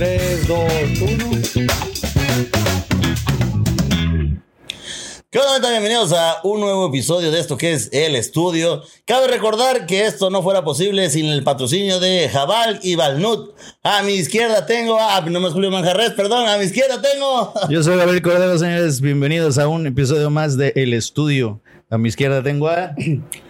3, 0.00 0.48
2, 0.48 0.58
1. 1.02 1.68
¿Qué 5.28 5.38
onda? 5.38 5.68
Bienvenidos 5.68 6.14
a 6.14 6.38
un 6.42 6.60
nuevo 6.60 6.88
episodio 6.88 7.30
de 7.30 7.38
esto 7.38 7.58
que 7.58 7.72
es 7.72 7.90
El 7.92 8.16
Estudio. 8.16 8.82
Cabe 9.04 9.28
recordar 9.28 9.84
que 9.84 10.06
esto 10.06 10.30
no 10.30 10.42
fuera 10.42 10.64
posible 10.64 11.10
sin 11.10 11.26
el 11.26 11.44
patrocinio 11.44 12.00
de 12.00 12.30
Jabal 12.30 12.80
y 12.82 12.94
Balnut. 12.94 13.54
A 13.82 14.02
mi 14.02 14.12
izquierda 14.12 14.64
tengo 14.64 14.98
a, 14.98 15.20
no 15.20 15.38
me 15.38 15.48
es 15.48 15.52
Julio 15.52 15.70
Manjarres, 15.70 16.12
perdón, 16.12 16.48
a 16.48 16.56
mi 16.56 16.64
izquierda 16.64 17.02
tengo. 17.02 17.52
Yo 17.68 17.82
soy 17.82 17.98
Gabriel 17.98 18.22
Cordero, 18.22 18.58
señores. 18.58 19.02
Bienvenidos 19.02 19.58
a 19.58 19.68
un 19.68 19.86
episodio 19.86 20.30
más 20.30 20.56
de 20.56 20.72
El 20.76 20.94
Estudio. 20.94 21.60
A 21.90 21.98
mi 21.98 22.08
izquierda 22.08 22.42
tengo 22.42 22.68
a. 22.68 22.94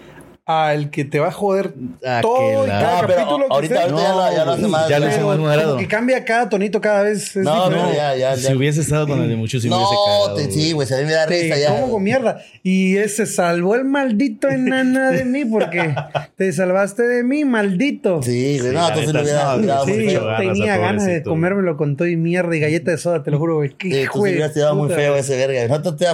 Al 0.50 0.90
que 0.90 1.04
te 1.04 1.18
va 1.20 1.28
a 1.28 1.32
joder 1.32 1.72
Ah, 2.04 2.20
todo 2.22 2.62
que 2.64 2.66
y 2.66 2.70
cada 2.70 3.00
No, 3.02 3.06
pero 3.06 3.14
capítulo 3.18 3.46
que 3.48 3.54
ahorita, 3.54 3.74
ya, 3.74 3.86
lo, 3.88 3.98
ya 4.32 4.44
lo 4.44 4.52
hace 4.52 4.66
más. 4.68 4.88
ya 4.88 4.98
lo 4.98 5.06
¿no? 5.06 5.12
hice 5.12 5.20
más 5.22 5.38
moderado. 5.38 5.76
que 5.76 5.86
cambia 5.88 6.24
cada 6.24 6.48
tonito 6.48 6.80
cada 6.80 7.02
vez. 7.02 7.36
es 7.36 7.44
No, 7.44 7.70
no, 7.70 7.92
ya, 7.92 8.14
ya. 8.16 8.36
Si 8.36 8.42
ya. 8.48 8.56
hubiese 8.56 8.80
estado 8.80 9.06
con 9.06 9.22
el 9.22 9.28
de 9.28 9.36
muchos, 9.36 9.62
sí 9.62 9.68
me 9.68 9.76
hubiese 9.76 9.92
No, 9.94 10.04
cagado, 10.04 10.34
te- 10.34 10.50
sí, 10.50 10.72
güey. 10.72 10.86
se 10.88 10.94
a 10.94 10.98
mí 10.98 11.04
me 11.04 11.12
da 11.12 11.26
risa 11.26 11.54
Te 11.54 11.60
ya. 11.60 11.70
como 11.80 11.92
con 11.92 12.02
mierda. 12.02 12.42
Y 12.62 12.96
ese 12.96 13.26
salvó 13.26 13.74
el 13.74 13.84
maldito 13.84 14.48
enana 14.48 15.10
de 15.10 15.24
mí 15.24 15.44
porque 15.44 15.94
te 16.36 16.52
salvaste 16.52 17.02
de 17.04 17.22
mí, 17.22 17.44
maldito. 17.44 18.22
Sí, 18.22 18.30
Sí, 18.30 18.58
güey, 18.60 18.72
no, 18.72 18.88
entonces 18.88 19.12
lo 19.12 19.20
hubiera 19.22 19.56
no, 19.56 19.86
muy 19.86 19.94
sí, 20.06 20.12
yo- 20.12 20.36
tenía 20.38 20.76
ganas 20.78 21.04
de 21.06 21.22
comérmelo 21.22 21.76
con 21.76 21.96
todo 21.96 22.08
y 22.08 22.16
mierda 22.16 22.56
y 22.56 22.60
galleta 22.60 22.90
de 22.90 22.98
soda, 22.98 23.22
te 23.22 23.30
lo 23.30 23.38
juro, 23.38 23.56
güey. 23.56 23.70
Qué 23.76 23.88
Sí, 23.90 23.96
de 23.96 24.08
hubieras 24.14 24.52
tirado 24.54 24.74
muy 24.74 24.88
feo 24.88 25.14
ese 25.16 25.36
verga. 25.36 25.68
No 25.78 25.94
te. 25.96 26.06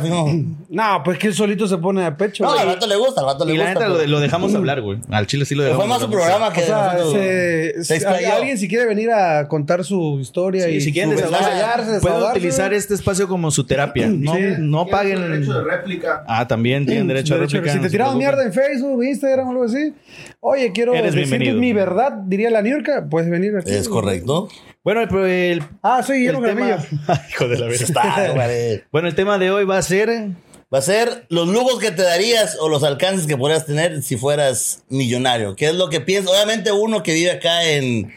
No, 0.69 1.03
pues 1.05 1.19
que 1.19 1.29
él 1.29 1.35
solito 1.35 1.67
se 1.67 1.79
pone 1.79 2.03
de 2.03 2.13
pecho. 2.13 2.45
No, 2.45 2.53
al 2.53 2.67
rato 2.67 2.87
le 2.87 2.97
gusta, 2.97 3.21
al 3.21 3.27
rato 3.29 3.45
le 3.45 3.55
Y 3.55 3.57
la 3.57 3.65
gusta. 3.65 3.81
neta 3.81 3.89
lo, 3.89 3.97
pero- 3.97 4.09
dejamos 4.27 4.55
hablar, 4.55 4.81
güey. 4.83 4.99
Al 5.11 5.27
chile 5.27 5.45
sí 5.45 5.55
lo 5.55 5.63
dejamos 5.65 5.85
Fue 5.85 5.89
más 5.95 6.03
su 6.03 6.11
programa 6.11 6.53
que 6.53 6.63
O 6.63 6.67
sea, 6.67 6.99
se- 7.13 7.75
se 7.79 7.85
se- 7.85 7.95
explayó. 7.97 8.33
alguien 8.35 8.59
si 8.59 8.69
quiere 8.69 8.87
venir 8.87 9.11
a 9.11 9.49
contar 9.49 9.85
su 9.85 10.19
historia 10.21 10.65
Sí, 10.67 10.71
y 10.73 10.81
si 10.81 10.93
quieren 10.93 11.17
desahogarse, 11.17 12.01
pueden 12.01 12.23
utilizar 12.23 12.73
este 12.75 12.95
espacio 12.95 13.29
como 13.29 13.51
su 13.51 13.65
terapia. 13.65 14.07
No, 14.09 14.35
Sí. 14.35 14.41
no 14.59 14.87
paguen. 14.87 15.21
derecho 15.21 15.55
de 15.55 15.65
réplica. 15.65 16.25
Ah, 16.29 16.47
también 16.47 16.87
tienen 16.87 17.07
derecho, 17.09 17.35
a 17.35 17.39
réplica. 17.39 17.73
Si 17.73 17.79
te 17.81 17.91
preocupen. 17.91 18.19
mierda 18.19 18.45
en 18.45 18.53
Facebook, 18.53 19.03
Instagram 19.05 19.49
o 19.49 19.51
algo 19.53 19.65
así. 19.65 19.95
Oye, 20.41 20.73
quiero 20.73 20.93
bienvenido. 20.93 21.57
mi 21.59 21.73
verdad, 21.73 22.13
diría 22.27 22.51
la 22.51 22.63
Niurka. 22.63 23.07
Puedes 23.09 23.29
venir 23.31 23.57
aquí. 23.57 23.71
Es 23.73 23.89
correcto. 23.89 24.49
Bueno, 24.85 25.01
el, 25.03 25.17
el, 25.27 25.63
Ah, 25.83 26.03
soy 26.05 26.19
Guillermo 26.19 26.47
el 26.47 26.55
tema. 26.55 26.79
Hijo 27.31 27.49
de 27.49 27.59
la. 27.59 28.83
Bueno, 28.93 29.09
el 29.09 29.15
tema 29.15 29.39
de 29.39 29.51
hoy 29.51 29.65
va 29.65 29.79
a 29.79 29.83
ser. 29.83 30.29
Va 30.75 30.79
a 30.79 30.83
ser 30.83 31.27
los 31.29 31.47
lujos 31.49 31.79
que 31.79 31.93
te 31.93 32.03
darías 32.03 32.57
o 32.61 32.69
los 32.69 32.83
alcances 32.83 33.27
que 33.27 33.37
podrías 33.37 33.67
tener 33.67 34.03
si 34.03 34.17
fueras 34.17 34.83
millonario. 34.89 35.55
¿Qué 35.55 35.67
es 35.67 35.75
lo 35.75 35.89
que 35.89 36.01
piensas? 36.01 36.33
Obviamente 36.35 36.73
uno 36.73 37.05
que 37.05 37.15
vive 37.15 37.31
acá 37.31 37.65
en, 37.69 38.13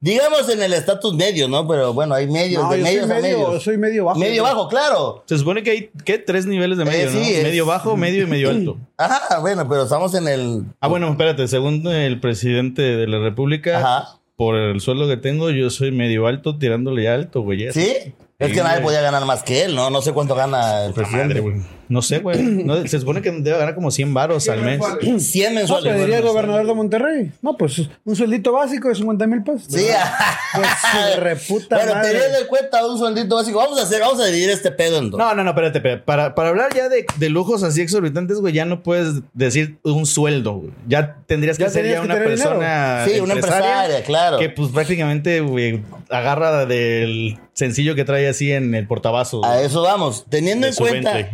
digamos 0.00 0.46
en 0.50 0.62
el 0.62 0.74
estatus 0.74 1.14
medio, 1.14 1.48
¿no? 1.48 1.66
Pero 1.66 1.94
bueno, 1.94 2.14
hay 2.14 2.26
medios, 2.28 2.62
No, 2.62 2.70
de 2.70 2.78
yo 2.80 2.84
soy 2.84 2.92
medios 2.94 3.10
a 3.10 3.14
medio, 3.14 3.38
medios. 3.48 3.62
soy 3.62 3.78
medio 3.78 4.04
bajo. 4.04 4.18
Medio 4.18 4.42
bajo, 4.42 4.68
claro. 4.68 5.24
Se 5.26 5.38
supone 5.38 5.62
que 5.62 5.70
hay, 5.70 5.90
¿qué? 6.04 6.18
Tres 6.18 6.44
niveles 6.44 6.76
de 6.76 6.84
medio, 6.84 7.06
Eh, 7.08 7.10
sí, 7.10 7.18
¿no? 7.18 7.24
es- 7.24 7.42
Medio 7.44 7.64
bajo, 7.66 7.96
medio 7.96 8.24
y 8.24 8.26
medio 8.26 8.50
alto. 8.50 8.76
Ajá, 8.98 9.38
bueno, 9.38 9.66
pero 9.66 9.84
estamos 9.84 10.14
en 10.14 10.28
el... 10.28 10.64
Ah, 10.80 10.88
bueno, 10.88 11.08
espérate. 11.10 11.48
Según 11.48 11.86
el 11.86 12.20
presidente 12.20 12.82
de 12.82 13.06
la 13.06 13.18
República, 13.20 13.78
Ajá. 13.78 14.18
por 14.36 14.54
el 14.56 14.82
sueldo 14.82 15.08
que 15.08 15.16
tengo, 15.16 15.48
yo 15.48 15.70
soy 15.70 15.92
medio 15.92 16.26
alto 16.26 16.58
tirándole 16.58 17.04
ya 17.04 17.14
alto, 17.14 17.40
güey. 17.40 17.72
¿Sí? 17.72 18.14
Es 18.38 18.52
que 18.52 18.62
nadie 18.62 18.82
podía 18.82 19.00
ganar 19.00 19.24
más 19.24 19.42
que 19.42 19.62
él, 19.62 19.74
¿no? 19.74 19.88
No 19.88 20.02
sé 20.02 20.12
cuánto 20.12 20.34
gana 20.34 20.84
el 20.84 20.90
Madre, 20.90 20.92
presidente. 20.92 21.40
güey. 21.40 21.54
No 21.88 22.02
sé, 22.02 22.18
güey. 22.18 22.42
No, 22.42 22.86
se 22.86 22.98
supone 23.00 23.22
que 23.22 23.30
debe 23.30 23.58
ganar 23.58 23.74
como 23.74 23.90
100 23.90 24.12
varos 24.14 24.48
al 24.48 24.62
mes. 24.62 24.80
100 25.18 25.54
No, 25.54 25.60
mensuales. 25.60 25.92
te 25.94 26.00
diría 26.00 26.18
el 26.18 26.24
gobernador 26.24 26.66
de 26.66 26.74
Monterrey. 26.74 27.32
No, 27.42 27.56
pues 27.56 27.82
un 28.04 28.16
sueldito 28.16 28.52
básico 28.52 28.88
de 28.88 28.94
50 28.94 29.26
mil 29.26 29.42
pesos. 29.42 29.64
Sí, 29.68 29.86
Pues 30.54 30.68
su 31.14 31.20
reputa 31.20 31.76
Bueno, 31.76 31.94
madre. 31.94 32.18
te 32.18 32.30
de 32.42 32.46
cuenta 32.46 32.86
un 32.86 32.98
sueldito 32.98 33.36
básico. 33.36 33.58
Vamos 33.58 33.78
a 33.78 33.82
hacer, 33.82 34.00
vamos 34.00 34.20
a 34.20 34.26
dividir 34.26 34.50
este 34.50 34.70
pedo 34.70 34.98
en 34.98 35.10
dos. 35.10 35.18
No, 35.18 35.34
no, 35.34 35.44
no, 35.44 35.50
espérate, 35.50 35.78
espérate. 35.78 36.02
Para, 36.04 36.34
para 36.34 36.48
hablar 36.48 36.74
ya 36.74 36.88
de, 36.88 37.04
de 37.16 37.28
lujos 37.28 37.62
así 37.62 37.82
exorbitantes, 37.82 38.38
güey, 38.38 38.54
ya 38.54 38.64
no 38.64 38.82
puedes 38.82 39.20
decir 39.34 39.78
un 39.82 40.06
sueldo, 40.06 40.54
güey. 40.54 40.70
Ya 40.88 41.18
tendrías 41.26 41.58
que 41.58 41.64
Ya 41.64 41.70
ser 41.70 41.86
ya 41.88 42.00
una 42.00 42.14
persona. 42.14 43.04
Sí, 43.06 43.20
una 43.20 43.34
empresaria, 43.34 44.02
claro. 44.04 44.38
Que 44.38 44.48
pues 44.48 44.70
prácticamente, 44.70 45.40
güey, 45.40 45.82
agarra 46.08 46.64
del 46.66 47.38
sencillo 47.52 47.94
que 47.94 48.04
trae 48.04 48.28
así 48.28 48.52
en 48.52 48.74
el 48.74 48.86
portabazo. 48.86 49.44
A 49.44 49.60
eso 49.62 49.82
vamos. 49.82 50.24
Teniendo 50.28 50.66
De 50.66 50.70
en 50.70 50.76
cuenta. 50.76 51.28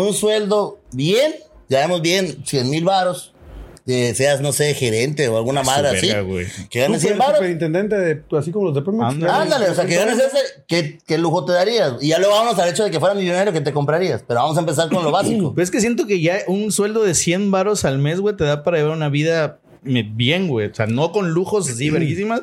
De 0.00 0.06
un 0.06 0.14
sueldo 0.14 0.78
bien, 0.92 1.34
ya 1.68 1.80
vemos 1.80 2.02
bien, 2.02 2.44
100 2.44 2.70
mil 2.70 2.84
varos. 2.84 3.28
Seas, 3.84 4.40
no 4.40 4.52
sé, 4.52 4.74
gerente 4.74 5.26
o 5.28 5.36
alguna 5.36 5.64
Su 5.64 5.70
madre 5.70 5.88
así. 5.88 6.06
Que 6.70 6.80
ganes 6.80 7.00
Super- 7.00 7.14
100 7.14 7.18
varos. 7.18 7.36
superintendente 7.38 7.98
de, 7.98 8.22
así 8.38 8.52
como 8.52 8.66
los 8.66 8.74
de 8.76 8.82
Pemex. 8.82 9.02
Ándale. 9.04 9.32
Ándale, 9.32 9.68
o 9.70 9.74
sea, 9.74 9.86
que 9.86 9.96
ganes 9.96 10.18
ese, 10.20 10.38
¿qué, 10.68 10.98
qué 11.04 11.18
lujo 11.18 11.44
te 11.44 11.52
darías? 11.52 11.94
Y 12.00 12.08
ya 12.08 12.18
luego 12.20 12.32
vamos 12.34 12.56
al 12.60 12.68
hecho 12.68 12.84
de 12.84 12.92
que 12.92 13.00
fuera 13.00 13.14
millonario, 13.16 13.52
que 13.52 13.60
te 13.60 13.72
comprarías? 13.72 14.22
Pero 14.26 14.38
vamos 14.40 14.56
a 14.56 14.60
empezar 14.60 14.88
con 14.88 15.02
lo 15.02 15.10
básico. 15.12 15.52
Pero 15.52 15.64
es 15.64 15.70
que 15.72 15.80
siento 15.80 16.06
que 16.06 16.20
ya 16.20 16.38
un 16.46 16.70
sueldo 16.70 17.02
de 17.02 17.14
100 17.16 17.50
varos 17.50 17.84
al 17.84 17.98
mes, 17.98 18.20
güey, 18.20 18.36
te 18.36 18.44
da 18.44 18.62
para 18.62 18.76
llevar 18.78 18.96
una 18.96 19.08
vida 19.08 19.58
bien, 19.82 20.46
güey. 20.46 20.68
O 20.68 20.74
sea, 20.74 20.86
no 20.86 21.10
con 21.10 21.30
lujos 21.32 21.68
así 21.68 21.90
verguísimas, 21.90 22.42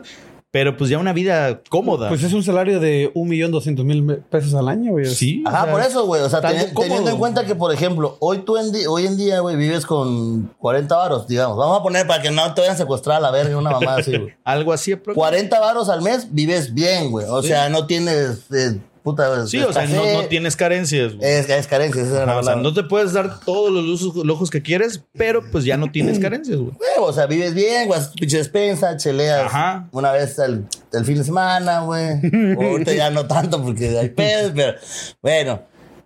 pero 0.51 0.75
pues 0.77 0.89
ya 0.89 0.97
una 0.97 1.13
vida 1.13 1.61
cómoda. 1.69 2.09
Pues 2.09 2.23
es 2.23 2.33
un 2.33 2.43
salario 2.43 2.79
de 2.79 3.11
un 3.13 3.27
millón 3.29 3.51
doscientos 3.51 3.85
mil 3.85 4.03
pesos 4.31 4.53
al 4.55 4.67
año, 4.67 4.93
güey. 4.93 5.05
sí. 5.05 5.43
Ajá, 5.45 5.61
o 5.61 5.63
sea, 5.65 5.71
por 5.73 5.81
eso, 5.83 6.05
güey. 6.07 6.21
O 6.23 6.29
sea, 6.29 6.41
teniendo 6.41 7.09
en 7.11 7.17
cuenta 7.17 7.45
que, 7.45 7.53
por 7.55 7.71
ejemplo, 7.73 8.17
hoy 8.19 8.39
tú 8.39 8.57
en 8.57 8.71
di- 8.71 8.85
hoy 8.87 9.05
en 9.05 9.15
día, 9.15 9.41
güey, 9.41 9.55
vives 9.55 9.85
con 9.85 10.47
40 10.57 10.95
varos, 10.95 11.27
digamos. 11.27 11.55
Vamos 11.57 11.79
a 11.79 11.83
poner 11.83 12.07
para 12.07 12.21
que 12.21 12.31
no 12.31 12.51
te 12.53 12.61
vayan 12.61 12.75
a 12.75 12.77
secuestrar 12.77 13.17
a 13.17 13.19
la 13.19 13.31
verga 13.31 13.57
una 13.57 13.69
mamada 13.71 13.97
así, 13.99 14.17
güey. 14.17 14.33
Algo 14.43 14.73
así. 14.73 14.91
aprox- 14.91 15.13
40 15.13 15.59
varos 15.59 15.87
al 15.89 16.01
mes, 16.01 16.27
vives 16.31 16.73
bien, 16.73 17.11
güey. 17.11 17.27
O 17.29 17.43
sea, 17.43 17.69
no 17.69 17.85
tienes, 17.85 18.51
eh, 18.51 18.79
puta, 19.11 19.47
Sí, 19.47 19.61
o 19.61 19.73
sea, 19.73 19.85
no, 19.87 20.05
no 20.13 20.25
tienes 20.25 20.55
carencias, 20.55 21.15
güey. 21.15 21.29
Es, 21.29 21.49
es 21.49 21.67
carencia, 21.67 22.01
esa 22.01 22.23
Ajá, 22.23 22.37
o 22.37 22.43
sea, 22.43 22.55
no 22.55 22.73
te 22.73 22.83
puedes 22.83 23.13
dar 23.13 23.39
todos 23.39 23.71
los 23.71 23.83
lujos, 23.83 24.25
lujos 24.25 24.49
que 24.49 24.61
quieres, 24.61 25.03
pero 25.13 25.41
pues 25.51 25.65
ya 25.65 25.77
no 25.77 25.91
tienes 25.91 26.19
carencias, 26.21 26.57
güey. 26.57 26.71
Güey, 26.71 26.91
o 26.99 27.13
sea, 27.13 27.25
vives 27.25 27.53
bien, 27.53 27.87
güey, 27.87 27.99
haces 27.99 28.11
tu 28.11 28.19
pinche 28.19 28.37
despensa, 28.37 28.97
cheleas 28.97 29.45
Ajá. 29.45 29.87
una 29.91 30.11
vez 30.11 30.39
al, 30.39 30.67
el 30.93 31.05
fin 31.05 31.17
de 31.17 31.23
semana, 31.23 31.81
güey. 31.81 32.15
O 32.57 32.61
Ahorita 32.71 32.93
ya 32.93 33.09
no 33.09 33.25
tanto 33.25 33.61
porque 33.63 33.97
hay 33.97 34.09
pedos, 34.09 34.51
pero 34.55 34.73
bueno. 35.21 35.61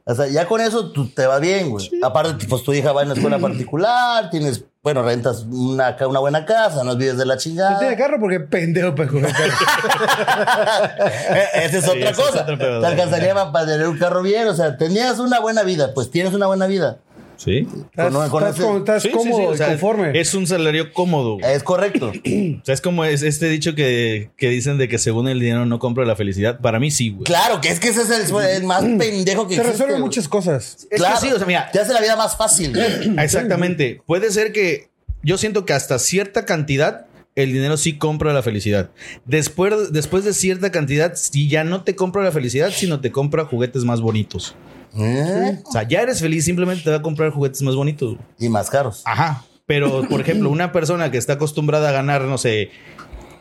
O 0.06 0.14
sea, 0.14 0.28
ya 0.28 0.46
con 0.48 0.60
eso 0.60 0.92
tú 0.92 1.08
te 1.08 1.26
va 1.26 1.40
bien, 1.40 1.70
güey. 1.70 1.90
Aparte, 2.04 2.46
pues 2.48 2.64
tu 2.64 2.74
hija 2.74 2.92
va 2.92 3.04
en 3.04 3.08
una 3.08 3.16
escuela 3.16 3.40
particular, 3.40 4.30
tienes, 4.30 4.66
bueno, 4.84 5.02
rentas 5.02 5.46
una, 5.50 5.96
ca- 5.96 6.08
una 6.10 6.20
buena 6.20 6.46
casa, 6.46 6.84
no 6.84 6.98
vives 6.98 7.18
de 7.18 7.26
la 7.26 7.36
No 7.36 7.40
chingada. 7.40 7.80
tiene 7.80 7.96
carro 7.96 8.18
porque 8.20 8.42
pendejo 8.42 8.94
para 8.94 9.08
coger 9.10 9.32
carro. 9.32 9.54
Eh, 11.34 11.46
Esa 11.64 11.78
es 11.78 11.86
Sí, 11.86 11.90
otra 11.92 12.10
es 12.10 12.18
cosa. 12.18 12.42
otro 12.42 12.58
pedo. 12.58 12.82
Te 12.82 12.88
alcanzaría 12.88 13.34
para 13.52 13.66
tener 13.66 13.88
un 13.88 13.98
carro 13.98 14.22
bien, 14.22 14.46
o 14.50 14.54
sea, 14.54 14.76
tenías 14.76 15.20
una 15.20 15.40
buena 15.40 15.64
vida, 15.64 15.94
pues 15.94 16.12
tienes 16.12 16.34
una 16.34 16.48
buena 16.48 16.68
vida. 16.68 16.98
Sí. 17.44 17.68
Estás, 17.90 18.14
Con- 18.14 18.30
con 18.30 18.44
estás 18.44 18.56
ese- 18.56 18.64
como- 18.64 18.78
estás 18.80 19.04
Sí, 19.04 19.10
sí, 19.10 19.14
cómodo 19.16 19.38
sí, 19.38 19.46
o 19.46 19.58
sea, 19.58 19.68
y 19.68 19.70
conforme. 19.72 20.20
Es 20.20 20.34
un 20.34 20.48
salario 20.48 20.94
cómodo. 20.94 21.38
güey. 21.40 21.54
Es 21.54 21.64
correcto. 21.64 22.12
O 22.62 22.66
sea, 22.66 22.74
es 22.74 22.82
como 22.82 23.04
es 23.06 23.22
este 23.24 23.50
dicho 23.50 23.76
que, 23.76 24.30
que 24.38 24.50
dicen 24.50 24.78
de 24.78 24.88
que 24.88 24.98
según 24.98 25.28
el 25.28 25.40
dinero 25.40 25.66
no 25.66 25.80
compra 25.80 26.06
la 26.06 26.16
felicidad. 26.16 26.60
Para 26.62 26.80
mí 26.80 26.92
sí, 26.92 27.10
güey. 27.10 27.24
claro, 27.26 27.60
que 27.62 27.70
es 27.70 27.80
que 27.80 27.90
ese 27.90 28.02
es 28.04 28.10
el, 28.10 28.36
el 28.46 28.64
más 28.64 28.82
pendejo 28.98 29.44
que 29.48 29.56
Te 29.56 29.62
existe. 29.62 29.72
resuelve 29.72 29.94
güey. 29.94 30.04
muchas 30.04 30.28
cosas. 30.28 30.88
Es 30.90 31.00
Claro, 31.00 31.20
que 31.20 31.28
sí, 31.28 31.34
o 31.34 31.38
sea, 31.38 31.48
mira, 31.48 31.70
te 31.72 31.80
hace 31.80 31.94
la 31.94 32.02
vida 32.02 32.16
más 32.16 32.38
fácil. 32.38 32.74
güey. 32.74 33.16
Exactamente. 33.20 34.02
Puede 34.06 34.32
ser 34.32 34.52
que 34.54 34.90
yo 35.24 35.38
siento 35.38 35.66
que 35.66 35.74
hasta 35.74 36.00
cierta 36.00 36.46
cantidad 36.46 37.08
el 37.36 37.52
dinero 37.52 37.78
sí 37.78 37.98
compra 37.98 38.32
la 38.32 38.44
felicidad. 38.44 38.92
Después, 39.26 39.92
después 39.92 40.24
de 40.24 40.34
cierta 40.34 40.72
cantidad, 40.72 41.14
sí 41.16 41.50
ya 41.50 41.64
no 41.64 41.84
te 41.84 41.96
compra 41.96 42.22
la 42.24 42.32
felicidad, 42.32 42.70
sino 42.72 43.00
te 43.02 43.12
compra 43.12 43.46
juguetes 43.46 43.84
más 43.86 44.02
bonitos. 44.02 44.56
¿Eh? 44.98 45.60
O 45.66 45.72
sea, 45.72 45.84
ya 45.84 46.02
eres 46.02 46.22
feliz, 46.22 46.46
simplemente 46.46 46.84
te 46.84 46.90
va 46.90 46.98
a 46.98 47.02
comprar 47.02 47.32
juguetes 47.32 47.62
más 47.62 47.76
bonitos. 47.76 48.18
Y 48.40 48.50
más 48.50 48.70
caros. 48.70 49.02
Ajá. 49.06 49.44
Pero, 49.66 50.08
por 50.08 50.22
ejemplo, 50.22 50.50
una 50.52 50.72
persona 50.72 51.12
que 51.12 51.18
está 51.18 51.34
acostumbrada 51.34 51.90
a 51.90 51.92
ganar, 51.92 52.24
no 52.24 52.38
sé, 52.38 52.70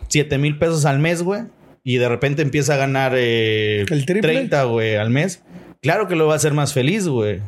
7 0.08 0.38
mil 0.38 0.58
pesos 0.58 0.84
al 0.84 0.98
mes, 0.98 1.22
güey, 1.22 1.42
y 1.84 1.96
de 1.96 2.08
repente 2.08 2.42
empieza 2.42 2.74
a 2.74 2.76
ganar 2.76 3.12
eh, 3.16 3.84
¿El 3.90 4.06
triple? 4.06 4.32
30, 4.32 4.64
güey, 4.64 4.96
al 4.96 5.10
mes, 5.10 5.42
claro 5.80 6.08
que 6.08 6.16
lo 6.16 6.26
va 6.26 6.34
a 6.34 6.36
hacer 6.36 6.54
más 6.54 6.72
feliz, 6.72 7.08
güey. 7.08 7.40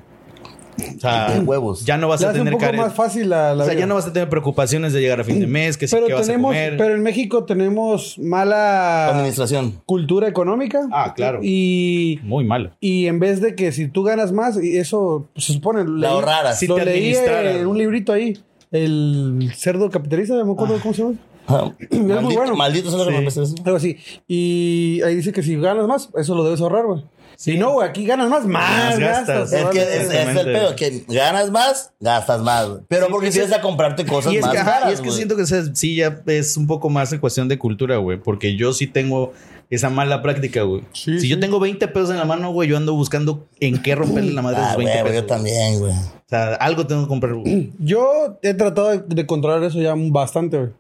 O 0.97 1.01
sea, 1.01 1.43
huevos. 1.45 1.85
ya 1.85 1.97
no 1.99 2.09
vas 2.09 2.23
a 2.25 2.29
un 2.29 2.33
tener 2.35 2.53
poco 2.53 2.65
care- 2.65 2.77
más 2.79 2.95
fácil 2.95 3.29
la, 3.31 3.55
la 3.55 3.65
O 3.65 3.67
sea, 3.67 3.75
ya 3.75 3.87
no 3.87 3.95
vas 3.95 4.07
a 4.07 4.13
tener 4.13 4.29
preocupaciones 4.29 4.93
de 4.93 5.01
llegar 5.01 5.21
a 5.21 5.25
fin 5.25 5.41
de 5.41 5.47
mes, 5.47 5.77
que 5.77 5.87
si 5.87 5.95
pero 5.95 6.07
qué 6.07 6.15
vas 6.15 6.23
a 6.23 6.27
tenemos, 6.27 6.51
comer. 6.51 6.77
pero 6.77 6.95
en 6.95 7.03
México 7.03 7.45
tenemos 7.45 8.19
mala 8.19 9.09
Administración. 9.11 9.81
cultura 9.87 10.29
económica. 10.29 10.87
Ah, 10.93 11.15
claro. 11.15 11.41
Y, 11.43 12.21
Muy 12.23 12.45
mal. 12.45 12.75
y 12.81 13.07
en 13.07 13.19
vez 13.21 13.41
de 13.41 13.55
que 13.55 13.73
si 13.73 13.89
tú 13.89 14.03
ganas 14.03 14.33
más, 14.33 14.63
y 14.63 14.77
eso 14.79 15.29
pues, 15.35 15.47
se 15.47 15.53
supone. 15.55 15.85
La 15.87 16.11
ahorraras. 16.11 16.59
Si 16.59 16.67
lo 16.67 16.75
te 16.77 16.85
leí 16.85 17.15
en 17.15 17.67
un 17.67 17.79
librito 17.79 18.13
ahí. 18.13 18.39
El 18.73 19.53
cerdo 19.55 19.89
capitalista, 19.91 20.35
me 20.45 20.53
acuerdo 20.53 20.79
cómo 20.83 20.93
se 20.95 21.03
llama. 21.03 21.15
Ah, 21.47 21.71
muy 21.91 22.01
maldito, 22.01 22.35
bueno. 22.41 22.57
maldito 22.57 22.91
que 23.07 23.31
Sí. 23.31 23.55
Algo 23.65 23.77
así. 23.77 23.97
Y 24.27 25.01
ahí 25.05 25.15
dice 25.15 25.31
que 25.33 25.43
si 25.43 25.57
ganas 25.57 25.87
más, 25.87 26.09
eso 26.17 26.35
lo 26.35 26.43
debes 26.43 26.61
ahorrar, 26.61 26.87
güey. 26.87 27.05
Si 27.37 27.57
no, 27.59 27.73
güey, 27.73 27.89
aquí 27.89 28.05
ganas 28.07 28.29
más, 28.29 28.45
más 28.47 28.71
Más 28.91 28.99
gastas. 28.99 29.51
gastas. 29.51 29.53
Es 29.53 29.67
que 29.71 29.81
es, 29.83 30.11
es 30.11 30.37
el 30.37 30.47
pedo, 30.53 30.77
que 30.77 31.05
ganas 31.09 31.51
más, 31.51 31.93
gastas 32.01 32.41
más, 32.43 32.69
güey. 32.69 32.81
Pero 32.89 33.07
Sí, 33.07 33.13
porque 33.13 33.31
tienes 33.31 33.53
a 33.53 33.61
comprarte 33.61 34.05
cosas 34.07 34.33
Y 34.33 34.37
es, 34.37 34.43
más 34.43 34.53
que, 34.53 34.59
caras, 34.59 34.91
y 34.91 34.93
es 34.95 35.01
que 35.01 35.07
güey. 35.07 35.17
siento 35.17 35.37
que 35.37 35.45
sí 35.47 35.97
ya 35.97 36.23
es 36.27 36.57
un 36.57 36.67
poco 36.67 36.89
más 36.91 37.13
en 37.13 37.19
cuestión 37.19 37.49
de 37.49 37.59
cultura, 37.59 37.97
güey. 37.99 38.19
Porque 38.21 38.57
yo 38.57 38.73
sí 38.73 38.87
tengo 38.87 39.33
esa 39.71 39.91
mala 39.91 40.23
práctica, 40.23 40.63
güey. 40.63 40.83
Sí, 40.93 41.15
si 41.15 41.21
sí. 41.21 41.29
yo 41.29 41.41
tengo 41.41 41.59
20 41.59 41.89
pesos 41.89 42.11
en 42.11 42.19
la 42.19 42.25
mano, 42.25 42.53
güey, 42.53 42.69
yo 42.69 42.77
ando 42.77 42.95
buscando 42.95 43.49
en 43.61 43.83
qué 43.83 43.95
romperle 43.95 44.33
la 44.33 44.43
madre 44.43 44.59
Ah, 44.61 44.65
esos 44.67 44.77
20 44.77 44.93
güey, 44.93 45.05
pesos. 45.05 45.23
yo 45.23 45.27
también, 45.27 45.79
güey. 45.81 45.93
O 45.93 46.29
sea, 46.29 46.55
algo 46.55 46.87
tengo 46.87 47.03
que 47.03 47.09
comprar, 47.09 47.35
güey. 47.35 47.73
Yo 47.79 48.39
he 48.43 48.55
tratado 48.55 48.91
de, 48.91 48.99
de 49.07 49.27
controlar 49.27 49.63
eso 49.65 49.79
ya 49.81 49.95
bastante, 49.97 50.57
güey. 50.59 50.71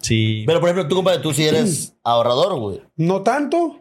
Sí. 0.00 0.44
Pero 0.46 0.60
por 0.60 0.68
ejemplo, 0.68 0.88
tú, 0.88 0.96
compadre, 0.96 1.20
tú 1.20 1.32
sí 1.32 1.44
eres 1.46 1.94
ahorrador, 2.04 2.58
güey. 2.60 2.82
No 2.96 3.22
tanto, 3.22 3.80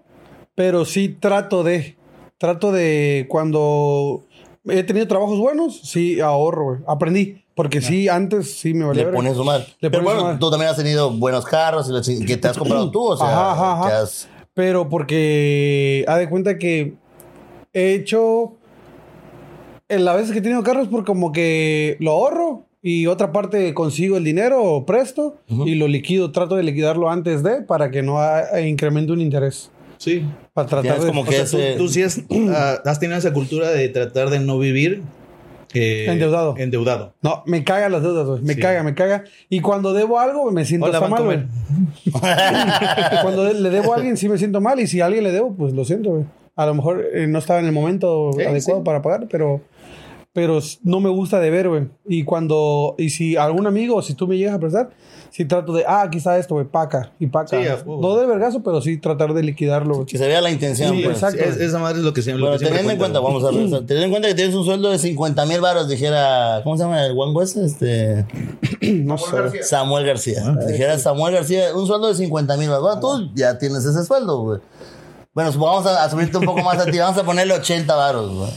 pero 0.55 0.85
sí 0.85 1.09
trato 1.09 1.63
de. 1.63 1.95
Trato 2.37 2.71
de 2.73 3.25
cuando 3.29 4.23
he 4.67 4.83
tenido 4.83 5.07
trabajos 5.07 5.39
buenos, 5.39 5.79
sí 5.81 6.19
ahorro, 6.19 6.65
güey. 6.65 6.79
Aprendí. 6.87 7.39
Porque 7.55 7.81
sí, 7.81 8.09
antes 8.09 8.55
sí 8.59 8.73
me 8.73 8.83
valía. 8.83 9.05
Le 9.05 9.11
pones 9.13 9.35
su. 9.37 9.43
Le 9.79 9.89
Pero 9.91 10.03
bueno, 10.03 10.23
madre. 10.23 10.37
tú 10.39 10.49
también 10.49 10.71
has 10.71 10.75
tenido 10.77 11.11
buenos 11.11 11.45
carros 11.45 11.87
y 11.87 11.93
la 11.93 12.25
que 12.25 12.35
te 12.37 12.47
has 12.47 12.57
comprado 12.57 12.89
tú, 12.89 13.01
o 13.09 13.15
sea, 13.15 13.27
Ajá, 13.27 13.51
ajá, 13.51 13.73
ajá. 13.73 13.87
que 13.89 13.93
has- 13.95 14.27
Pero 14.55 14.89
porque 14.89 16.03
ha 16.07 16.17
de 16.17 16.27
cuenta 16.29 16.57
que 16.57 16.95
he 17.73 17.93
hecho 17.93 18.53
en 19.87 20.03
las 20.05 20.15
veces 20.15 20.31
que 20.31 20.39
he 20.39 20.41
tenido 20.41 20.63
carros 20.63 20.87
por 20.87 21.05
como 21.05 21.31
que 21.31 21.95
lo 21.99 22.11
ahorro 22.11 22.65
y 22.81 23.05
otra 23.07 23.31
parte 23.31 23.73
consigo 23.75 24.17
el 24.17 24.23
dinero 24.23 24.63
o 24.63 24.85
presto 24.85 25.37
y 25.47 25.75
lo 25.75 25.87
liquido, 25.87 26.31
trato 26.31 26.55
de 26.55 26.63
liquidarlo 26.63 27.09
antes 27.09 27.43
de 27.43 27.61
para 27.61 27.91
que 27.91 28.01
no 28.01 28.19
ha- 28.19 28.59
incremente 28.61 29.11
un 29.11 29.21
interés. 29.21 29.71
sí. 29.97 30.25
Para 30.53 30.67
tratar 30.67 30.99
de 30.99 31.07
como 31.07 31.21
O 31.21 31.25
que 31.25 31.31
sea, 31.33 31.45
tú, 31.45 31.57
ese- 31.57 31.77
tú 31.77 31.87
sí 31.89 32.03
has, 32.03 32.21
ah, 32.51 32.79
has 32.85 32.99
tenido 32.99 33.17
esa 33.17 33.33
cultura 33.33 33.69
de 33.71 33.89
tratar 33.89 34.29
de 34.29 34.39
no 34.39 34.59
vivir 34.59 35.01
eh, 35.75 36.05
Endeudado. 36.07 36.53
Endeudado. 36.57 37.13
No, 37.23 37.41
me 37.47 37.63
caga 37.63 37.89
las 37.89 38.03
deudas, 38.03 38.27
güey. 38.27 38.41
Me 38.43 38.53
Sí. 38.53 38.59
caga, 38.61 38.83
me 38.83 38.93
caga. 38.93 39.23
Y 39.49 39.59
cuando 39.61 39.91
debo 39.93 40.19
algo, 40.19 40.51
me 40.51 40.65
siento 40.65 40.85
Hola, 40.85 40.97
hasta 40.99 41.09
mal, 41.09 41.23
güey. 41.23 41.39
Cuando 43.23 43.51
le 43.51 43.69
debo 43.71 43.93
a 43.93 43.95
alguien, 43.97 44.15
sí 44.17 44.29
me 44.29 44.37
siento 44.37 44.61
mal. 44.61 44.79
Y 44.79 44.85
si 44.87 45.01
a 45.01 45.07
alguien 45.07 45.23
le 45.23 45.31
debo, 45.31 45.53
pues 45.55 45.73
lo 45.73 45.83
siento, 45.85 46.11
güey. 46.11 46.25
A 46.55 46.67
lo 46.67 46.75
mejor 46.75 47.03
eh, 47.13 47.25
no 47.25 47.39
estaba 47.39 47.59
en 47.59 47.65
el 47.65 47.71
momento 47.71 48.29
Sí, 48.37 48.43
adecuado 48.43 48.81
sí. 48.81 48.85
para 48.85 49.01
pagar, 49.01 49.27
pero, 49.31 49.61
pero 50.33 50.59
no 50.83 50.99
me 50.99 51.09
gusta 51.09 51.39
deber, 51.39 51.69
güey. 51.69 51.87
Y 52.07 52.23
cuando, 52.23 52.95
y 52.97 53.11
si 53.11 53.37
algún 53.37 53.67
amigo, 53.67 53.95
o 53.97 54.01
si 54.01 54.15
tú 54.15 54.27
me 54.27 54.35
llegas 54.37 54.55
a 54.55 54.59
prestar, 54.59 54.89
sí 55.29 55.45
trato 55.45 55.73
de, 55.73 55.85
ah, 55.87 56.01
aquí 56.01 56.17
está 56.17 56.37
esto, 56.39 56.55
güey, 56.55 56.65
paca 56.67 57.11
y 57.19 57.27
paca. 57.27 57.49
Sí, 57.61 57.67
no 57.85 58.15
de 58.17 58.25
vergazo, 58.25 58.63
pero 58.63 58.81
sí 58.81 58.97
tratar 58.97 59.33
de 59.35 59.43
liquidarlo, 59.43 59.93
güey. 59.95 60.05
que 60.07 60.17
se 60.17 60.27
vea 60.27 60.41
la 60.41 60.49
intención, 60.51 60.95
Sí, 60.95 61.03
pues. 61.03 61.17
exacto. 61.17 61.43
Es- 61.43 61.57
esa 61.57 61.77
madre 61.79 61.99
es 61.99 62.03
lo 62.03 62.13
que 62.13 62.21
siempre. 62.23 62.45
Siempre 62.47 62.67
teniendo 62.69 62.91
en 62.93 62.97
cuenta, 62.97 63.19
vamos 63.19 63.43
a 63.43 63.47
ver, 63.51 63.55
teniendo 63.85 64.03
en 64.05 64.09
cuenta 64.09 64.27
que 64.27 64.33
tienes 64.35 64.55
un 64.55 64.65
sueldo 64.65 64.89
de 64.89 64.97
50 64.97 65.45
mil 65.45 65.61
baros, 65.61 65.87
dijera, 65.87 66.61
¿cómo 66.63 66.77
se 66.77 66.83
llama 66.83 67.05
el 67.05 67.13
One 67.17 67.33
West? 67.33 67.57
Este, 67.57 68.25
No 68.81 69.17
sé. 69.19 69.63
Samuel 69.63 70.05
García. 70.05 70.43
Ah, 70.45 70.65
dijera 70.65 70.97
Samuel 70.97 71.35
García, 71.35 71.75
un 71.75 71.85
sueldo 71.87 72.07
de 72.07 72.15
50 72.15 72.57
mil 72.57 72.69
baros. 72.69 72.83
Bueno, 72.83 72.99
tú 73.01 73.31
ya 73.35 73.57
tienes 73.59 73.85
ese 73.85 74.03
sueldo, 74.03 74.41
güey. 74.41 74.59
Bueno, 75.33 75.51
vamos 75.53 75.85
a, 75.85 76.03
a 76.03 76.09
subirte 76.09 76.37
un 76.37 76.45
poco 76.45 76.61
más 76.61 76.77
a 76.79 76.85
ti, 76.85 76.97
vamos 76.99 77.17
a 77.17 77.23
ponerle 77.23 77.53
80 77.53 77.95
baros, 77.95 78.33
güey. 78.35 78.49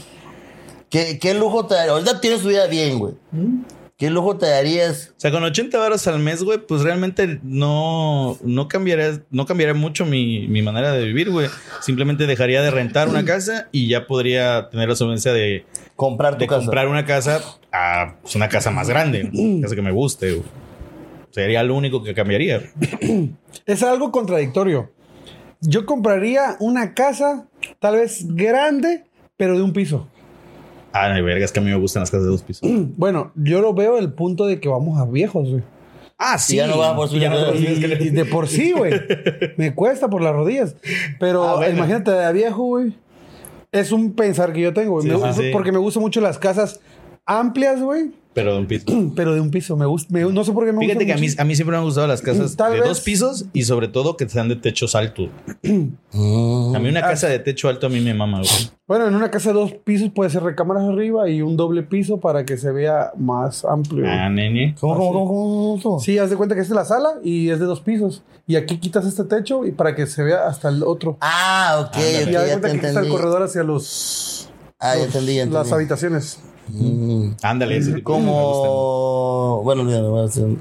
¿Qué, 0.89 1.19
¿Qué 1.19 1.33
lujo 1.33 1.65
te 1.65 1.75
daría? 1.75 1.91
Ahorita 1.93 2.21
tienes 2.21 2.41
tu 2.41 2.49
vida 2.49 2.67
bien, 2.67 2.99
güey. 2.99 3.13
¿Qué 3.97 4.11
lujo 4.11 4.37
te 4.37 4.45
darías? 4.45 5.13
O 5.17 5.19
sea, 5.19 5.31
con 5.31 5.43
80 5.43 5.75
baros 5.79 6.05
al 6.07 6.19
mes, 6.19 6.43
güey, 6.43 6.59
pues 6.59 6.83
realmente 6.83 7.39
no, 7.41 8.37
no 8.43 8.67
cambiaría, 8.67 9.23
no 9.31 9.47
cambiaría 9.47 9.73
mucho 9.73 10.05
mi, 10.05 10.47
mi 10.47 10.61
manera 10.61 10.91
de 10.91 11.03
vivir, 11.03 11.31
güey. 11.31 11.49
Simplemente 11.81 12.27
dejaría 12.27 12.61
de 12.61 12.69
rentar 12.69 13.09
una 13.09 13.25
casa 13.25 13.69
y 13.71 13.87
ya 13.87 14.05
podría 14.05 14.69
tener 14.69 14.87
la 14.87 14.95
solvencia 14.95 15.33
de, 15.33 15.65
Comprar 15.95 16.35
tu 16.35 16.41
de 16.41 16.47
casa. 16.47 16.59
comprar 16.59 16.87
una 16.87 17.05
casa 17.05 17.41
a 17.71 18.17
pues, 18.21 18.35
una 18.35 18.47
casa 18.49 18.69
más 18.69 18.87
grande, 18.87 19.31
una 19.33 19.63
casa 19.63 19.75
que 19.75 19.81
me 19.81 19.91
guste, 19.91 20.33
güey. 20.33 20.43
Sería 21.31 21.63
lo 21.63 21.73
único 21.73 22.03
que 22.03 22.13
cambiaría. 22.13 22.61
Es 23.65 23.81
algo 23.81 24.11
contradictorio. 24.11 24.91
Yo 25.59 25.87
compraría 25.87 26.55
una 26.59 26.93
casa, 26.93 27.47
tal 27.79 27.95
vez 27.95 28.27
grande, 28.35 29.05
pero 29.37 29.55
de 29.55 29.63
un 29.63 29.73
piso. 29.73 30.07
Ah, 31.05 31.13
no, 31.13 31.23
verga, 31.23 31.45
es 31.45 31.51
que 31.51 31.59
a 31.59 31.63
mí 31.63 31.69
me 31.69 31.77
gustan 31.77 32.01
las 32.01 32.11
casas 32.11 32.25
de 32.25 32.31
dos 32.31 32.43
pisos. 32.43 32.69
Bueno, 32.97 33.31
yo 33.35 33.61
lo 33.61 33.73
veo 33.73 33.97
el 33.97 34.11
punto 34.13 34.45
de 34.45 34.59
que 34.59 34.69
vamos 34.69 34.99
a 34.99 35.05
viejos, 35.05 35.49
güey. 35.49 35.63
Ah, 36.19 36.37
Y 36.49 36.55
ya 36.55 36.65
no 36.67 36.77
vas 36.79 36.95
por 36.95 37.13
Y 37.13 37.19
ya 37.19 37.29
no 37.29 37.53
Y, 37.53 37.65
y 37.67 38.09
de 38.09 38.25
por 38.25 38.47
sí, 38.47 38.71
güey. 38.71 38.93
Me 39.57 39.75
cuesta 39.75 40.09
por 40.09 40.21
las 40.21 40.33
rodillas. 40.33 40.75
Pero 41.19 41.59
Ah, 41.59 41.69
imagínate 41.69 42.09
de 42.11 42.25
a 42.25 42.31
viejo, 42.31 42.63
güey. 42.63 42.93
Es 43.71 43.91
un 43.91 44.13
pensar 44.13 44.51
que 44.53 44.61
yo 44.61 44.73
tengo, 44.73 44.93
güey. 44.93 45.03
Sí, 45.03 45.09
Me 45.09 45.15
sí, 45.15 45.21
gusta- 45.21 45.41
sí. 45.41 45.49
Porque 45.53 45.71
me 45.71 45.77
gustan 45.77 46.01
mucho 46.01 46.19
las 46.21 46.39
casas 46.39 46.79
amplias, 47.25 47.81
güey. 47.81 48.11
Pero 48.37 48.53
de 48.53 48.59
un 48.59 48.67
piso. 48.67 48.85
Pero 49.15 49.33
de 49.33 49.41
un 49.41 49.49
piso. 49.49 49.75
Me 49.75 49.87
gusta. 49.87 50.13
me- 50.13 50.21
no 50.31 50.43
sé 50.43 50.51
por 50.53 50.63
qué 50.65 50.71
me 50.71 50.79
Fíjate 50.81 51.05
gusta 51.05 51.05
que 51.07 51.13
a 51.13 51.17
mí, 51.17 51.27
a 51.39 51.43
mí 51.43 51.55
siempre 51.55 51.71
me 51.73 51.79
han 51.79 51.83
gustado 51.85 52.05
las 52.05 52.21
casas 52.21 52.55
Tal 52.55 52.71
de 52.73 52.79
vez- 52.81 52.87
dos 52.87 53.01
pisos 53.01 53.45
y 53.51 53.63
sobre 53.63 53.87
todo 53.87 54.15
que 54.15 54.29
sean 54.29 54.47
de 54.47 54.55
techos 54.57 54.93
altos. 54.93 55.29
Mm. 55.63 56.75
A 56.75 56.79
mí 56.79 56.89
una 56.89 56.99
Ah, 56.99 57.09
casa 57.09 57.27
de 57.27 57.39
techo 57.39 57.67
alto 57.67 57.87
a 57.87 57.89
mí 57.89 57.99
me 57.99 58.13
mama, 58.13 58.39
güey. 58.39 58.49
Bueno, 58.87 59.07
en 59.07 59.15
una 59.15 59.29
casa 59.31 59.49
de 59.49 59.55
dos 59.55 59.73
pisos 59.83 60.11
puede 60.13 60.29
ser 60.29 60.43
recámaras 60.43 60.83
arriba 60.83 61.27
y 61.29 61.41
un 61.41 61.57
doble 61.57 61.83
piso 61.83 62.19
para 62.19 62.45
que 62.45 62.57
se 62.57 62.71
vea 62.71 63.11
más 63.17 63.65
amplio. 63.65 64.05
Ah, 64.07 64.29
nene. 64.29 64.75
¿Cómo, 64.79 64.95
cómo, 64.95 65.11
cómo, 65.13 65.27
cómo, 65.27 65.79
cómo? 65.83 65.99
Sí, 65.99 66.17
haz 66.19 66.29
de 66.29 66.37
cuenta 66.37 66.55
que 66.55 66.61
esta 66.61 66.73
es 66.73 66.77
la 66.77 66.85
sala 66.85 67.09
y 67.23 67.49
es 67.49 67.59
de 67.59 67.65
dos 67.65 67.81
pisos. 67.81 68.23
Y 68.45 68.55
aquí 68.55 68.77
quitas 68.77 69.05
este 69.05 69.23
techo 69.25 69.65
y 69.65 69.71
para 69.71 69.93
que 69.95 70.05
se 70.07 70.23
vea 70.23 70.47
hasta 70.47 70.69
el 70.69 70.83
otro. 70.83 71.17
Ah, 71.21 71.87
ok, 71.87 71.95
Ándale. 71.97 72.23
ok, 72.23 72.29
y 72.31 72.35
haz 72.35 72.43
de 72.43 72.49
cuenta 72.51 72.69
que 72.71 72.77
aquí 72.77 72.85
está 72.85 72.99
el 73.01 73.09
corredor 73.09 73.41
hacia 73.43 73.63
los, 73.63 74.49
Ah, 74.79 74.95
ya 74.95 75.05
entendí, 75.05 75.33
ya 75.35 75.41
entendí. 75.43 75.53
las 75.57 75.71
habitaciones. 75.73 76.39
Mm. 76.69 77.31
Ándale, 77.41 77.77
ese 77.77 77.93
tipo. 77.93 78.13
Como... 78.13 79.61
Bueno, 79.63 79.81
olvídalo, 79.83 80.11
voy 80.11 80.21
a 80.21 80.25
hacer- 80.25 80.55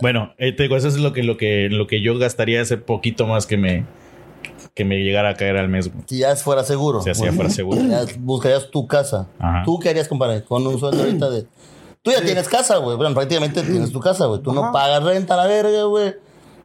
Bueno, 0.00 0.32
eh, 0.38 0.52
te 0.52 0.64
digo, 0.64 0.76
eso 0.76 0.88
es 0.88 0.96
lo 0.98 1.12
que, 1.12 1.22
lo 1.22 1.36
que, 1.36 1.68
lo 1.70 1.86
que 1.86 2.00
yo 2.02 2.16
gastaría 2.18 2.60
ese 2.60 2.76
poquito 2.76 3.26
más 3.26 3.46
que 3.46 3.56
me, 3.56 3.84
que 4.74 4.84
me 4.84 4.96
llegara 5.02 5.30
a 5.30 5.34
caer 5.34 5.56
al 5.56 5.68
mes. 5.68 5.88
güey. 5.92 6.04
Si 6.06 6.18
ya 6.18 6.34
fuera 6.36 6.64
seguro. 6.64 7.02
Si 7.02 7.10
hacía 7.10 7.32
fuera 7.32 7.50
seguro. 7.50 7.80
Ya 7.82 8.04
buscarías 8.18 8.70
tu 8.70 8.86
casa. 8.86 9.28
Ajá. 9.38 9.62
¿Tú 9.64 9.78
qué 9.78 9.90
harías, 9.90 10.08
compadre? 10.08 10.42
Con 10.44 10.66
un 10.66 10.78
sueldo 10.78 11.02
ahorita 11.02 11.30
de... 11.30 11.46
Tú 12.02 12.10
ya 12.12 12.22
tienes 12.22 12.48
casa, 12.48 12.78
güey. 12.78 12.96
Bueno, 12.96 13.14
prácticamente 13.14 13.62
tienes 13.62 13.92
tu 13.92 14.00
casa, 14.00 14.24
güey. 14.26 14.40
Tú 14.42 14.52
no 14.54 14.72
pagas 14.72 15.02
renta 15.02 15.34
a 15.34 15.36
la 15.36 15.46
verga, 15.46 15.84
güey. 15.84 16.14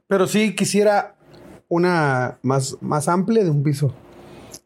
Pero 0.07 0.27
sí 0.27 0.56
quisiera 0.56 1.15
una 1.68 2.38
más, 2.41 2.77
más 2.80 3.09
amplia 3.09 3.44
de 3.44 3.50
un 3.50 3.62
piso. 3.62 3.91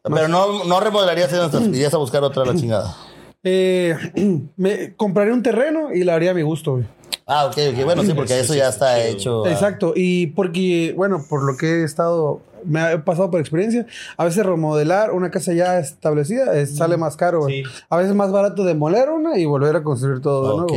Pero 0.04 0.28
no, 0.28 0.64
no 0.64 0.78
remodelarías 0.78 1.32
esas, 1.32 1.60
irías 1.66 1.92
a 1.92 1.96
buscar 1.96 2.22
otra 2.22 2.44
a 2.44 2.46
la 2.46 2.54
chingada. 2.54 2.94
Eh, 3.42 3.96
me 4.56 4.94
compraría 4.94 5.32
un 5.34 5.42
terreno 5.42 5.92
y 5.94 6.04
la 6.04 6.14
haría 6.14 6.32
a 6.32 6.34
mi 6.34 6.42
gusto, 6.42 6.72
güey. 6.72 6.84
Ah, 7.26 7.46
ok, 7.46 7.56
ok. 7.72 7.84
Bueno, 7.84 8.02
sí, 8.02 8.12
porque 8.12 8.34
Sí, 8.34 8.40
eso 8.40 8.52
sí, 8.54 8.58
ya 8.58 8.68
está 8.68 9.02
hecho. 9.04 9.44
ah. 9.46 9.50
Exacto. 9.52 9.92
Y 9.94 10.28
porque, 10.28 10.92
bueno, 10.96 11.24
por 11.28 11.44
lo 11.44 11.56
que 11.56 11.66
he 11.80 11.84
estado, 11.84 12.40
me 12.64 12.80
ha 12.80 13.04
pasado 13.04 13.30
por 13.30 13.38
experiencia, 13.40 13.86
a 14.16 14.24
veces 14.24 14.44
remodelar 14.44 15.12
una 15.12 15.30
casa 15.30 15.52
ya 15.52 15.78
establecida 15.78 16.58
eh, 16.58 16.66
sale 16.66 16.96
más 16.96 17.16
caro, 17.16 17.40
güey. 17.42 17.62
Sí. 17.64 17.70
A 17.88 17.96
veces 17.96 18.10
es 18.10 18.16
más 18.16 18.32
barato 18.32 18.64
demoler 18.64 19.10
una 19.10 19.38
y 19.38 19.44
volver 19.44 19.76
a 19.76 19.82
construir 19.84 20.20
todo 20.20 20.66
de 20.66 20.74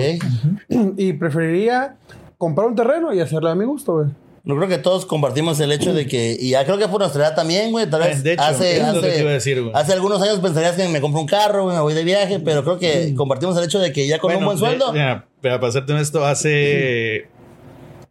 nuevo. 0.69 0.93
Y 0.97 1.13
preferiría 1.13 1.95
comprar 2.37 2.67
un 2.67 2.75
terreno 2.75 3.13
y 3.13 3.19
hacerlo 3.19 3.49
a 3.49 3.55
mi 3.55 3.65
gusto, 3.65 3.93
güey. 3.95 4.07
Yo 4.45 4.57
creo 4.57 4.67
que 4.67 4.77
todos 4.77 5.05
compartimos 5.05 5.57
el 5.61 5.71
hecho 5.71 5.93
de 5.93 6.05
que, 6.05 6.35
y 6.37 6.49
ya 6.49 6.65
creo 6.65 6.77
que 6.77 6.89
por 6.89 6.99
nuestra 6.99 7.27
edad 7.27 7.35
también, 7.35 7.71
güey, 7.71 7.89
tal 7.89 8.01
vez 8.01 8.23
de 8.23 8.33
hecho, 8.33 8.43
hace, 8.43 8.79
lo 8.79 8.83
que 8.93 8.99
hace- 8.99 9.09
te 9.11 9.19
iba 9.21 9.29
a 9.29 9.33
decir, 9.33 9.61
güey. 9.61 9.71
hace 9.73 9.93
algunos 9.93 10.21
años 10.21 10.39
pensarías 10.39 10.75
que 10.75 10.85
me 10.89 10.99
compro 10.99 11.21
un 11.21 11.27
carro, 11.27 11.63
güey, 11.63 11.75
me 11.77 11.81
voy 11.81 11.93
de 11.93 12.03
viaje, 12.03 12.39
pero 12.41 12.61
creo 12.63 12.77
que 12.77 13.15
compartimos 13.15 13.57
el 13.57 13.63
hecho 13.63 13.79
de 13.79 13.93
que 13.93 14.05
ya 14.05 14.19
con 14.19 14.31
un 14.31 14.35
Bueno, 14.43 14.47
buen 14.47 14.57
sueldo, 14.59 14.87
de- 14.91 14.99
mira, 14.99 15.27
pero 15.39 15.59
para 15.61 15.69
hacerte 15.69 15.97
esto, 15.97 16.25
hace 16.25 17.27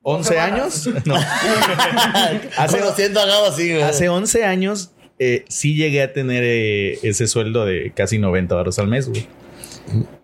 11 0.03 0.39
años. 0.41 0.89
No. 1.05 1.15
hace, 2.57 2.79
a 2.79 3.09
Gabo 3.27 3.47
así, 3.47 3.71
güey. 3.71 3.83
hace 3.83 4.09
11 4.09 4.45
años 4.45 4.91
eh, 5.19 5.45
sí 5.49 5.75
llegué 5.75 6.03
a 6.03 6.13
tener 6.15 6.43
eh, 6.45 6.99
ese 7.03 7.27
sueldo 7.27 7.67
de 7.67 7.93
casi 7.95 8.19
90 8.19 8.55
dólares 8.55 8.79
al 8.79 8.89
mes, 8.89 9.09
güey. 9.09 9.27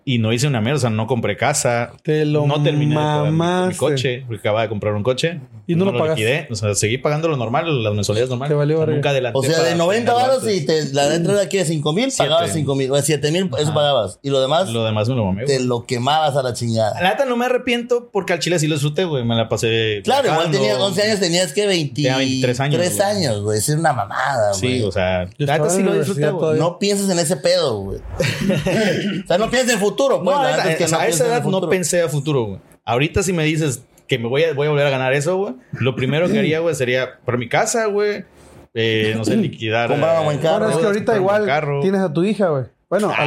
Y 0.09 0.17
no 0.17 0.33
hice 0.33 0.47
una 0.47 0.59
mierda, 0.59 0.77
o 0.77 0.79
sea, 0.81 0.89
no 0.89 1.05
compré 1.05 1.37
casa. 1.37 1.91
Te 2.01 2.25
lo 2.25 2.47
no 2.47 2.63
terminé 2.63 2.95
de 2.95 2.99
pagar 2.99 3.69
mi- 3.69 3.75
coche, 3.75 4.23
porque 4.25 4.39
acababa 4.39 4.63
de 4.63 4.69
comprar 4.69 4.95
un 4.95 5.03
coche. 5.03 5.39
Y 5.67 5.75
no 5.75 5.85
lo 5.85 6.07
liquidé. 6.07 6.47
O 6.49 6.55
sea, 6.55 6.73
seguí 6.73 6.97
pagando 6.97 7.27
lo 7.27 7.37
normal, 7.37 7.83
las 7.83 7.93
mensualidades 7.93 8.29
normales. 8.31 8.49
Te 8.49 8.55
valió 8.55 8.79
O 8.81 8.85
sea, 8.85 8.95
nunca 8.95 9.11
adelanté. 9.11 9.37
O 9.37 9.43
sea, 9.43 9.57
de 9.59 9.63
para 9.65 9.75
90 9.75 10.11
tenerlo 10.11 10.27
varos 10.27 10.43
antes. 10.43 10.61
y 10.63 10.65
te, 10.65 10.93
la 10.95 11.13
entrada 11.13 11.43
aquí 11.43 11.57
de 11.57 11.65
5 11.65 11.93
mil, 11.93 12.09
pagabas 12.17 12.51
5 12.53 12.73
mil, 12.75 12.91
o 12.91 12.99
7 12.99 13.31
mil, 13.31 13.51
eso 13.59 13.71
pagabas. 13.71 14.17
Y 14.23 14.31
lo 14.31 14.41
demás, 14.41 14.67
Lo 14.69 14.83
demás 14.83 15.07
me 15.09 15.13
lo 15.15 15.25
mamé, 15.25 15.45
te 15.45 15.57
güey. 15.57 15.67
lo 15.67 15.85
quemabas 15.85 16.35
a 16.35 16.41
la 16.41 16.53
chingada. 16.53 16.99
La 16.99 17.11
neta 17.11 17.25
no 17.25 17.37
me 17.37 17.45
arrepiento 17.45 18.09
porque 18.11 18.33
al 18.33 18.39
chile 18.39 18.57
sí 18.57 18.65
lo 18.65 18.73
disfruté, 18.73 19.03
güey. 19.05 19.23
Me 19.23 19.35
la 19.35 19.47
pasé. 19.47 20.01
Claro, 20.03 20.31
igual 20.31 20.49
tenías 20.49 20.79
11 20.79 21.03
años, 21.03 21.19
tenías 21.19 21.53
que 21.53 21.67
20, 21.67 21.93
Tenía 21.93 22.17
23 22.17 22.59
años, 22.61 22.75
3 22.81 22.95
güey. 22.97 23.07
años, 23.07 23.41
güey. 23.43 23.59
Es 23.59 23.69
una 23.69 23.93
mamada, 23.93 24.49
güey. 24.57 24.59
Sí, 24.79 24.81
o 24.83 24.91
sea, 24.91 25.29
la 25.37 25.57
neta 25.59 25.69
sí 25.69 25.83
lo 25.83 25.93
disfruté, 25.93 26.31
güey. 26.31 26.57
No 26.57 26.79
pienses 26.79 27.07
en 27.11 27.19
ese 27.19 27.35
pedo, 27.37 27.77
güey. 27.81 27.99
o 29.23 29.27
sea, 29.27 29.37
no 29.37 29.51
pienses 29.51 29.73
en 29.75 29.79
futuro, 29.79 29.98
pues. 30.07 30.23
No, 30.23 30.47
es 30.47 30.77
que 30.77 30.87
no 30.87 30.97
a 30.97 31.07
esa 31.07 31.27
edad 31.27 31.43
no 31.43 31.69
pensé 31.69 32.01
a 32.01 32.09
futuro, 32.09 32.43
güey. 32.43 32.59
Ahorita 32.85 33.21
si 33.23 33.33
me 33.33 33.43
dices, 33.43 33.83
que 34.07 34.17
me 34.17 34.27
voy 34.27 34.43
a, 34.43 34.53
voy 34.53 34.67
a 34.67 34.69
volver 34.71 34.87
a 34.87 34.89
ganar 34.89 35.13
eso, 35.13 35.37
güey, 35.37 35.53
lo 35.73 35.95
primero 35.95 36.27
que 36.29 36.39
haría, 36.39 36.59
güey, 36.59 36.73
sería 36.75 37.19
por 37.25 37.37
mi 37.37 37.47
casa, 37.47 37.85
güey. 37.85 38.25
eh, 38.73 39.13
no 39.15 39.23
sé, 39.25 39.35
liquidar. 39.35 39.89
Comprar 39.89 40.19
un 40.19 40.25
buen 40.25 40.39
eh, 40.39 40.41
carro. 40.41 40.65
Ahora 40.65 40.71
es 40.75 40.77
que 40.79 40.85
ahorita 40.87 41.15
igual 41.15 41.45
carro. 41.45 41.81
tienes 41.81 42.01
a 42.01 42.11
tu 42.11 42.23
hija, 42.23 42.47
güey. 42.49 42.63
Bueno, 42.89 43.11
Ah, 43.15 43.21
a, 43.21 43.25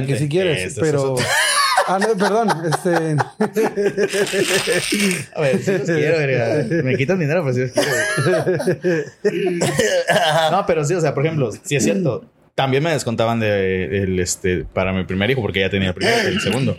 la, 0.00 0.06
que 0.06 0.16
si 0.16 0.28
quieres, 0.28 0.76
pero... 0.80 1.16
Ah, 1.86 1.98
no, 1.98 2.16
perdón, 2.16 2.48
este... 2.64 3.16
A 5.34 5.40
ver, 5.40 5.58
si 5.62 5.72
los 5.72 5.82
quiero, 5.82 6.18
verga. 6.18 6.82
Me 6.82 6.96
quitan 6.96 7.18
dinero, 7.18 7.42
pues 7.42 7.56
si 7.56 7.62
los 7.62 7.72
quiero. 7.72 8.44
güey. 9.24 9.58
No, 10.50 10.64
pero 10.66 10.84
sí, 10.84 10.94
o 10.94 11.00
sea, 11.00 11.12
por 11.14 11.24
ejemplo, 11.26 11.50
si 11.62 11.76
es 11.76 11.84
cierto, 11.84 12.24
también 12.54 12.82
me 12.82 12.90
descontaban 12.92 13.40
de 13.40 14.02
el, 14.02 14.20
este 14.20 14.64
para 14.64 14.92
mi 14.92 15.04
primer 15.04 15.30
hijo 15.30 15.40
porque 15.42 15.60
ya 15.60 15.70
tenía 15.70 15.88
el 15.88 15.94
primero 15.94 16.16
y 16.24 16.26
el 16.32 16.40
segundo. 16.40 16.76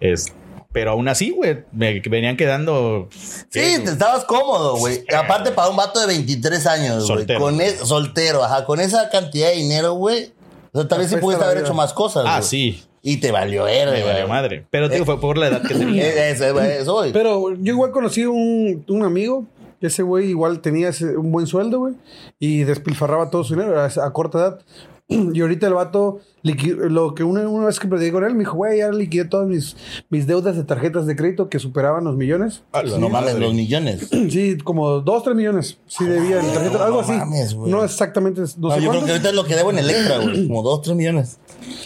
Es, 0.00 0.32
pero 0.72 0.90
aún 0.90 1.06
así, 1.08 1.30
güey, 1.30 1.64
me 1.72 2.00
venían 2.00 2.36
quedando. 2.36 3.08
Sí, 3.12 3.44
te 3.84 3.90
estabas 3.90 4.24
cómodo, 4.24 4.76
güey. 4.76 5.04
Aparte, 5.16 5.52
para 5.52 5.68
un 5.68 5.76
vato 5.76 6.00
de 6.00 6.06
23 6.08 6.66
años, 6.66 6.94
güey. 6.96 7.06
Soltero. 7.06 7.40
Con 7.40 7.60
es- 7.60 7.78
soltero, 7.78 8.42
ajá. 8.42 8.64
Con 8.64 8.80
esa 8.80 9.08
cantidad 9.08 9.48
de 9.50 9.56
dinero, 9.56 9.92
güey. 9.94 10.32
O 10.72 10.80
sea, 10.80 10.88
tal 10.88 10.98
vez 10.98 11.08
sí 11.10 11.16
pudiste 11.16 11.44
haber 11.44 11.58
hecho 11.58 11.74
más 11.74 11.92
cosas, 11.92 12.24
Ah, 12.26 12.38
güey. 12.38 12.48
sí. 12.48 12.82
Y 13.06 13.18
te 13.18 13.30
valió 13.30 13.64
verga, 13.64 13.92
Me 13.92 14.02
valió 14.02 14.26
madre. 14.26 14.66
Pero 14.70 14.88
digo, 14.88 15.04
fue 15.04 15.20
por 15.20 15.36
la 15.38 15.48
edad 15.48 15.62
que 15.62 15.74
tenía. 15.74 16.04
Eh, 16.08 16.30
Eso, 16.30 16.52
güey, 16.54 16.70
eso, 16.72 16.94
güey. 16.94 17.12
Pero 17.12 17.54
yo 17.54 17.72
igual 17.74 17.90
conocí 17.92 18.24
un, 18.24 18.84
un 18.88 19.02
amigo, 19.04 19.46
ese 19.80 20.02
güey 20.02 20.30
igual 20.30 20.60
tenía 20.60 20.90
un 21.16 21.30
buen 21.30 21.46
sueldo, 21.46 21.80
güey, 21.80 21.94
y 22.38 22.64
despilfarraba 22.64 23.28
todo 23.30 23.44
su 23.44 23.54
dinero 23.54 23.78
a, 23.78 23.84
a 23.86 24.12
corta 24.12 24.38
edad. 24.38 24.58
Y 25.06 25.38
ahorita 25.42 25.66
el 25.66 25.74
vato, 25.74 26.20
lo 26.42 27.14
que 27.14 27.24
una, 27.24 27.46
una 27.46 27.66
vez 27.66 27.78
que 27.78 27.86
platicé 27.88 28.10
con 28.10 28.24
él, 28.24 28.32
me 28.32 28.38
dijo, 28.40 28.56
güey, 28.56 28.78
ya 28.78 28.90
liquidé 28.90 29.26
todas 29.26 29.46
mis, 29.46 29.76
mis 30.08 30.26
deudas 30.26 30.56
de 30.56 30.64
tarjetas 30.64 31.04
de 31.06 31.14
crédito 31.14 31.50
que 31.50 31.58
superaban 31.58 32.04
los 32.04 32.16
millones. 32.16 32.62
no 32.98 33.10
mames, 33.10 33.38
los 33.38 33.52
millones. 33.52 34.08
Sí, 34.30 34.56
como 34.64 35.00
dos, 35.00 35.22
tres 35.22 35.36
millones. 35.36 35.78
Sí, 35.86 36.04
debía 36.06 36.40
en 36.40 36.46
tarjeta, 36.52 36.78
no 36.78 36.84
algo 36.84 37.00
así. 37.00 37.12
mames, 37.12 37.54
no 37.54 37.84
exactamente, 37.84 38.40
no, 38.56 38.68
No, 38.68 38.74
sé 38.74 38.82
yo 38.82 38.90
creo 38.90 39.04
que 39.04 39.10
ahorita 39.10 39.28
es 39.28 39.34
lo 39.34 39.44
que 39.44 39.54
debo 39.56 39.70
en 39.70 39.78
Electra, 39.78 40.18
güey. 40.18 40.46
Como 40.46 40.62
2, 40.62 40.82
3 40.82 40.96
millones. 40.96 41.38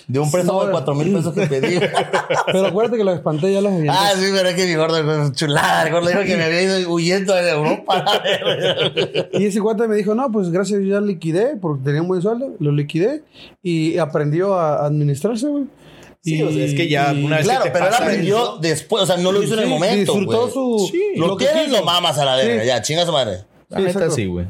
De 0.06 0.18
un 0.20 0.30
préstamo 0.30 0.60
No, 0.60 0.66
de 0.66 0.72
4 0.72 0.94
mil 0.94 1.12
pesos 1.12 1.34
que 1.34 1.46
pedí. 1.46 1.78
Pero 2.46 2.66
acuérdate 2.66 2.98
que 2.98 3.04
los 3.04 3.16
espanté 3.16 3.52
ya 3.52 3.60
los 3.60 3.72
había. 3.72 3.92
ah, 3.92 4.12
sí, 4.16 4.26
pero 4.32 4.48
es 4.48 4.54
que 4.54 4.66
mi 4.66 4.74
gordo 4.76 4.98
es 5.24 5.32
chulada. 5.32 5.86
El 5.86 5.92
gordo 5.92 6.08
dijo 6.08 6.20
que 6.22 6.36
me 6.36 6.44
había 6.44 6.62
ido 6.62 6.90
huyendo 6.92 7.34
de 7.34 7.50
Europa. 7.50 8.04
Y 9.32 9.46
ese 9.46 9.60
cuate 9.60 9.86
me 9.88 9.96
dijo, 9.96 10.14
no, 10.14 10.30
pues 10.32 10.50
gracias, 10.50 10.80
yo 10.80 10.86
ya 10.86 11.00
liquidé, 11.00 11.56
porque 11.60 11.82
tenía 11.84 12.00
un 12.02 12.08
buen 12.08 12.22
sueldo, 12.22 12.54
lo 12.58 12.72
liquidé 12.72 13.07
y 13.62 13.98
aprendió 13.98 14.54
a 14.54 14.84
administrarse, 14.86 15.46
güey. 15.48 15.64
Sí, 16.20 16.42
o 16.42 16.50
sea, 16.50 16.64
es 16.64 16.74
que 16.74 16.88
ya 16.88 17.12
una 17.12 17.36
vez 17.36 17.44
claro, 17.46 17.62
que 17.62 17.70
te 17.70 17.72
pero 17.72 17.86
él 17.88 17.94
aprendió 17.94 18.36
eso- 18.36 18.58
después. 18.60 19.02
O 19.04 19.06
sea, 19.06 19.16
no 19.18 19.30
lo 19.32 19.42
hizo 19.42 19.54
en 19.54 19.60
el 19.60 19.68
momento. 19.68 20.12
disfrutó 20.12 20.40
güey. 20.48 20.52
su... 20.52 20.88
Sí, 20.92 21.02
Lo, 21.16 21.36
que 21.36 21.46
tienes, 21.46 21.70
lo 21.70 21.84
mamas 21.84 22.18
a 22.18 22.24
la 22.24 22.36
verga. 22.36 22.62
Sí. 22.62 22.66
Ya, 22.66 22.82
chinga 22.82 23.06
su 23.06 23.12
madre. 23.12 23.44
La 23.68 23.78
Sí, 23.78 23.84
neta 23.84 24.10
sí, 24.10 24.26
güey. 24.26 24.46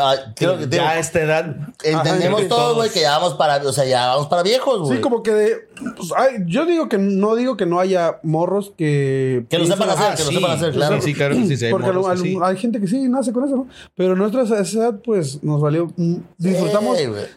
Ah, 0.00 0.14
creo 0.36 0.58
que 0.58 0.68
Ya 0.68 0.90
a 0.90 0.98
esta 0.98 1.20
edad. 1.20 1.56
entendemos 1.84 2.48
todos, 2.48 2.76
güey, 2.76 2.90
que 2.90 3.00
ya 3.00 3.18
vamos 3.18 3.34
para, 3.34 3.56
o 3.66 3.72
sea, 3.72 3.84
ya 3.84 4.06
vamos 4.08 4.26
para 4.28 4.42
viejos, 4.42 4.80
güey. 4.80 4.96
Sí, 4.96 5.00
como 5.02 5.22
que 5.22 5.30
de... 5.32 5.56
pues, 5.96 6.10
ay, 6.16 6.44
yo 6.46 6.64
digo 6.66 6.88
que 6.88 6.98
no 6.98 7.34
digo 7.34 7.56
que 7.56 7.66
no 7.66 7.80
haya 7.80 8.18
morros 8.22 8.72
que... 8.76 9.44
Que 9.48 9.58
lo 9.58 9.66
sepan 9.66 9.90
hacer, 9.90 10.14
que 10.16 10.22
lo 10.24 10.28
sí, 10.30 10.34
sepan 10.36 10.50
hacer, 10.52 10.72
claro. 10.72 10.96
Sí, 10.96 11.02
sí, 11.08 11.14
claro 11.14 11.34
sí. 11.34 11.56
sí 11.56 11.64
hay 11.66 11.70
Porque 11.70 11.86
morros 11.88 12.06
al- 12.08 12.18
así. 12.18 12.38
hay 12.42 12.56
gente 12.56 12.80
que 12.80 12.86
sí 12.86 13.08
nace 13.08 13.32
con 13.32 13.44
eso, 13.44 13.56
¿no? 13.56 13.68
Pero 13.96 14.16
nosotros 14.16 14.50
a 14.52 14.60
esa 14.60 14.78
edad, 14.78 15.00
pues, 15.04 15.42
nos 15.42 15.60
valió... 15.60 15.92
mm, 15.96 16.14
Disfrutamos 16.38 16.96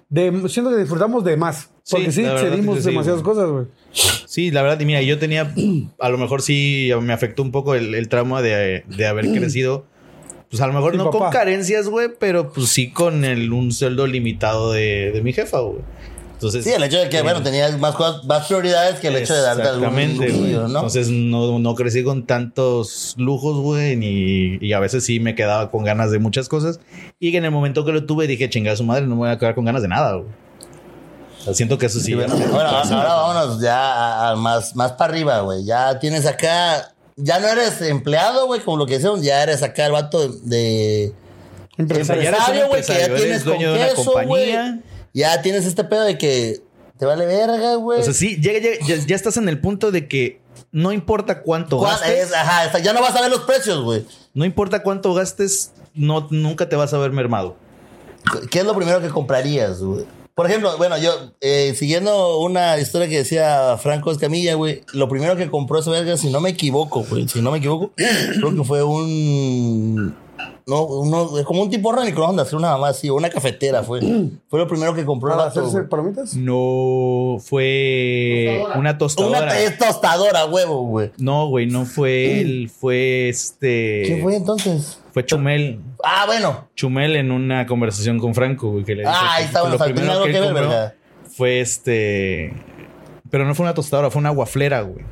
de... 0.10 0.50
Siento 0.50 0.72
que 0.72 0.78
disfrutamos 0.78 1.24
de 1.24 1.38
más. 1.38 1.70
Porque 1.90 2.12
sí, 2.12 2.24
cedimos 2.24 2.84
demasiadas 2.84 3.22
cosas, 3.22 3.48
güey. 3.50 3.66
Sí, 4.26 4.50
la 4.50 4.64
verdad, 4.64 4.80
y 4.80 4.86
mira, 4.86 5.02
yo 5.04 5.20
tenía, 5.20 5.54
a 6.00 6.10
lo 6.10 6.18
mejor 6.18 6.42
sí 6.42 6.90
me 7.02 7.14
afectó 7.14 7.44
un 7.44 7.52
poco 7.52 7.76
el, 7.76 7.94
el 7.94 8.10
trauma 8.10 8.42
de, 8.42 8.84
de 8.88 9.06
haber 9.08 9.26
crecido, 9.34 9.86
pues 10.56 10.62
a 10.62 10.68
lo 10.68 10.74
mejor 10.74 10.92
Sí, 10.94 10.98
no 10.98 11.10
con 11.12 11.20
papá. 11.20 11.32
carencias, 11.32 11.88
güey, 11.90 12.10
pero 12.20 12.52
pues 12.52 12.70
sí 12.70 12.92
con 12.92 13.26
el, 13.26 13.52
un 13.52 13.72
sueldo 13.72 14.08
limitado 14.08 14.72
de, 14.72 15.12
de 15.14 15.22
mi 15.22 15.34
jefa, 15.34 15.60
güey. 15.60 15.80
Entonces, 16.34 16.66
Sí, 16.66 16.72
el 16.74 16.84
hecho 16.84 16.98
de 17.00 17.08
que, 17.10 17.22
bueno, 17.22 17.42
tenías 17.42 17.80
más 17.80 17.96
cosas, 17.96 18.26
más 18.26 18.46
prioridades 18.48 19.00
que 19.00 19.08
el 19.08 19.16
hecho 19.16 19.34
de 19.34 19.42
darte 19.42 19.64
algún 19.64 20.18
lujillo, 20.18 20.62
¿no? 20.68 20.80
Entonces 20.80 21.10
no, 21.10 21.60
no 21.60 21.76
crecí 21.76 22.04
con 22.04 22.26
tantos 22.26 23.16
lujos, 23.18 23.58
güey, 23.62 23.96
ni- 23.96 24.58
y 24.60 24.74
a 24.74 24.80
veces 24.80 25.06
sí 25.06 25.20
me 25.22 25.34
quedaba 25.34 25.72
con 25.72 25.84
ganas 25.86 26.12
de 26.12 26.20
muchas 26.20 26.50
cosas. 26.50 26.80
Y 27.20 27.32
que 27.32 27.38
en 27.38 27.46
el 27.46 27.52
momento 27.52 27.86
que 27.86 27.94
lo 27.94 28.06
tuve 28.06 28.28
dije, 28.28 28.50
chingada 28.50 28.76
su 28.76 28.84
madre, 28.84 29.04
no 29.04 29.16
me 29.16 29.16
voy 29.16 29.30
a 29.30 29.38
quedar 29.40 29.56
con 29.56 29.64
ganas 29.66 29.82
de 29.82 29.88
nada, 29.88 30.14
güey. 30.16 30.28
O 31.40 31.44
sea, 31.46 31.54
siento 31.54 31.78
que 31.78 31.86
eso 31.86 32.00
sí. 32.00 32.08
Sí, 32.08 32.16
bueno, 32.16 32.36
bueno, 32.36 32.70
ahora 32.70 33.14
vámonos 33.16 33.62
ya 33.62 33.78
a, 33.78 34.32
a 34.32 34.36
más, 34.36 34.76
más 34.76 34.92
para 34.94 35.14
arriba, 35.14 35.40
güey. 35.40 35.64
Ya 35.64 35.98
tienes 36.00 36.26
acá, 36.26 36.94
ya 37.16 37.40
no 37.40 37.48
eres 37.48 37.82
empleado, 37.82 38.46
güey, 38.48 38.62
como 38.62 38.78
lo 38.78 38.86
que 38.86 38.96
hicieron, 38.96 39.22
ya 39.22 39.42
eres 39.44 39.64
acá 39.64 39.86
el 39.86 39.92
vato 39.94 40.28
de 40.30 41.14
Empresario. 41.78 42.24
ya 42.24 42.68
güey, 42.68 42.82
que 42.84 42.94
ya 42.94 43.16
tienes 43.16 43.44
con 43.44 43.58
queso, 43.58 44.14
güey. 44.28 44.56
Ya 45.14 45.42
tienes 45.42 45.66
este 45.66 45.84
pedo 45.84 46.04
de 46.04 46.18
que 46.18 46.62
te 46.98 47.06
vale 47.06 47.26
verga, 47.26 47.76
güey. 47.76 48.00
O 48.02 48.04
sea, 48.04 48.14
sí, 48.14 48.38
llega- 48.42 48.60
llega- 48.60 48.86
ya, 48.86 48.96
ya 49.06 49.16
estás 49.16 49.38
en 49.38 49.48
el 49.50 49.60
punto 49.60 49.92
de 49.92 50.08
que 50.08 50.42
no 50.72 50.92
importa 50.92 51.42
cuánto 51.42 51.78
¿Cuál 51.78 51.92
gastes, 52.00 52.28
es? 52.28 52.34
Ajá, 52.34 52.78
ya 52.80 52.92
no 52.94 53.02
vas 53.02 53.16
a 53.16 53.22
ver 53.22 53.32
los 53.32 53.42
precios, 53.42 53.82
güey. 53.84 54.06
no 54.34 54.44
importa 54.46 54.84
cuánto 54.84 55.14
gastes, 55.14 55.72
no, 55.94 56.28
nunca 56.32 56.68
te 56.68 56.76
vas 56.76 56.94
a 56.94 56.98
ver 56.98 57.12
mermado. 57.12 57.56
¿Qué 58.52 58.60
es 58.60 58.66
lo 58.66 58.76
primero 58.76 59.00
que 59.02 59.10
comprarías, 59.10 59.82
güey? 59.82 60.06
Por 60.36 60.48
ejemplo, 60.48 60.76
bueno, 60.78 60.98
yo, 60.98 61.32
eh, 61.40 61.74
siguiendo 61.78 62.40
una 62.40 62.78
historia 62.78 63.08
que 63.08 63.20
decía 63.20 63.78
Franco 63.78 64.12
Escamilla, 64.12 64.56
güey, 64.56 64.84
lo 64.92 65.08
primero 65.08 65.38
que 65.38 65.50
compró 65.50 65.80
ese 65.80 65.90
verga, 65.90 66.18
si 66.18 66.30
no 66.30 66.42
me 66.42 66.50
equivoco, 66.50 67.06
güey, 67.10 67.26
si 67.30 67.42
no 67.42 67.52
me 67.52 67.60
equivoco, 67.60 67.94
creo 67.96 68.54
que 68.54 68.64
fue 68.66 68.84
un... 68.84 70.14
No, 70.68 70.84
uno, 70.84 71.30
como 71.46 71.62
un 71.62 71.70
tipo 71.70 71.90
horno 71.90 72.02
de 72.02 72.08
microondas, 72.08 72.52
una 72.54 72.72
mamá 72.72 72.88
así, 72.88 73.08
o 73.08 73.16
una 73.16 73.30
cafetera 73.30 73.84
fue. 73.84 74.00
Fue 74.50 74.60
lo 74.60 74.68
primero 74.68 74.96
que 74.96 75.06
compró 75.06 75.32
¿Para 75.32 75.50
hacerse 75.50 75.84
palomitas? 75.84 76.36
No 76.36 77.38
fue 77.40 78.64
una 78.76 78.98
tostadora. 78.98 79.44
Una 79.44 79.60
es 79.60 79.78
tostadora, 79.78 80.46
huevo, 80.46 80.82
güey. 80.84 81.12
No, 81.18 81.48
güey, 81.48 81.68
no 81.68 81.86
fue 81.86 82.42
él, 82.42 82.70
fue 82.70 83.30
este. 83.30 84.04
¿Qué 84.08 84.20
fue 84.22 84.36
entonces? 84.36 85.00
Fue 85.12 85.26
Chumel. 85.26 85.82
Ah, 86.04 86.24
bueno. 86.26 86.68
Chumel 86.76 87.16
en 87.16 87.32
una 87.32 87.68
conversación 87.68 88.18
con 88.18 88.34
Franco, 88.34 88.72
güey, 88.72 88.84
que 88.86 88.96
le 88.96 89.02
dijo 89.04 89.14
Ah, 89.14 89.36
ahí 89.36 89.44
que 89.44 89.48
está, 89.48 89.60
fue 89.60 89.70
bueno, 89.70 89.76
o 89.76 89.86
sea, 89.86 89.94
tiene 89.94 90.12
algo 90.12 90.26
él 90.26 90.32
que 90.32 90.40
ver, 90.40 90.54
compró 90.54 90.70
¿verdad? 90.70 90.94
Fue 91.36 91.62
este. 91.62 92.54
Pero 93.30 93.46
no 93.46 93.54
fue 93.54 93.66
una 93.66 93.74
tostadora, 93.74 94.10
fue 94.10 94.20
una 94.20 94.32
guaflera, 94.32 94.82
güey. 94.82 95.06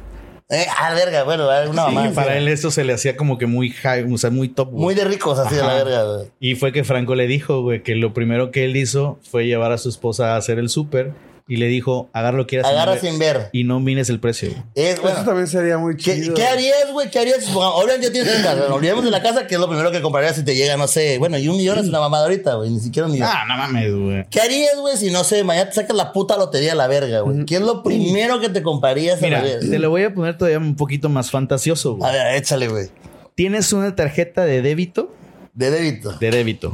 Eh, 0.50 0.66
ah, 0.78 0.94
verga, 0.94 1.24
bueno, 1.24 1.48
una 1.70 1.86
mamá. 1.86 2.04
y 2.04 2.06
así, 2.08 2.16
para 2.16 2.38
él 2.38 2.48
eso 2.48 2.70
se 2.70 2.84
le 2.84 2.94
hacía 2.94 3.16
como 3.16 3.38
que 3.38 3.46
muy 3.46 3.70
high, 3.70 4.12
o 4.12 4.18
sea, 4.18 4.30
muy 4.30 4.50
top, 4.50 4.72
güey. 4.72 4.84
Muy 4.84 4.96
de 4.96 5.06
ricos 5.06 5.40
así 5.40 5.56
de 5.56 5.64
la 5.64 5.74
verga, 5.74 6.04
güey. 6.04 6.28
Y 6.40 6.56
fue 6.56 6.72
que 6.72 6.84
Franco 6.84 7.16
le 7.16 7.28
dijo, 7.28 7.62
güey, 7.62 7.82
que 7.82 7.96
lo 7.96 8.14
primero 8.14 8.52
que 8.52 8.66
él 8.66 8.76
hizo 8.76 9.20
fue 9.30 9.46
llevar 9.48 9.72
a 9.72 9.78
su 9.78 9.90
esposa 9.90 10.34
a 10.34 10.38
hacer 10.38 10.60
el 10.60 10.70
súper 10.70 11.14
y 11.48 11.58
le 11.58 11.68
dijo, 11.68 12.10
agarra 12.14 12.38
lo 12.38 12.46
que 12.46 12.52
quieras 12.56 12.72
Agarra 12.72 12.94
ver 12.94 13.02
sin 13.02 13.20
ver. 13.20 13.50
y 13.52 13.64
no 13.66 13.80
mires 13.82 14.10
el 14.10 14.20
precio. 14.20 14.50
güey. 14.50 14.64
Es, 14.76 14.96
Eso 15.00 15.24
también 15.26 15.48
sería 15.48 15.78
muy 15.78 15.98
¿Qué, 15.98 16.16
chido. 16.16 16.34
qué 16.36 16.46
harías, 16.46 16.92
güey? 16.94 17.12
¿Qué 17.12 17.20
harías? 17.20 17.48
Ahora 17.50 17.96
ya 17.98 18.12
tienes 18.12 18.34
tu 18.38 18.42
casa. 18.44 18.56
Nos 18.56 18.72
olvidemos 18.72 19.04
de 19.04 19.12
la 19.12 19.22
casa, 19.22 19.46
que 19.46 19.56
es 19.56 19.60
lo 19.60 19.68
primero 19.68 19.92
que 19.92 20.02
comprarías 20.02 20.36
si 20.38 20.44
te 20.44 20.56
llega, 20.56 20.78
no 20.78 20.88
sé. 20.88 21.18
Bueno, 21.18 21.38
y 21.38 21.48
un 21.50 21.58
millón 21.58 21.80
es 21.80 21.88
una 21.90 22.00
mamada 22.00 22.24
ahorita, 22.24 22.54
güey. 22.56 22.70
Ni 22.70 22.80
siquiera 22.80 23.08
un 23.08 23.12
millón. 23.14 23.28
Ah, 23.30 23.44
no 23.48 23.58
mames, 23.58 23.94
güey. 23.94 24.26
¿Qué 24.30 24.40
harías, 24.40 24.78
güey, 24.80 24.96
si 24.98 25.12
no 25.12 25.24
sé, 25.26 25.44
mañana 25.44 25.70
te 25.70 25.76
sacas 25.76 25.96
la 25.98 26.14
puta 26.14 26.38
lotería 26.38 26.72
a 26.72 26.76
la 26.76 26.88
verga, 26.88 27.20
güey? 27.22 27.46
¿Qué 27.46 27.56
es 27.56 27.62
lo 27.62 27.84
primero 27.84 28.40
que 28.40 28.50
te 28.50 28.64
comprarías 28.64 29.22
a 29.22 29.28
la 29.28 29.42
Mira, 29.42 29.60
te 29.60 29.80
lo 29.80 29.90
voy 29.90 30.04
a 30.04 30.14
poner 30.14 30.38
todavía 30.38 30.60
un 30.60 30.76
poquito 30.76 31.10
más 31.10 31.30
fantasioso, 31.30 31.92
A 31.96 31.96
güey. 31.98 32.14
ver, 32.14 32.36
échale, 32.36 32.68
güey. 32.70 32.88
Tienes 33.36 33.74
una 33.74 33.96
tarjeta 33.96 34.46
de 34.46 34.62
débito, 34.62 35.14
De 35.54 35.72
débito. 35.72 36.12
de 36.14 36.32
débito, 36.32 36.72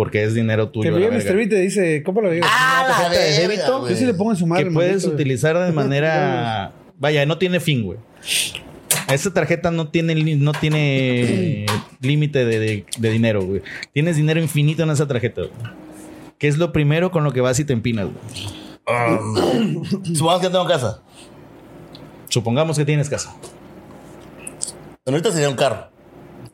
porque 0.00 0.22
es 0.24 0.32
dinero 0.32 0.70
tuyo. 0.70 0.92
la 0.92 0.96
viene. 0.96 1.18
Mr. 1.22 1.36
B 1.36 1.46
te 1.46 1.56
dice, 1.56 2.02
cómpralo, 2.02 2.30
digo. 2.30 2.46
Ah, 2.48 2.86
la 2.88 2.96
tarjeta 2.96 3.22
de 3.22 3.32
débito. 3.48 3.86
Yo 3.86 3.94
sí 3.96 4.06
le 4.06 4.14
pongo 4.14 4.30
en 4.30 4.36
su 4.38 4.46
madre. 4.46 4.64
que 4.64 4.70
puedes 4.70 4.92
maldito. 4.94 5.12
utilizar 5.14 5.58
de 5.58 5.72
manera... 5.72 6.72
Vaya, 6.98 7.26
no 7.26 7.36
tiene 7.36 7.60
fin, 7.60 7.82
güey. 7.84 7.98
Esta 9.12 9.30
tarjeta 9.34 9.70
no 9.70 9.88
tiene, 9.88 10.14
no 10.36 10.52
tiene 10.52 11.66
límite 12.00 12.46
de, 12.46 12.58
de- 12.58 12.84
de 12.96 13.10
dinero, 13.10 13.42
güey. 13.42 13.60
Tienes 13.92 14.16
dinero 14.16 14.40
infinito 14.40 14.82
en 14.84 14.90
esa 14.90 15.06
tarjeta, 15.06 15.42
güey. 15.42 15.52
Que 16.38 16.48
es 16.48 16.56
lo 16.56 16.72
primero 16.72 17.10
con 17.10 17.22
lo 17.22 17.32
que 17.34 17.42
vas 17.42 17.60
y 17.60 17.66
te 17.66 17.74
empinas, 17.74 18.06
güey. 18.06 18.54
Supongamos 20.14 20.40
que 20.40 20.48
tengo 20.48 20.66
casa. 20.66 21.02
Supongamos 22.30 22.78
que 22.78 22.86
tienes 22.86 23.10
casa. 23.10 23.36
Ahorita 25.04 25.30
sería 25.30 25.50
un 25.50 25.56
carro. 25.56 25.90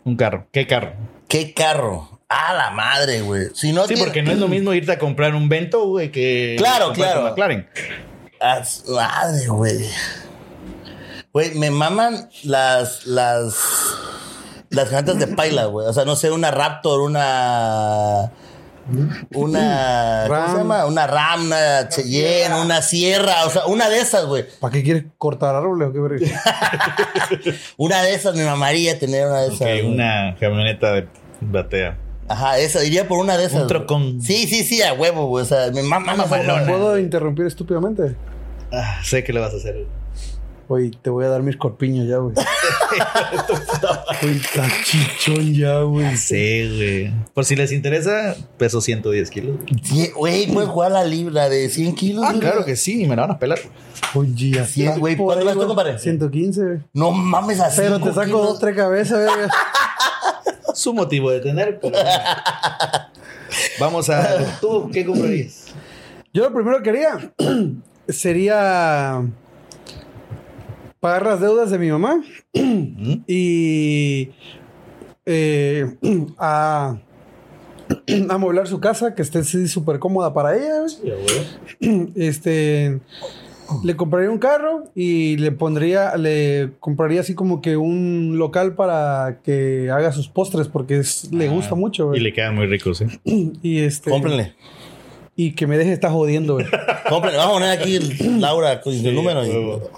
Un 0.02 0.16
carro. 0.16 0.48
¿Qué 0.50 0.66
carro? 0.66 0.94
¿Qué 1.28 1.52
carro? 1.54 2.15
Ah, 2.28 2.54
la 2.54 2.70
madre, 2.70 3.20
güey. 3.22 3.48
Si 3.54 3.72
no 3.72 3.82
Sí, 3.82 3.88
tiene- 3.94 4.02
porque 4.04 4.22
no 4.22 4.32
es 4.32 4.38
lo 4.38 4.48
mismo 4.48 4.74
irte 4.74 4.92
a 4.92 4.98
comprar 4.98 5.34
un 5.34 5.48
Vento, 5.48 5.86
güey, 5.86 6.10
que... 6.10 6.56
Claro, 6.58 6.92
claro. 6.92 7.22
McLaren. 7.22 7.68
Ah, 8.40 8.64
su 8.64 8.92
madre, 8.94 9.46
güey. 9.46 9.88
Güey, 11.32 11.54
me 11.54 11.70
maman 11.70 12.28
las. 12.44 13.06
las. 13.06 13.54
las 14.70 14.90
llantas 14.90 15.18
de 15.18 15.26
paila, 15.28 15.66
güey. 15.66 15.86
O 15.86 15.92
sea, 15.92 16.04
no 16.04 16.16
sé, 16.16 16.30
una 16.30 16.50
Raptor, 16.50 17.00
una. 17.00 18.30
una, 19.34 20.24
¿cómo 20.26 20.34
Ram. 20.34 20.50
se 20.52 20.56
llama? 20.58 20.86
Una 20.86 21.06
Ram, 21.06 21.46
una 21.46 21.88
Cheyenne, 21.88 22.54
una 22.60 22.82
Sierra, 22.82 23.44
o 23.46 23.50
sea, 23.50 23.66
una 23.66 23.88
de 23.88 23.98
esas, 24.00 24.24
güey. 24.26 24.44
¿Para 24.60 24.72
qué 24.72 24.82
quieres 24.82 25.04
cortar 25.18 25.54
árboles 25.54 25.88
o 25.88 25.92
qué 25.92 26.00
verga? 26.00 26.26
Una 27.76 28.02
de 28.02 28.14
esas 28.14 28.34
me 28.34 28.44
mamaría 28.44 28.98
tener 28.98 29.26
una 29.26 29.40
de 29.42 29.46
esas. 29.48 29.60
Ok, 29.60 29.66
güey. 29.66 29.86
una 29.86 30.36
camioneta 30.40 30.92
de 30.92 31.08
batea. 31.40 31.98
Ajá, 32.28 32.58
esa, 32.58 32.84
iría 32.84 33.06
por 33.06 33.18
una 33.18 33.36
de 33.36 33.44
esas. 33.44 33.54
Un 33.54 33.58
güey. 33.60 33.68
trocón. 33.68 34.20
Sí, 34.22 34.46
sí, 34.46 34.64
sí, 34.64 34.82
a 34.82 34.92
huevo, 34.94 35.26
güey. 35.28 35.42
O 35.42 35.46
sea, 35.46 35.70
me 35.72 35.82
mama 35.82 36.14
Mamalona. 36.16 36.54
madre. 36.54 36.72
¿Puedo 36.72 36.98
interrumpir 36.98 37.46
estúpidamente? 37.46 38.16
Ah, 38.72 39.00
sé 39.04 39.22
que 39.22 39.32
le 39.32 39.40
vas 39.40 39.52
a 39.54 39.56
hacer. 39.58 39.86
Oye, 40.68 40.90
te 41.00 41.10
voy 41.10 41.24
a 41.24 41.28
dar 41.28 41.42
mis 41.42 41.56
corpiños 41.56 42.08
ya, 42.08 42.16
güey. 42.16 42.34
Uy, 44.22 44.30
está 44.44 44.66
chichón 44.84 45.54
ya, 45.54 45.80
güey. 45.82 46.16
Sí, 46.16 46.74
güey. 46.76 47.12
Por 47.34 47.44
si 47.44 47.54
les 47.54 47.70
interesa, 47.70 48.34
peso 48.58 48.80
110 48.80 49.30
kilos. 49.30 49.56
Güey, 50.16 50.52
puedes 50.52 50.68
jugar 50.68 50.90
la 50.90 51.04
libra 51.04 51.48
de 51.48 51.68
100 51.68 51.94
kilos. 51.94 52.24
Ah, 52.26 52.30
güey? 52.30 52.40
claro 52.40 52.64
que 52.64 52.74
sí, 52.74 53.06
me 53.06 53.14
la 53.14 53.22
van 53.22 53.30
a 53.32 53.38
pelar. 53.38 53.60
Oye, 54.14 54.50
ya 54.50 54.66
Sí, 54.66 54.84
está 54.84 54.98
güey, 54.98 55.16
¿cuánto 55.16 55.44
vas 55.44 55.52
tú, 55.54 55.58
güey. 55.60 55.68
compadre? 55.68 55.98
115, 56.00 56.60
güey. 56.64 56.78
No 56.92 57.12
mames 57.12 57.60
así. 57.60 57.82
Pero 57.82 58.00
te 58.00 58.12
saco 58.12 58.38
dos, 58.38 58.58
tres 58.58 58.74
cabezas, 58.74 59.18
verga. 59.18 59.48
Su 60.76 60.92
motivo 60.92 61.30
de 61.30 61.40
tener, 61.40 61.80
pero. 61.80 61.96
Vamos 63.80 64.10
a. 64.10 64.58
¿Tú 64.60 64.90
qué 64.92 65.06
comprarías? 65.06 65.68
Yo 66.34 66.44
lo 66.44 66.52
primero 66.52 66.82
que 66.82 66.90
haría 66.90 67.32
sería 68.08 69.22
pagar 71.00 71.24
las 71.24 71.40
deudas 71.40 71.70
de 71.70 71.78
mi 71.78 71.90
mamá 71.90 72.22
y 73.26 74.30
eh, 75.24 75.96
a 76.38 76.98
amoblar 78.28 78.68
su 78.68 78.78
casa, 78.78 79.14
que 79.14 79.22
esté 79.22 79.44
súper 79.44 79.98
cómoda 79.98 80.34
para 80.34 80.56
ella. 80.56 80.80
güey. 80.80 82.12
Este, 82.16 83.00
le 83.84 83.96
compraría 83.96 84.30
un 84.30 84.38
carro 84.38 84.84
y 84.94 85.36
le 85.38 85.52
pondría, 85.52 86.16
le 86.16 86.70
compraría 86.80 87.20
así 87.20 87.34
como 87.34 87.60
que 87.60 87.76
un 87.76 88.34
local 88.38 88.74
para 88.74 89.38
que 89.44 89.90
haga 89.90 90.12
sus 90.12 90.28
postres 90.28 90.68
porque 90.68 90.98
es- 90.98 91.30
le 91.32 91.48
gusta 91.48 91.74
mucho. 91.74 92.04
Y 92.04 92.06
güey. 92.08 92.20
le 92.20 92.32
quedan 92.32 92.54
muy 92.54 92.66
ricos, 92.66 93.00
¿eh? 93.00 93.08
Y 93.62 93.80
este, 93.80 94.10
Cómprenle. 94.10 94.54
y 95.34 95.52
que 95.52 95.66
me 95.66 95.76
deje 95.78 95.92
estar 95.92 96.10
jodiendo. 96.10 96.54
güey. 96.54 96.66
Cómprenle. 97.08 97.38
Vamos 97.38 97.56
a 97.56 97.58
poner 97.60 97.78
aquí 97.78 97.96
el- 97.96 98.40
Laura 98.40 98.80
con 98.80 98.92
el 98.94 99.14
número. 99.14 99.44
y- 99.44 99.50
huevo. 99.50 99.90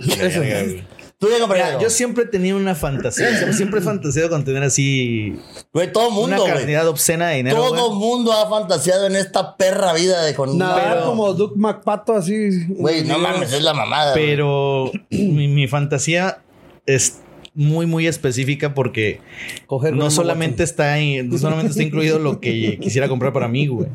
Eso. 0.00 0.40
Verga, 0.40 0.62
güey. 0.64 0.84
Tú 1.18 1.28
ya 1.30 1.38
comprarías. 1.38 1.68
Mira, 1.68 1.76
algo? 1.78 1.82
yo 1.82 1.90
siempre 1.90 2.26
tenía 2.26 2.54
una 2.54 2.74
fantasía. 2.74 3.52
Siempre, 3.52 3.80
he 3.80 3.82
fantaseado 3.82 4.28
con 4.28 4.44
tener 4.44 4.62
así 4.62 5.34
Güey, 5.72 5.90
todo 5.90 6.08
una 6.08 6.14
mundo, 6.36 6.42
güey. 6.42 6.52
cantidad 6.54 6.86
obscena 6.88 7.28
de 7.28 7.36
dinero. 7.36 7.56
Todo 7.56 7.88
güey. 7.90 7.98
mundo 7.98 8.32
ha 8.32 8.48
fantaseado 8.50 9.06
en 9.06 9.16
esta 9.16 9.56
perra 9.56 9.94
vida 9.94 10.22
de 10.24 10.34
con 10.34 10.58
Nada 10.58 10.92
Pero- 10.94 11.06
como 11.06 11.32
Duke 11.32 11.54
McPato 11.58 12.12
así. 12.14 12.66
Güey, 12.68 13.04
no 13.04 13.18
mames, 13.18 13.50
es 13.52 13.62
la 13.62 13.72
mamada. 13.72 14.12
Pero 14.12 14.90
mi, 15.10 15.48
mi 15.48 15.66
fantasía 15.68 16.42
es 16.84 17.20
muy, 17.54 17.86
muy 17.86 18.06
específica 18.06 18.74
porque 18.74 19.20
Coger 19.66 19.94
no 19.94 20.10
solamente 20.10 20.62
está, 20.64 20.98
en- 20.98 21.30
no 21.30 21.38
solamente 21.38 21.70
está 21.70 21.82
incluido 21.82 22.18
lo 22.18 22.40
que 22.40 22.78
quisiera 22.78 23.08
comprar 23.08 23.32
para 23.32 23.48
mí, 23.48 23.66
güey. 23.68 23.88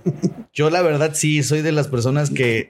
Yo 0.54 0.72
la 0.72 0.82
verdad 0.82 1.12
sí 1.14 1.44
soy 1.44 1.62
de 1.62 1.72
las 1.72 1.88
personas 1.88 2.32
que 2.32 2.68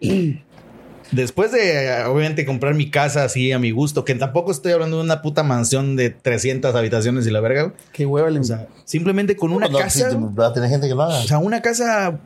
después 1.12 1.52
de 1.52 2.04
obviamente 2.06 2.46
comprar 2.46 2.74
mi 2.74 2.90
casa 2.90 3.24
así 3.24 3.52
a 3.52 3.60
mi 3.60 3.72
gusto, 3.72 4.06
que 4.06 4.16
tampoco 4.16 4.52
estoy 4.52 4.72
hablando 4.72 4.98
de 4.98 5.04
una 5.04 5.22
puta 5.22 5.44
mansión 5.44 5.96
de 5.96 6.10
300 6.10 6.74
habitaciones 6.76 7.28
y 7.28 7.32
la 7.32 7.40
verga. 7.42 7.74
Qué 7.94 8.06
hueva 8.06 8.30
le 8.30 8.40
O 8.40 8.44
sea, 8.44 8.68
simplemente 8.86 9.36
con 9.36 9.52
una 9.52 9.68
No, 9.68 9.78
casa, 9.78 10.10
sí, 10.10 10.16
güey. 10.16 10.34
va 10.34 10.48
a 10.48 10.54
tener 10.54 10.70
gente 10.70 10.88
que 10.88 10.96
lo 10.96 11.04
haga. 11.04 11.20
o 11.20 11.24
sea, 11.24 11.38
una 11.40 11.62
casa 11.62 12.20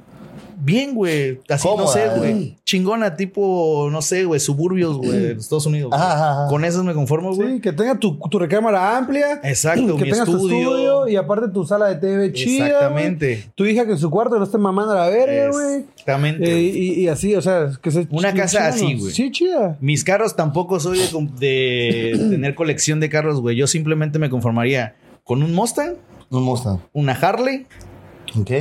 bien, 0.57 0.95
güey, 0.95 1.39
así 1.49 1.67
no 1.67 1.87
sé, 1.87 2.09
güey, 2.17 2.55
chingona 2.63 3.15
tipo, 3.15 3.89
no 3.91 4.01
sé, 4.01 4.25
güey, 4.25 4.39
suburbios, 4.39 4.97
güey, 4.97 5.11
de 5.11 5.31
Estados 5.33 5.65
Unidos. 5.65 5.91
Ajá, 5.93 6.13
ajá, 6.13 6.31
ajá. 6.31 6.47
Con 6.47 6.65
esas 6.65 6.83
me 6.83 6.93
conformo, 6.93 7.33
güey. 7.35 7.55
Sí, 7.55 7.61
que 7.61 7.73
tenga 7.73 7.99
tu, 7.99 8.17
tu 8.29 8.39
recámara 8.39 8.97
amplia. 8.97 9.39
Exacto, 9.43 9.95
que 9.97 10.05
mi 10.05 10.11
tengas 10.11 10.25
tu 10.25 10.35
estudio. 10.35 10.57
estudio 10.57 11.07
y 11.07 11.15
aparte 11.15 11.49
tu 11.49 11.65
sala 11.65 11.87
de 11.87 11.95
TV 11.95 12.33
chida. 12.33 12.67
Exactamente. 12.67 13.49
Tu 13.55 13.65
hija 13.65 13.85
que 13.85 13.93
en 13.93 13.97
su 13.97 14.09
cuarto 14.09 14.37
no 14.37 14.43
esté 14.43 14.57
mamando 14.57 14.93
a 14.93 14.95
la 14.95 15.09
verga, 15.09 15.51
güey. 15.51 15.85
Exactamente. 15.91 16.51
Eh, 16.51 16.61
y, 16.61 17.01
y 17.01 17.07
así, 17.07 17.35
o 17.35 17.41
sea, 17.41 17.71
que 17.81 17.91
se 17.91 18.07
Una 18.11 18.33
casa 18.33 18.57
chida, 18.57 18.67
así, 18.67 18.95
güey. 18.95 19.11
Sí, 19.11 19.31
chida. 19.31 19.77
Mis 19.81 20.03
carros 20.03 20.35
tampoco 20.35 20.79
soy 20.79 20.99
de, 21.39 22.15
tener 22.29 22.55
colección 22.55 22.99
de 22.99 23.09
carros, 23.09 23.41
güey. 23.41 23.55
Yo 23.55 23.67
simplemente 23.67 24.19
me 24.19 24.29
conformaría 24.29 24.95
con 25.23 25.43
un 25.43 25.53
Mustang, 25.53 25.95
Un 26.29 26.43
Mustang. 26.43 26.79
una 26.93 27.13
Harley, 27.13 27.65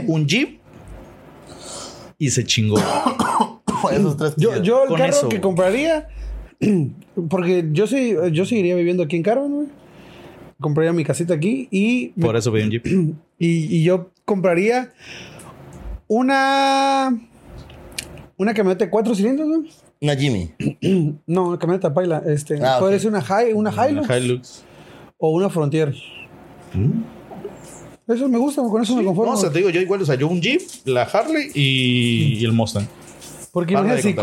un 0.06 0.26
Jeep 0.26 0.63
y 2.18 2.30
se 2.30 2.44
chingó. 2.44 2.76
Esos 3.92 4.16
tres. 4.16 4.34
Yo, 4.36 4.62
yo 4.62 4.82
el 4.84 4.88
Con 4.88 4.98
carro 4.98 5.10
eso, 5.10 5.28
que 5.28 5.36
güey. 5.36 5.40
compraría, 5.42 6.08
porque 7.28 7.68
yo 7.72 7.86
sí, 7.86 8.14
yo 8.32 8.44
seguiría 8.46 8.74
viviendo 8.76 9.02
aquí 9.02 9.16
en 9.16 9.22
Carmen, 9.22 9.52
güey. 9.52 9.66
Compraría 10.60 10.92
mi 10.92 11.04
casita 11.04 11.34
aquí 11.34 11.68
y 11.70 12.08
Por 12.20 12.36
eso 12.36 12.50
pedí 12.52 12.62
un 12.64 12.70
Jeep. 12.70 12.86
Y, 13.38 13.76
y 13.78 13.82
yo 13.84 14.10
compraría 14.24 14.92
una. 16.08 17.18
Una 18.36 18.52
camioneta 18.54 18.84
de 18.84 18.90
cuatro 18.90 19.14
cilindros, 19.14 19.46
¿no? 19.48 19.64
Una 20.00 20.16
Jimmy. 20.16 20.50
No, 21.26 21.48
una 21.48 21.58
camioneta 21.58 21.92
paila. 21.92 22.22
Este, 22.26 22.58
Ah, 22.64 22.78
puede 22.80 22.96
ok. 22.96 23.00
ser 23.02 23.10
una, 23.10 23.20
Hi- 23.20 23.52
una 23.52 23.70
Hilux 23.70 24.06
Una 24.06 24.18
Hilux. 24.18 24.64
o 25.18 25.30
una 25.30 25.48
Frontier. 25.50 25.94
Eso 28.06 28.28
me 28.28 28.38
gusta, 28.38 28.62
con 28.62 28.82
eso 28.82 28.94
me 28.96 29.02
No, 29.02 29.08
conformo. 29.08 29.32
o 29.32 29.36
sea, 29.36 29.50
te 29.50 29.58
digo, 29.58 29.70
yo 29.70 29.80
igual, 29.80 30.02
o 30.02 30.06
sea, 30.06 30.14
yo 30.14 30.28
un 30.28 30.40
Jeep, 30.40 30.60
la 30.84 31.02
Harley 31.02 31.50
y, 31.54 32.38
y 32.38 32.44
el 32.44 32.52
Mustang. 32.52 32.86
Porque 33.50 33.72
imagínate, 33.72 34.02
si 34.02 34.14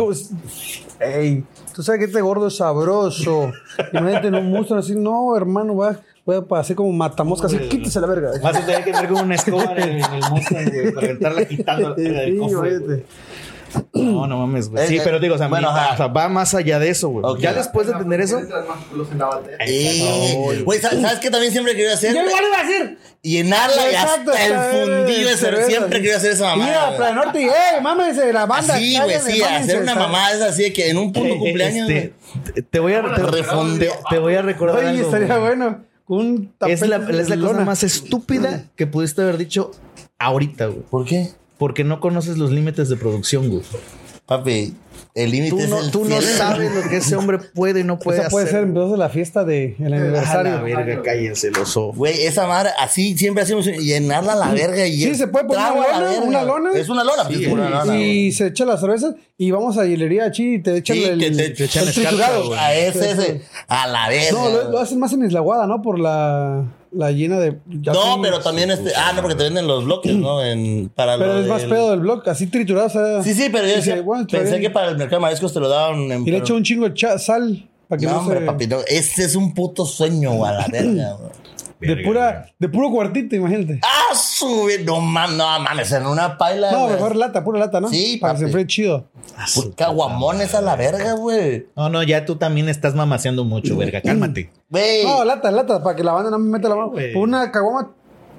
Ey, 0.99 1.43
tú 1.73 1.81
sabes 1.81 1.99
que 1.99 2.05
este 2.05 2.21
gordo 2.21 2.47
es 2.47 2.57
sabroso. 2.57 3.51
imagínate 3.91 4.27
en 4.27 4.35
un 4.35 4.51
monstruo 4.51 4.77
así, 4.79 4.93
no, 4.95 5.35
hermano, 5.35 5.75
va, 5.75 5.99
voy 6.25 6.43
a 6.51 6.59
hacer 6.59 6.75
como 6.75 6.91
matamosca, 6.91 7.47
así, 7.47 7.57
quítese 7.57 7.99
la 8.01 8.07
verga. 8.07 8.31
Vas 8.43 8.55
a 8.55 8.65
tener 8.65 8.83
que 8.83 8.89
entrar 8.91 9.09
con 9.09 9.23
una 9.25 9.35
escoba 9.35 9.73
en 9.77 9.79
el, 9.83 9.89
en 10.03 10.13
el 10.13 10.21
Mustang, 10.29 10.69
güey, 10.69 10.93
para 10.93 11.07
aventarla 11.07 11.45
quitando 11.45 11.95
Sí, 11.97 12.05
el 12.05 12.37
cofre. 12.37 13.05
No, 13.93 14.25
no 14.27 14.37
mames, 14.39 14.69
güey. 14.69 14.83
Eh, 14.83 14.87
Sí, 14.87 14.97
eh, 14.97 15.01
pero 15.03 15.19
digo, 15.19 15.35
o 15.35 15.37
sea, 15.37 15.47
bueno, 15.47 15.71
mi- 15.71 15.79
o 15.93 15.97
sea, 15.97 16.07
va 16.07 16.27
más 16.29 16.53
allá 16.55 16.79
de 16.79 16.89
eso, 16.89 17.09
güey. 17.09 17.41
Ya 17.41 17.53
después 17.53 17.87
de 17.87 17.93
tener 17.93 18.21
eso, 18.21 18.39
Eh, 19.59 20.61
Güey, 20.65 20.79
¿sabes 20.79 21.01
sabes 21.01 21.19
qué 21.19 21.29
también 21.29 21.51
siempre 21.51 21.75
quería 21.75 21.93
hacer? 21.93 22.13
Yo 22.15 22.21
igual 22.21 22.43
iba 22.47 22.59
a 22.59 22.63
decir. 22.63 22.97
Llenarla 23.23 23.91
y 23.91 23.95
hasta 23.95 24.45
el 24.47 24.53
eh, 25.09 25.21
ese. 25.21 25.37
cerveza, 25.37 25.67
Siempre 25.67 25.97
sí. 25.97 26.01
quería 26.03 26.17
hacer 26.17 26.31
esa 26.31 26.55
Mira, 26.55 26.67
mamada. 26.67 26.97
Plan 26.97 27.13
güey. 27.13 27.25
Norte 27.25 27.41
y, 27.41 27.45
eh, 27.45 27.81
mámense 27.81 28.33
la 28.33 28.45
banda. 28.47 28.73
Así, 28.75 28.97
güey, 28.99 29.19
sí, 29.19 29.41
hacer 29.43 29.81
una 29.83 29.95
mamada 29.95 30.31
es 30.33 30.41
así 30.41 30.63
de 30.63 30.73
que 30.73 30.89
en 30.89 30.97
un 30.97 31.13
punto 31.13 31.35
eh, 31.35 31.37
cumpleaños. 31.37 31.87
este, 31.89 32.13
te- 32.63 32.79
voy 32.79 32.93
a 32.93 33.01
te, 33.03 33.21
Refonde- 33.21 33.79
te- 33.79 33.93
te 34.09 34.17
voy 34.17 34.33
a 34.35 34.41
recordar 34.41 34.77
Oye, 34.79 34.87
algo, 34.89 35.03
estaría 35.03 35.37
bueno. 35.37 35.83
Un 36.07 36.51
Es 36.67 36.81
la, 36.87 36.95
es 36.97 37.29
la 37.29 37.35
de 37.35 37.41
cosa 37.41 37.59
más 37.63 37.83
estúpida 37.83 38.63
que 38.75 38.87
pudiste 38.87 39.21
haber 39.21 39.37
dicho 39.37 39.71
ahorita, 40.17 40.65
güey. 40.65 40.81
¿Por 40.89 41.05
qué? 41.05 41.29
Porque 41.61 41.83
no 41.83 41.99
conoces 41.99 42.39
los 42.39 42.49
límites 42.49 42.89
de 42.89 42.95
producción, 42.97 43.47
güey. 43.47 43.61
Papi, 44.25 44.73
el 45.13 45.29
límite 45.29 45.49
Tú 45.51 45.59
es 45.59 45.69
no, 45.69 45.79
el 45.79 45.91
tú 45.91 46.05
no 46.05 46.19
sabes 46.21 46.73
lo 46.73 46.89
que 46.89 46.97
ese 46.97 47.15
hombre 47.15 47.37
puede 47.37 47.81
y 47.81 47.83
no 47.83 47.99
puede 47.99 48.21
Esa 48.21 48.29
puede 48.29 48.45
hacer. 48.45 48.61
ser 48.61 48.67
entonces 48.67 48.97
la 48.97 49.09
fiesta 49.09 49.43
del 49.43 49.75
de, 49.77 49.85
el 49.85 49.93
A 49.93 49.97
aniversario. 49.97 50.51
la 50.55 50.61
verga, 50.63 51.01
cállense 51.03 51.51
los 51.51 51.77
ojos. 51.77 51.97
Güey, 51.97 52.23
esa 52.25 52.47
madre, 52.47 52.71
así 52.79 53.15
siempre 53.15 53.43
hacemos 53.43 53.67
llenarla 53.67 54.33
a 54.33 54.35
la 54.37 54.53
verga 54.53 54.87
y 54.87 55.01
Sí, 55.03 55.13
se 55.15 55.27
puede 55.27 55.45
poner 55.45 55.71
una 55.71 55.83
a 55.83 55.99
la 55.99 55.99
lona, 55.99 56.21
una 56.25 56.43
lona. 56.43 56.71
Es 56.79 56.89
una 56.89 57.03
lona, 57.03 57.25
pues, 57.27 57.41
es 57.41 57.47
una 57.47 57.69
lona, 57.69 57.83
güey. 57.85 58.27
y 58.27 58.31
se 58.31 58.47
echa 58.47 58.65
las 58.65 58.79
cervezas 58.79 59.13
y 59.37 59.51
vamos 59.51 59.77
a 59.77 59.85
hielería 59.85 60.31
chi 60.31 60.55
y 60.55 60.59
te 60.63 60.77
echan 60.77 60.95
Sí, 60.97 61.03
el, 61.03 61.19
que 61.19 61.29
te- 61.31 61.45
el 61.45 61.53
te 61.55 61.63
echan 61.65 61.85
triturado. 61.85 62.15
escarcha, 62.17 62.47
güey. 62.47 62.59
A 62.59 62.73
ese, 62.75 63.11
ese, 63.11 63.41
a 63.67 63.85
la 63.87 64.09
verga. 64.09 64.31
No, 64.31 64.49
lo, 64.49 64.71
lo 64.71 64.79
hacen 64.79 64.97
más 64.97 65.13
en 65.13 65.25
Islaguada, 65.25 65.67
¿no? 65.67 65.81
Por 65.83 65.99
la, 65.99 66.63
la 66.91 67.11
llena 67.11 67.39
de. 67.39 67.57
ya 67.67 67.93
No, 67.93 68.19
pero 68.21 68.39
también 68.39 68.69
este. 68.71 68.91
Ah, 68.95 69.13
no, 69.15 69.21
porque 69.21 69.35
te 69.35 69.43
venden 69.43 69.67
los 69.67 69.85
bloques, 69.85 70.13
¿no? 70.15 70.43
En, 70.43 70.89
para 70.89 71.17
Pero 71.17 71.33
lo 71.35 71.39
es 71.41 71.47
más 71.47 71.61
del- 71.61 71.69
pedo 71.69 71.91
del 71.91 71.99
blog, 72.01 72.27
así 72.29 72.47
triturado, 72.47 72.87
o 72.87 72.89
sea. 72.89 73.23
Sí, 73.23 73.33
sí, 73.33 73.49
pero 73.51 73.67
yo 73.67 73.75
decía- 73.75 74.01
bueno, 74.01 74.27
pensé 74.27 74.49
bien. 74.49 74.61
que 74.61 74.69
para 74.69 74.89
el 74.89 74.97
mercado 74.97 75.17
de 75.17 75.21
mariscos 75.21 75.53
te 75.53 75.59
lo 75.59 75.69
daban 75.69 76.11
en. 76.11 76.27
Y 76.27 76.31
le 76.31 76.37
echo 76.37 76.55
un 76.55 76.63
chingo 76.63 76.87
de 76.89 77.17
sal 77.19 77.67
para 77.87 77.99
que 77.99 78.05
No, 78.05 78.13
no, 78.13 78.19
hombre, 78.19 78.39
se. 78.39 78.45
papi, 78.45 78.67
no. 78.67 78.77
Ese 78.87 79.23
es 79.25 79.35
un 79.35 79.53
puto 79.53 79.85
sueño, 79.85 80.33
güey, 80.33 80.49
a 80.51 80.53
la 80.55 80.67
verga, 80.67 81.17
de, 81.79 81.97
pura, 81.97 82.45
de 82.59 82.69
puro 82.69 82.91
cuartito, 82.91 83.35
imagínate. 83.35 83.79
Ah, 83.83 84.13
sube, 84.41 84.83
no 84.83 84.99
mames, 84.99 85.37
no 85.37 85.59
mames, 85.59 85.91
en 85.91 86.05
una 86.05 86.37
paila. 86.37 86.71
no, 86.71 86.79
güey. 86.83 86.93
mejor 86.95 87.15
lata, 87.15 87.43
pura 87.43 87.59
lata, 87.59 87.79
¿no? 87.79 87.89
Sí, 87.89 88.17
Para 88.19 88.33
que 88.33 88.39
se 88.39 88.43
papi. 88.45 88.49
enfríe 88.51 88.67
chido. 88.67 89.05
Pu- 89.55 89.75
Caguamones 89.75 90.53
a 90.55 90.61
la 90.61 90.75
verga, 90.75 91.13
güey. 91.13 91.67
No, 91.75 91.89
no, 91.89 92.03
ya 92.03 92.25
tú 92.25 92.35
también 92.35 92.69
estás 92.69 92.95
mamaseando 92.95 93.43
mucho, 93.45 93.77
verga. 93.77 94.01
Cálmate. 94.01 94.51
Güey. 94.69 95.03
No, 95.05 95.23
lata, 95.23 95.51
lata, 95.51 95.81
para 95.83 95.95
que 95.95 96.03
la 96.03 96.11
banda 96.13 96.29
no 96.31 96.39
me 96.39 96.49
meta 96.57 96.67
la 96.69 96.75
mano. 96.75 96.89
güey. 96.89 97.13
Una 97.15 97.51
caguama 97.51 97.91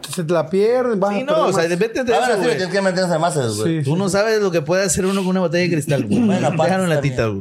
se 0.08 0.24
te 0.24 0.32
la 0.32 0.50
pierden, 0.50 0.98
vas 0.98 1.14
Sí, 1.14 1.22
no, 1.22 1.46
o 1.46 1.52
sea, 1.52 1.62
vete 1.76 2.02
de 2.04 2.14
Ahora 2.14 2.34
sí, 2.36 2.42
tienes 2.42 2.66
que 2.68 2.82
meterse 2.82 3.18
más, 3.18 3.34
güey. 3.56 3.78
Sí. 3.78 3.84
Tú 3.84 3.96
no 3.96 4.08
sabes 4.08 4.40
lo 4.42 4.50
que 4.50 4.60
puede 4.60 4.84
hacer 4.84 5.06
uno 5.06 5.20
con 5.20 5.28
una 5.28 5.40
botella 5.40 5.62
de 5.64 5.70
cristal, 5.70 6.04
güey. 6.04 6.20
Bueno, 6.20 6.50
Déjalo 6.50 6.84
en 6.84 6.90
latita, 6.90 7.26
güey. 7.28 7.40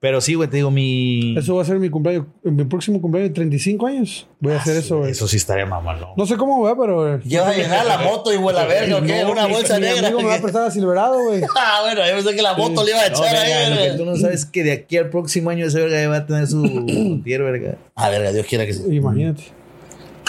Pero 0.00 0.20
sí, 0.20 0.34
güey, 0.34 0.48
te 0.48 0.58
digo, 0.58 0.70
mi. 0.70 1.36
Eso 1.36 1.56
va 1.56 1.62
a 1.62 1.64
ser 1.64 1.80
mi 1.80 1.90
cumpleaños, 1.90 2.26
mi 2.44 2.62
próximo 2.64 3.00
cumpleaños 3.00 3.30
de 3.30 3.34
35 3.34 3.86
años. 3.88 4.28
Voy 4.38 4.52
a 4.52 4.58
hacer 4.58 4.76
eso, 4.76 4.98
güey. 4.98 5.10
Eso 5.10 5.26
sí 5.26 5.36
estaría 5.38 5.66
mamalo. 5.66 6.14
No 6.16 6.24
sé 6.24 6.36
cómo 6.36 6.60
va, 6.62 6.78
pero. 6.78 7.16
eh, 7.16 7.20
¿Qué 7.28 7.38
vas 7.40 7.48
a 7.48 7.56
llenar 7.56 7.84
la 7.84 7.98
moto 7.98 8.32
y 8.32 8.36
huele 8.36 8.60
a 8.60 8.64
verga 8.66 8.98
o 8.98 9.02
qué? 9.02 9.22
no, 9.24 9.32
Una 9.32 9.48
mi- 9.48 9.54
bolsa 9.54 9.74
mi 9.74 9.86
negra. 9.86 10.06
amigo 10.06 10.20
me 10.22 10.28
va 10.28 10.36
a 10.36 10.40
prestar 10.40 10.66
a 10.68 10.70
Silverado, 10.70 11.20
güey. 11.24 11.42
Ah, 11.56 11.80
bueno, 11.82 12.00
yo 12.08 12.14
pensé 12.14 12.36
que 12.36 12.42
la 12.42 12.54
moto 12.54 12.84
le 12.84 12.92
iba 12.92 13.00
a 13.02 13.08
No, 13.08 13.14
echar 13.16 13.32
verga, 13.32 13.56
ahí. 13.58 13.70
lo 13.70 13.76
que 13.76 13.86
güey. 13.86 13.96
tú 13.98 14.04
no 14.04 14.16
sabes 14.16 14.40
es 14.40 14.46
que 14.46 14.62
de 14.62 14.70
aquí 14.72 14.96
al 14.98 15.10
próximo 15.10 15.50
año 15.50 15.66
ese 15.66 15.80
verga 15.80 16.00
ya 16.00 16.08
va 16.08 16.16
a 16.18 16.26
tener 16.26 16.46
su 16.46 16.58
montier, 16.64 17.42
verga. 17.42 17.74
Ah, 17.96 18.08
verga, 18.08 18.30
Dios 18.32 18.46
quiera 18.46 18.66
que 18.66 18.74
sí. 18.74 18.84
Imagínate. 18.88 19.42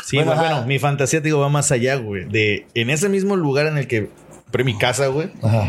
Sí, 0.03 0.15
Bueno, 0.17 0.31
güey, 0.31 0.43
ajá. 0.45 0.53
bueno, 0.55 0.67
mi 0.67 0.79
fantasía, 0.79 1.19
te 1.19 1.25
digo, 1.25 1.39
va 1.41 1.49
más 1.49 1.71
allá, 1.71 1.93
güey. 1.97 2.25
De 2.27 2.65
en 2.73 2.89
ese 2.89 3.07
mismo 3.07 3.35
lugar 3.35 3.67
en 3.67 3.77
el 3.77 3.85
que 3.85 4.09
compré 4.45 4.63
mi 4.63 4.75
casa, 4.75 5.05
güey. 5.07 5.29
Ajá. 5.43 5.67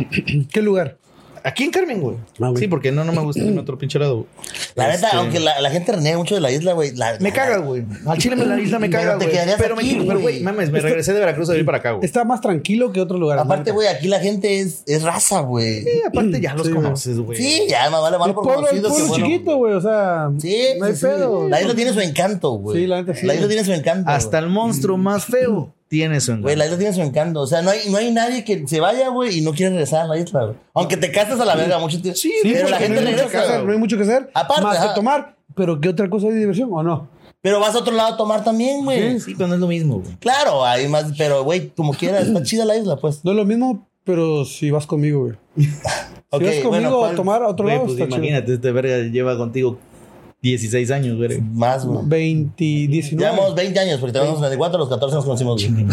¿Qué 0.50 0.62
lugar? 0.62 0.96
Aquí 1.44 1.64
en 1.64 1.70
Carmen, 1.70 2.00
güey. 2.00 2.16
Ah, 2.40 2.48
güey. 2.48 2.56
Sí, 2.56 2.68
porque 2.68 2.92
no, 2.92 3.04
no 3.04 3.12
me 3.12 3.20
gusta 3.20 3.42
irme 3.42 3.58
a 3.58 3.62
otro 3.62 3.78
pinche 3.78 3.98
lado, 3.98 4.16
güey. 4.16 4.26
La 4.74 4.88
neta, 4.88 5.06
Este, 5.06 5.16
aunque 5.16 5.40
la, 5.40 5.60
la 5.60 5.70
gente 5.70 5.92
reniega 5.92 6.18
mucho 6.18 6.34
de 6.34 6.40
la 6.40 6.50
isla, 6.50 6.72
güey. 6.72 6.94
la- 6.94 7.16
Me 7.20 7.30
la- 7.30 7.34
caga, 7.34 7.56
güey. 7.58 7.84
Al 8.06 8.18
chile 8.18 8.36
me 8.36 8.44
la 8.46 8.60
isla 8.60 8.78
me 8.78 8.90
caga, 8.90 9.18
te 9.18 9.26
güey. 9.26 9.38
Pero, 9.58 9.76
me, 9.76 9.82
aquí, 9.82 10.04
pero, 10.06 10.20
güey, 10.20 10.40
mames, 10.40 10.70
me 10.70 10.80
regresé 10.80 11.12
de 11.12 11.20
Veracruz 11.20 11.48
a 11.48 11.52
vivir 11.52 11.66
para 11.66 11.78
acá, 11.78 11.92
güey. 11.92 12.04
Está 12.04 12.24
más 12.24 12.40
tranquilo 12.40 12.92
que 12.92 13.00
otro 13.00 13.18
lugar. 13.18 13.38
Aparte, 13.38 13.70
güey, 13.72 13.88
aquí 13.88 14.08
la 14.08 14.20
gente 14.20 14.60
es, 14.60 14.82
es 14.86 15.02
raza, 15.02 15.40
güey. 15.40 15.82
Sí, 15.84 15.90
aparte 16.06 16.40
ya 16.40 16.54
los 16.54 16.66
Sí, 16.66 16.72
conoces, 16.72 17.18
güey. 17.18 17.38
Sí, 17.38 17.66
ya 17.68 17.88
más 17.90 18.00
vale 18.02 18.18
mal 18.18 18.28
El 18.30 18.34
por 18.34 18.44
pueblo, 18.44 18.62
el 18.70 18.80
conocido 18.82 18.88
que 18.88 18.94
pueblo 18.94 19.08
bueno. 19.08 19.26
chiquito, 19.26 19.56
güey. 19.56 19.72
O 19.74 19.80
sea, 19.80 20.30
Sí, 20.38 20.56
no 20.78 20.86
hay 20.86 20.92
sí, 20.92 20.98
sí. 21.00 21.06
pedo. 21.06 21.48
La 21.48 21.60
isla 21.60 21.74
tiene 21.74 21.92
su 21.92 22.00
encanto, 22.00 22.50
güey. 22.52 22.80
Sí, 22.80 22.86
la 22.86 23.02
neta 23.02 23.14
sí. 23.14 23.26
La 23.26 23.34
isla 23.34 23.48
tiene 23.48 23.64
su 23.64 23.72
encanto. 23.72 24.10
Hasta 24.10 24.38
el 24.38 24.48
monstruo 24.48 24.96
más 24.98 25.24
feo 25.24 25.74
tiene 25.90 26.20
su 26.20 26.36
Güey, 26.36 26.54
la 26.54 26.66
isla 26.66 26.78
tiene 26.78 26.94
su 26.94 27.02
encanto. 27.02 27.40
O 27.40 27.46
sea, 27.48 27.62
no 27.62 27.70
hay, 27.70 27.80
no 27.90 27.98
hay 27.98 28.12
nadie 28.12 28.44
que 28.44 28.66
se 28.68 28.78
vaya, 28.78 29.08
güey, 29.08 29.38
y 29.38 29.40
no 29.40 29.52
quiera 29.52 29.70
regresar 29.70 30.02
a 30.02 30.06
la 30.06 30.18
isla, 30.18 30.44
güey. 30.44 30.56
Aunque 30.72 30.96
te 30.96 31.10
casas 31.10 31.40
a 31.40 31.44
la 31.44 31.56
verga 31.56 31.80
mucho 31.80 32.00
tiempo. 32.00 32.16
Sí, 32.16 32.32
pero 32.44 32.68
la 32.68 32.78
gente 32.78 33.00
no 33.00 33.10
regresa. 33.10 33.62
no 33.62 33.72
hay 33.72 33.78
mucho 33.78 33.96
que 33.96 34.04
hacer. 34.04 34.30
Aparte, 34.32 34.62
más 34.62 34.78
ajá. 34.78 34.88
que 34.88 34.94
tomar. 34.94 35.36
Pero 35.56 35.80
¿qué 35.80 35.88
otra 35.88 36.08
cosa 36.08 36.28
hay 36.28 36.34
de 36.34 36.38
diversión 36.38 36.70
o 36.72 36.80
no? 36.84 37.08
Pero 37.42 37.58
vas 37.58 37.74
a 37.74 37.80
otro 37.80 37.92
lado 37.92 38.14
a 38.14 38.16
tomar 38.16 38.44
también, 38.44 38.84
güey. 38.84 39.18
Sí, 39.18 39.34
pero 39.34 39.48
no 39.48 39.54
es 39.54 39.60
lo 39.60 39.66
mismo, 39.66 39.98
güey. 39.98 40.14
Claro, 40.20 40.64
hay 40.64 40.86
más, 40.86 41.12
pero, 41.18 41.42
güey, 41.42 41.70
como 41.70 41.92
quiera, 41.92 42.20
está 42.20 42.40
chida 42.44 42.64
la 42.64 42.76
isla, 42.76 42.94
pues. 42.96 43.24
No 43.24 43.32
es 43.32 43.36
lo 43.36 43.44
mismo, 43.44 43.88
pero 44.04 44.44
si 44.44 44.70
vas 44.70 44.86
conmigo, 44.86 45.22
güey. 45.22 45.34
Ok, 46.30 46.40
si 46.40 46.46
vas 46.46 46.54
conmigo 46.62 46.98
bueno, 46.98 47.04
a 47.04 47.14
tomar 47.16 47.42
a 47.42 47.48
otro 47.48 47.66
lado, 47.66 47.80
pues 47.80 47.94
está 47.94 48.04
chido. 48.04 48.18
imagínate, 48.18 48.54
este 48.54 48.70
verga 48.70 48.98
lleva 48.98 49.36
contigo 49.36 49.76
16 50.42 50.90
años, 50.90 51.16
güey. 51.16 51.40
Más, 51.40 51.84
güey. 51.84 52.00
20, 52.06 52.64
19. 52.64 53.16
Llevamos 53.30 53.54
20 53.54 53.78
años, 53.80 54.00
porque 54.00 54.12
tenemos 54.12 54.40
24, 54.40 54.76
a 54.76 54.78
los 54.80 54.88
14 54.88 55.14
nos 55.16 55.24
conocimos, 55.24 55.62
güey. 55.62 55.84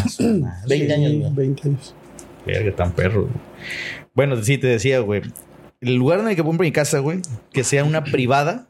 20 0.68 0.94
años, 0.94 1.12
Sí, 1.12 1.20
güey. 1.20 1.34
20 1.34 1.68
años. 1.68 1.94
Verga, 2.46 2.76
tan 2.76 2.92
perro. 2.94 3.22
güey. 3.24 3.34
Bueno, 4.14 4.42
sí, 4.44 4.58
te 4.58 4.68
decía, 4.68 5.00
güey. 5.00 5.22
El 5.82 5.96
lugar 5.96 6.20
en 6.22 6.30
el 6.30 6.36
que 6.36 6.44
compro 6.44 6.64
mi 6.64 6.72
casa, 6.72 7.00
güey, 7.00 7.20
que 7.52 7.64
sea 7.64 7.84
una 7.84 8.04
privada 8.04 8.68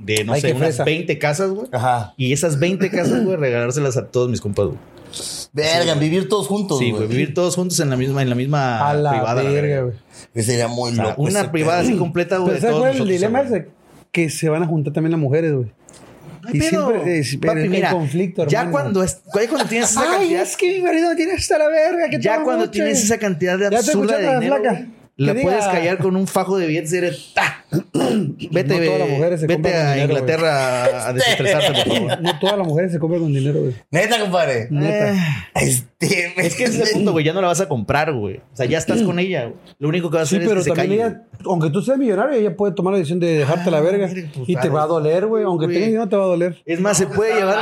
de, 0.00 0.24
no 0.24 0.32
Ay, 0.34 0.40
sé, 0.40 0.48
unas 0.52 0.60
fresa. 0.68 0.84
20 0.84 1.18
casas, 1.18 1.50
güey. 1.52 1.68
Ajá. 1.72 2.12
Y 2.16 2.32
esas 2.32 2.58
20 2.58 2.90
casas, 2.90 3.24
güey, 3.24 3.36
regalárselas 3.36 3.96
a 3.96 4.08
todos 4.08 4.28
mis 4.28 4.40
compas, 4.40 4.66
güey. 4.66 4.78
Verga, 5.52 5.94
vivir 5.94 6.28
todos 6.28 6.48
juntos, 6.48 6.78
Sí, 6.78 6.90
güey. 6.90 7.06
vivir 7.06 7.34
todos 7.34 7.54
juntos 7.54 7.78
en 7.80 7.90
la 7.90 7.96
misma, 7.96 8.22
en 8.22 8.30
la 8.30 8.34
misma 8.34 8.88
a 8.90 8.94
la 8.94 9.10
privada. 9.10 9.42
la 9.42 9.50
verga, 9.50 9.82
güey. 9.82 10.44
Sería 10.44 10.68
muy 10.68 10.90
O 10.90 10.94
sea, 10.94 11.04
loco. 11.04 11.28
ese 11.28 11.38
una 11.38 11.52
privada 11.52 11.80
así 11.80 11.96
completa, 11.96 12.38
güey. 12.38 12.60
¿sabes 12.60 12.76
cuál 12.76 12.94
es 12.94 13.00
el 13.00 13.08
dilema? 13.08 13.42
güey. 13.42 13.64
Que 14.12 14.30
se 14.30 14.48
van 14.48 14.62
a 14.62 14.66
juntar 14.66 14.92
también 14.92 15.10
las 15.12 15.20
mujeres, 15.20 15.52
güey. 15.54 15.72
Ay, 16.44 16.50
Y 16.54 16.58
pero, 16.58 16.86
siempre 16.90 17.18
es- 17.18 17.36
pero 17.40 17.52
papi, 17.54 17.68
mira, 17.68 17.90
conflicto, 17.92 18.46
Ya 18.46 18.60
hermano. 18.60 18.72
cuando, 18.72 19.02
es, 19.04 19.22
ya 19.34 19.48
cuando 19.48 19.68
tienes 19.68 19.90
esa 19.92 20.00
Ay, 20.02 20.18
cantidad, 20.18 20.42
es 20.42 20.56
que 20.56 20.76
mi 20.76 20.82
marido 20.82 21.10
no 21.10 21.16
tiene 21.16 21.32
hasta 21.32 21.58
la 21.58 21.68
verga. 21.68 22.08
Que 22.10 22.20
ya 22.20 22.42
cuando 22.42 22.62
mucho. 22.66 22.70
tienes 22.72 23.02
esa 23.02 23.18
cantidad 23.18 23.58
de 23.58 23.70
Ya 23.70 23.78
absurda 23.78 24.16
de 24.18 24.22
la 24.24 24.40
dinero, 24.40 24.62
la 25.16 25.34
Que 25.34 25.40
puedes 25.40 25.64
callar 25.66 25.98
con 25.98 26.16
un 26.16 26.26
fajo 26.26 26.58
de 26.58 26.66
billetes 26.66 26.92
y 26.92 26.96
eres, 26.96 27.32
¡ta! 27.34 27.61
Vete, 28.50 28.78
No 28.78 28.84
todas 28.84 28.98
las 29.00 29.08
mujeres 29.08 29.40
se 29.40 29.46
vete 29.46 29.74
a 29.74 29.92
dinero, 29.94 30.12
Inglaterra 30.12 30.84
a- 30.84 31.08
a 31.08 31.12
desestresarte, 31.14 31.72
por 31.84 31.96
favor. 31.96 32.20
No 32.22 32.38
todas 32.38 32.58
las 32.58 32.66
mujeres 32.66 32.92
se 32.92 32.98
compran 32.98 33.22
con 33.22 33.32
dinero, 33.32 33.60
güey. 33.60 33.74
Neta, 33.90 34.20
compadre. 34.20 34.68
Neta. 34.70 35.14
Este, 35.54 36.32
Es 36.36 36.54
que 36.56 36.64
ese 36.64 36.82
es 36.82 36.88
el 36.88 36.94
punto, 36.94 37.12
güey. 37.12 37.24
Ya 37.24 37.32
no 37.32 37.40
la 37.40 37.48
vas 37.48 37.60
a 37.60 37.68
comprar, 37.68 38.12
güey. 38.12 38.36
O 38.38 38.56
sea, 38.56 38.66
ya 38.66 38.76
estás 38.78 39.02
con 39.02 39.18
ella. 39.18 39.52
Lo 39.78 39.88
único 39.88 40.10
que 40.10 40.16
vas 40.18 40.24
a 40.24 40.30
Sí, 40.30 40.36
hacer 40.36 40.48
pero 40.48 40.60
es 40.60 40.64
se 40.66 40.72
también 40.72 41.00
calle. 41.00 41.14
ella, 41.14 41.22
aunque 41.46 41.70
tú 41.70 41.80
seas 41.80 41.96
millonario, 41.96 42.38
ella 42.38 42.54
puede 42.56 42.74
tomar 42.74 42.92
la 42.92 42.98
decisión 42.98 43.20
de 43.20 43.38
dejarte 43.38 43.70
la 43.70 43.80
verga. 43.80 44.06
verga, 44.06 44.28
pues, 44.34 44.48
y 44.48 44.56
te 44.56 44.68
va 44.68 44.82
a 44.82 44.86
doler, 44.86 45.26
güey. 45.26 45.44
Aunque 45.44 45.66
tengas 45.68 45.86
dinero, 45.86 46.08
te 46.08 46.16
va 46.16 46.24
a 46.24 46.26
doler. 46.26 46.62
Es 46.66 46.80
más, 46.80 46.98
se 46.98 47.06
puede 47.06 47.36
llevar. 47.36 47.58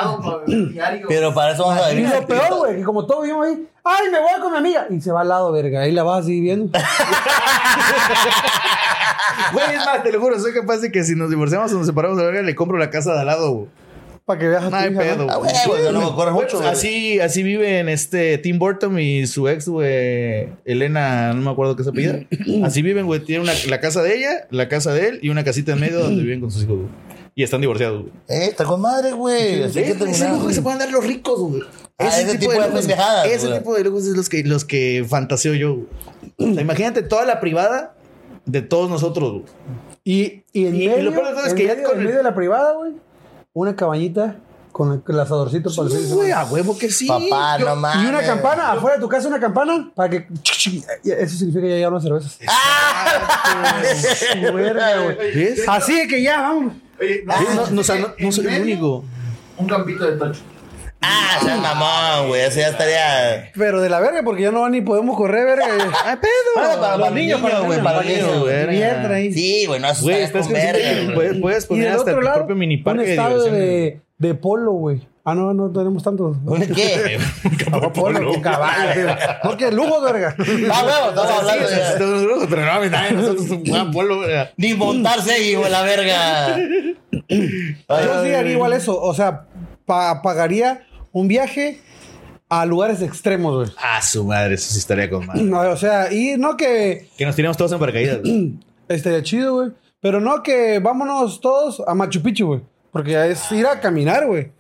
Pero 1.09 1.33
para 1.35 1.53
eso 1.53 1.64
vamos 1.66 1.85
a 1.85 1.92
Y 1.92 1.96
vivir. 1.96 2.11
lo 2.12 2.27
peor, 2.27 2.55
güey, 2.59 2.77
que 2.77 2.83
como 2.83 3.07
todos 3.07 3.25
vimos 3.27 3.46
ahí, 3.46 3.64
ay, 3.85 4.11
me 4.11 4.18
voy 4.20 4.40
con 4.40 4.53
mi 4.53 4.59
amiga. 4.59 4.87
Y 4.90 5.01
se 5.01 5.12
va 5.12 5.20
al 5.20 5.29
lado, 5.29 5.53
verga. 5.53 5.83
Ahí 5.83 5.92
la 5.92 6.03
vas 6.03 6.25
así 6.25 6.40
viendo. 6.40 6.73
Güey, 9.52 9.64
es 9.70 9.76
más, 9.85 10.02
te 10.02 10.12
lo 10.12 10.20
juro, 10.20 10.38
soy 10.38 10.52
capaz 10.52 10.78
de 10.78 10.90
que 10.92 11.04
si 11.04 11.14
nos 11.14 11.30
divorciamos 11.30 11.72
o 11.72 11.78
nos 11.78 11.87
separamos 11.87 12.16
de 12.18 12.24
la 12.24 12.30
verga, 12.30 12.42
le 12.46 12.54
compro 12.54 12.78
la 12.78 12.90
casa 12.90 13.12
de 13.14 13.20
al 13.20 13.26
lado, 13.26 13.50
güey. 13.52 13.66
Para 14.26 14.38
que 14.38 14.48
veas 14.48 14.62
a 14.62 14.66
tu 14.66 14.70
No 14.70 14.76
hay 14.76 14.90
hija, 14.92 15.00
pedo, 15.00 15.26
¿no? 15.26 15.33
Ah, 15.33 15.37
güey. 15.38 15.52
güey, 15.66 15.83
yo 15.83 15.92
no 15.92 16.00
me 16.00 16.06
acuerdo 16.06 16.33
mucho, 16.35 16.59
güey. 16.59 16.68
Así, 16.68 17.18
así 17.20 17.42
viven 17.42 17.88
este 17.88 18.38
Tim 18.38 18.59
Burton 18.61 18.96
y 19.00 19.26
su 19.26 19.48
ex, 19.48 19.68
güey, 19.68 20.48
Elena, 20.64 21.33
no 21.33 21.40
me 21.42 21.50
acuerdo 21.50 21.74
qué 21.74 21.83
se 21.83 21.90
apellida. 21.90 22.20
Así 22.64 22.83
viven, 22.83 23.06
güey. 23.06 23.20
Tienen 23.20 23.42
una- 23.42 23.54
la 23.68 23.80
casa 23.80 24.02
de 24.02 24.16
ella, 24.16 24.46
la 24.50 24.68
casa 24.68 24.92
de 24.92 25.09
él 25.09 25.18
y 25.22 25.30
una 25.30 25.42
casita 25.42 25.72
en 25.72 25.80
medio 25.80 25.98
donde 26.00 26.22
viven 26.22 26.40
con 26.40 26.50
sus 26.50 26.62
hijos, 26.62 26.76
güey. 26.76 26.88
Y 27.35 27.42
están 27.42 27.61
divorciados, 27.61 28.02
güey. 28.02 28.12
Eh, 28.28 28.46
está 28.46 28.64
con 28.64 28.80
madre, 28.80 29.12
güey. 29.12 29.62
Así 29.62 29.74
que 29.74 29.80
Ese 29.80 29.90
es 29.92 29.98
terminar. 29.98 30.38
lo 30.38 30.46
que 30.46 30.54
se 30.54 30.62
pueden 30.62 30.78
dar 30.78 30.90
los 30.90 31.04
ricos, 31.04 31.40
güey. 31.40 31.62
Ah, 31.98 32.06
ese 32.09 32.38
tipo 32.38 32.52
de 32.52 32.59
lujos- 32.59 32.72
pendejadas, 32.80 33.26
Ese 33.26 33.46
güey. 33.48 33.59
tipo 33.59 33.74
de 33.74 33.85
lujos 33.85 34.06
es 34.06 34.16
los 34.16 34.28
que, 34.28 34.44
los 34.44 34.64
que 34.64 35.04
fantaseo 35.09 35.54
yo, 35.54 35.74
güey. 35.74 36.50
O 36.50 36.54
sea, 36.54 36.62
imagínate 36.62 37.02
toda 37.02 37.24
la 37.24 37.40
privada 37.40 37.94
de 38.51 38.63
todos 38.63 38.89
nosotros, 38.91 39.33
güey. 39.33 39.45
Y, 40.05 40.43
y 40.53 40.67
en 40.67 40.77
Y- 40.77 40.85
y 40.89 41.03
lo 41.03 41.11
peor 41.13 41.27
de 41.29 41.33
todo 41.35 41.47
es 41.47 41.55
que 41.55 41.65
ya 41.67 41.75
medio, 41.75 41.85
con 41.89 41.95
en 41.95 42.01
el- 42.01 42.07
medio 42.07 42.19
de 42.19 42.25
la 42.25 42.35
privada, 42.35 42.73
güey, 42.75 42.93
una 43.53 43.77
cabañita 43.77 44.37
con 44.73 45.03
el, 45.07 45.21
asadorcito 45.21 45.71
para 45.75 45.89
de 45.89 46.07
Güey, 46.07 46.31
a 46.31 46.45
huevo 46.45 46.79
que 46.79 46.91
sí. 46.91 47.07
Papá, 47.07 47.59
Yo- 47.59 47.67
no 47.69 47.77
mames. 47.77 48.05
Y 48.05 48.09
una 48.09 48.23
campana, 48.23 48.73
afuera 48.73 48.97
de 48.97 49.03
tu 49.03 49.09
casa 49.09 49.29
una 49.29 49.41
campana, 49.41 49.91
para 49.95 50.09
que... 50.11 50.27
Eso 51.05 51.37
significa 51.37 51.61
que 51.63 51.69
ya 51.71 51.75
llegaron 51.75 51.95
las 51.95 52.03
cervezas. 52.05 52.39
Su 54.47 54.53
verga, 54.55 55.03
güey. 55.03 55.17
¿Ves? 55.35 55.65
Así 55.69 55.95
de 55.99 56.07
que 56.09 56.23
ya, 56.23 56.41
vamos. 56.41 56.75
Oye, 57.01 57.23
no, 57.27 57.35
Sí, 57.39 57.45
no, 57.55 57.71
no, 57.71 57.81
o 57.81 57.85
sea, 57.85 57.97
no- 57.97 58.09
no 58.09 58.15
en 58.19 58.33
soy 58.33 58.47
el 58.47 58.63
único. 58.63 59.05
Un 59.59 59.67
campito 59.67 60.05
de 60.11 60.17
tocho. 60.17 60.41
Ah, 61.03 61.39
seas 61.43 61.59
mamón, 61.61 62.29
güey. 62.29 62.43
Eso 62.43 62.61
ya 62.61 62.69
estaría. 62.69 63.51
Pero 63.57 63.81
de 63.81 63.89
la 63.89 64.01
verga, 64.01 64.21
porque 64.23 64.43
ya 64.43 64.51
no 64.51 64.69
ni 64.69 64.81
podemos 64.83 65.17
correr, 65.17 65.47
verga. 65.47 65.67
¡Ay, 66.05 66.17
pedo! 66.21 66.31
Para, 66.55 66.81
para, 66.81 66.97
Los 66.97 67.01
para 67.09 67.15
niños, 67.15 67.41
niños, 67.41 67.41
para 67.53 67.67
güey. 67.67 67.79
los 67.81 67.85
Para 67.93 68.03
niños, 68.03 68.39
güey. 68.41 69.33
Sí, 69.33 69.65
güey, 69.67 69.81
no 69.81 69.89
con 70.33 70.53
verga, 70.53 71.15
puedes, 71.15 71.67
poner 71.67 71.85
del 71.85 71.93
hasta 71.93 72.03
otro 72.03 72.15
tu 72.17 72.21
lado, 72.23 72.37
propio 72.39 72.57
mini 72.57 72.77
un 72.77 72.85
parque 72.85 73.03
de 73.05 73.11
estadio 73.13 73.43
diversión. 73.45 73.55
de, 73.61 74.01
de 74.19 74.35
polo, 74.35 74.73
güey. 74.73 75.09
Ah, 75.25 75.35
no, 75.35 75.53
no 75.55 75.71
tenemos 75.71 76.03
tantos. 76.03 76.37
¿Un 76.45 76.61
qué? 76.67 77.19
No, 77.71 77.93
polo, 77.93 78.33
con 78.33 78.41
caballos. 78.43 79.17
No, 79.45 79.57
que 79.57 79.71
lujo, 79.73 80.01
verga. 80.03 80.35
Ah, 80.39 80.85
huevo, 80.85 81.09
estamos 81.11 81.31
hablando 81.31 81.69
de. 81.69 82.47
Pero 82.49 82.67
no, 82.67 82.81
nosotros 83.13 83.51
un 83.51 83.63
güey. 84.19 84.31
Ni 84.57 84.75
montarse 84.75 85.43
y 85.45 85.55
güey, 85.55 85.71
la 85.71 85.83
verga. 85.83 86.59
Yo 87.29 88.25
sí 88.25 88.35
haría 88.35 88.53
igual 88.53 88.73
eso. 88.73 89.01
O 89.01 89.15
sea, 89.15 89.45
pa- 89.87 90.21
pagaría 90.23 90.83
un 91.12 91.29
viaje 91.29 91.81
a 92.49 92.66
lugares 92.66 93.01
extremos, 93.03 93.55
güey. 93.55 93.68
Ah, 93.83 94.03
su 94.03 94.25
madre, 94.25 94.55
eso 94.55 94.73
sí 94.73 94.79
estaría 94.79 95.09
con 95.09 95.27
madre. 95.27 95.42
No, 95.42 95.61
o 95.61 95.77
sea, 95.77 96.12
y 96.12 96.37
no 96.37 96.57
que 96.57 97.09
Que 97.16 97.25
nos 97.25 97.37
tiramos 97.37 97.57
todos 97.57 97.73
en 97.73 97.79
paracaídas. 97.79 98.20
güey. 98.20 98.55
estaría 98.88 99.23
chido, 99.23 99.55
güey. 99.55 99.70
Pero 100.01 100.20
no 100.20 100.42
que 100.42 100.79
vámonos 100.79 101.40
todos 101.40 101.83
a 101.87 101.94
Machu 101.94 102.23
Picchu, 102.23 102.46
güey. 102.46 102.61
Porque 102.90 103.31
es 103.31 103.53
ir 103.53 103.66
a 103.66 103.79
caminar, 103.81 104.27
güey. 104.27 104.51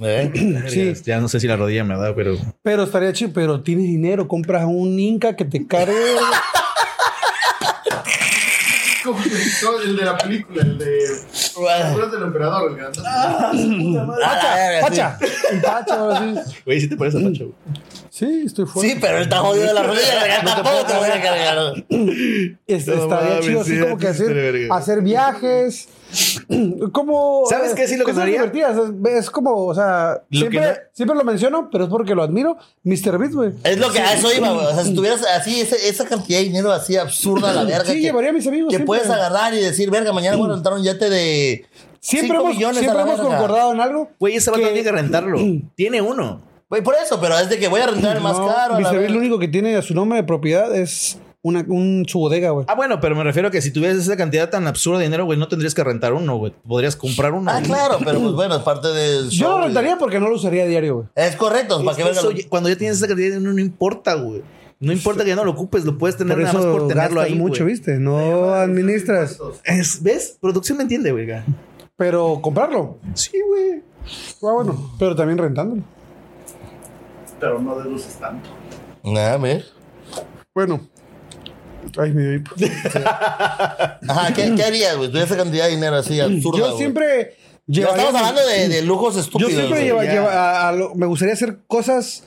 ¿Eh? 0.00 0.30
Sí. 0.68 0.92
Ya 1.04 1.20
no 1.20 1.28
sé 1.28 1.40
si 1.40 1.46
la 1.46 1.56
rodilla 1.56 1.84
me 1.84 1.96
da, 1.96 2.14
pero. 2.14 2.36
Pero 2.62 2.82
estaría 2.82 3.12
chido. 3.12 3.30
Pero 3.32 3.62
tienes 3.62 3.84
dinero, 3.86 4.26
compras 4.28 4.64
un 4.66 4.98
Inca 4.98 5.36
que 5.36 5.44
te 5.44 5.66
cargue. 5.66 5.94
Como 9.04 9.18
el- 9.82 9.88
el 9.90 9.96
de 9.96 10.04
la 10.04 10.16
película, 10.18 10.62
el 10.62 10.78
de. 10.78 10.86
¿Te 11.54 12.16
del 12.16 12.22
emperador? 12.22 12.70
El 12.70 12.76
grandote? 12.76 13.08
Ah, 13.10 13.50
la 13.52 14.54
verga, 14.54 14.80
Pacha. 14.88 15.18
Pacha, 15.62 15.94
ahora 15.98 16.20
sí. 16.44 16.52
Güey, 16.64 16.80
sí 16.80 16.88
te 16.88 16.96
parece 16.96 17.18
a 17.18 17.22
Pacho, 17.22 17.44
güey. 17.44 17.54
Sí, 18.10 18.42
estoy 18.46 18.66
fuerte. 18.66 18.92
Sí, 18.92 18.98
pero 19.00 19.16
él 19.16 19.22
está 19.24 19.38
jodido 19.38 19.66
de 19.66 19.74
la 19.74 19.82
rodilla, 19.82 20.22
verga, 20.22 20.44
tampoco 20.44 20.84
te 20.86 20.92
voy 20.98 21.08
a 21.08 21.22
cargar. 21.22 21.84
Es- 22.66 22.86
No 22.86 22.94
estaría 23.02 23.40
chido 23.40 23.60
así 23.62 23.74
sí, 23.74 23.80
como 23.80 23.98
que 23.98 24.08
hacer, 24.08 24.68
hacer 24.70 25.00
viajes. 25.02 25.88
como. 26.92 27.44
¿Sabes 27.48 27.74
qué? 27.74 27.88
Sí, 27.88 27.96
lo 27.96 28.04
que 28.04 28.12
haría. 28.12 28.44
Es, 28.44 29.14
es 29.24 29.30
como, 29.30 29.66
o 29.66 29.74
sea, 29.74 30.22
Lo 30.30 30.38
siempre, 30.38 30.60
no- 30.60 30.74
siempre 30.92 31.16
lo 31.16 31.24
menciono, 31.24 31.68
pero 31.70 31.84
es 31.84 31.90
porque 31.90 32.14
lo 32.14 32.22
admiro. 32.22 32.56
Mr. 32.84 33.18
Beast, 33.18 33.34
güey. 33.34 33.52
Es 33.64 33.78
lo 33.78 33.90
que 33.90 34.00
a 34.00 34.14
eso 34.14 34.32
iba, 34.32 34.50
güey. 34.52 34.66
O 34.66 34.74
sea, 34.74 34.84
si 34.84 34.94
tuvieras 34.94 35.24
así 35.26 35.60
ese- 35.60 35.88
esa 35.88 36.04
cantidad 36.04 36.38
de 36.38 36.44
dinero 36.44 36.72
así 36.72 36.96
absurda 36.96 37.50
a 37.50 37.54
la 37.54 37.64
verga. 37.64 37.84
Sí, 37.86 37.94
que, 37.94 38.00
llevaría 38.00 38.30
a 38.30 38.32
mis 38.32 38.46
amigos. 38.46 38.68
que 38.68 38.76
siempre. 38.76 38.86
puedes 38.86 39.08
agarrar 39.10 39.54
y 39.54 39.58
decir, 39.60 39.90
verga, 39.90 40.12
mañana 40.12 40.36
voy 40.36 40.50
a 40.50 40.54
rentar 40.54 40.72
un 40.74 40.82
yate 40.82 41.08
de. 41.08 41.64
Siempre 42.00 42.28
cinco 42.30 42.42
hemos, 42.42 42.54
millones 42.56 42.76
a 42.78 42.80
siempre 42.80 42.96
la 42.98 43.02
hemos 43.02 43.18
verga. 43.20 43.36
concordado 43.38 43.72
en 43.72 43.80
algo. 43.80 44.10
Güey, 44.18 44.36
ese 44.36 44.50
vato 44.50 44.62
Que- 44.62 44.68
tiene 44.70 44.82
que 44.82 44.92
rentarlo. 44.92 45.38
Tiene 45.76 46.02
uno. 46.02 46.42
Güey, 46.68 46.82
por 46.82 46.94
eso, 46.94 47.20
pero 47.20 47.38
es 47.38 47.48
de 47.50 47.58
que 47.58 47.68
voy 47.68 47.80
a 47.82 47.86
rentar 47.86 48.16
el 48.16 48.22
más 48.22 48.38
No, 48.38 48.46
caro. 48.48 48.74
Mr. 48.80 48.98
Beast 48.98 49.10
lo 49.10 49.18
único 49.18 49.38
que 49.38 49.46
tiene 49.46 49.76
a 49.76 49.82
su 49.82 49.94
nombre 49.94 50.16
de 50.18 50.24
propiedad 50.24 50.74
es 50.74 51.18
una, 51.42 51.64
un, 51.68 52.04
su 52.08 52.18
bodega, 52.20 52.50
güey. 52.50 52.66
Ah, 52.68 52.74
bueno, 52.74 53.00
pero 53.00 53.16
me 53.16 53.24
refiero 53.24 53.48
a 53.48 53.50
que 53.50 53.60
si 53.60 53.72
tuvieras 53.72 53.98
esa 53.98 54.16
cantidad 54.16 54.48
tan 54.48 54.66
absurda 54.66 54.98
de 54.98 55.04
dinero, 55.04 55.24
güey, 55.24 55.38
no 55.38 55.48
tendrías 55.48 55.74
que 55.74 55.82
rentar 55.82 56.12
uno, 56.12 56.36
güey. 56.36 56.52
Podrías 56.66 56.94
comprar 56.96 57.32
uno. 57.32 57.50
Ah, 57.50 57.54
güey. 57.58 57.64
claro, 57.66 57.98
pero 58.04 58.20
pues 58.20 58.32
bueno, 58.32 58.56
es 58.56 58.62
parte 58.62 58.88
del 58.88 59.28
Yo 59.30 59.58
lo 59.58 59.64
rentaría 59.64 59.98
porque 59.98 60.20
no 60.20 60.28
lo 60.28 60.36
usaría 60.36 60.62
a 60.62 60.66
diario, 60.66 60.94
güey. 60.96 61.06
Es 61.16 61.34
correcto, 61.36 61.84
para 61.84 61.96
que 61.96 62.02
Eso, 62.10 62.28
vean. 62.28 62.40
cuando 62.48 62.68
ya 62.68 62.76
tienes 62.76 62.98
esa 62.98 63.08
cantidad 63.08 63.28
de 63.30 63.34
dinero, 63.38 63.52
no 63.54 63.60
importa, 63.60 64.14
güey. 64.14 64.42
No 64.78 64.92
importa 64.92 65.22
que 65.22 65.30
ya 65.30 65.36
no 65.36 65.44
lo 65.44 65.52
ocupes, 65.52 65.84
lo 65.84 65.96
puedes 65.96 66.16
tener 66.16 66.34
Por 66.36 66.42
nada 66.44 66.54
más 66.58 66.66
por 66.66 66.88
tenerlo 66.88 67.20
ahí. 67.20 67.34
mucho, 67.36 67.62
güey. 67.64 67.74
¿viste? 67.74 67.98
No 67.98 68.52
administras. 68.52 69.38
Es- 69.64 70.02
¿Ves? 70.02 70.38
Producción 70.40 70.78
me 70.78 70.82
entiende, 70.82 71.12
güey. 71.12 71.28
Pero 71.96 72.40
comprarlo. 72.42 72.98
Sí, 73.14 73.32
güey. 73.48 73.82
Ah, 74.42 74.52
bueno. 74.54 74.92
Pero 74.98 75.14
también 75.14 75.38
rentándolo. 75.38 75.82
Pero 77.38 77.60
no 77.60 77.78
deduces 77.78 78.14
tanto. 78.14 78.48
Nada, 79.04 79.36
ver. 79.38 79.64
Bueno. 80.54 80.80
Ay, 81.98 82.12
mi 82.12 82.38
vape. 82.38 82.72
Ajá, 84.08 84.32
¿qué, 84.34 84.54
qué 84.56 84.62
harías, 84.64 84.96
güey? 84.96 85.08
Tuviera 85.08 85.26
esa 85.26 85.36
cantidad 85.36 85.64
de 85.66 85.70
dinero 85.72 85.96
así 85.96 86.20
absurda. 86.20 86.58
Yo 86.58 86.66
güey. 86.66 86.78
siempre. 86.78 87.36
Ya 87.66 87.82
llevaría- 87.82 88.06
estamos 88.06 88.28
hablando 88.28 88.50
de, 88.50 88.68
de 88.68 88.82
lujos 88.82 89.14
Yo 89.14 89.20
estúpidos. 89.20 89.52
siempre 89.52 89.68
güey. 89.78 89.84
lleva- 89.86 90.04
ya. 90.04 90.12
lleva- 90.12 90.32
a- 90.32 90.68
a 90.68 90.72
lo- 90.72 90.94
me 90.94 91.06
gustaría 91.06 91.34
hacer 91.34 91.58
cosas, 91.68 92.24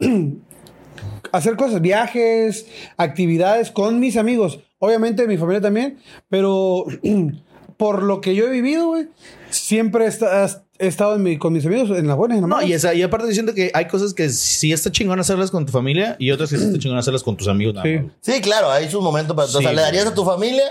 hacer 1.32 1.56
cosas, 1.56 1.80
viajes, 1.80 2.66
actividades 2.96 3.70
con 3.70 4.00
mis 4.00 4.16
amigos. 4.16 4.60
Obviamente 4.78 5.26
mi 5.26 5.36
familia 5.36 5.60
también, 5.60 5.98
pero 6.28 6.84
por 7.76 8.02
lo 8.02 8.20
que 8.20 8.34
yo 8.34 8.46
he 8.46 8.50
vivido, 8.50 8.86
güey, 8.88 9.08
siempre 9.50 10.04
he, 10.06 10.08
esta- 10.08 10.44
he 10.80 10.86
estado 10.86 11.14
en 11.16 11.22
mi- 11.22 11.36
con 11.38 11.52
mis 11.52 11.64
amigos 11.66 11.90
en 11.96 12.06
las 12.08 12.16
buenas 12.16 12.36
y 12.36 12.38
en 12.42 12.48
las 12.48 12.60
No, 12.60 12.66
y, 12.66 12.72
esa, 12.72 12.94
y 12.94 13.02
aparte 13.02 13.26
diciendo 13.26 13.54
que 13.54 13.70
hay 13.74 13.86
cosas 13.86 14.14
que 14.14 14.28
sí 14.30 14.72
está 14.72 14.90
chingón 14.90 15.20
hacerlas 15.20 15.50
con 15.50 15.66
tu 15.66 15.72
familia 15.72 16.16
y 16.18 16.30
otras 16.30 16.50
que 16.50 16.56
sí 16.58 16.64
está 16.64 16.78
chingón 16.80 16.98
hacerlas 16.98 17.22
con 17.22 17.36
tus 17.36 17.48
amigos. 17.48 17.74
nada 17.74 17.86
Sí. 17.86 17.98
más. 17.98 18.12
Sí, 18.20 18.40
claro, 18.40 18.70
hay 18.70 18.90
sus 18.90 19.02
momentos 19.02 19.36
para. 19.36 19.46
o 19.46 19.60
sea, 19.60 19.72
¿le 19.72 19.82
darías 19.82 20.06
a 20.06 20.14
tu 20.14 20.24
familia? 20.24 20.64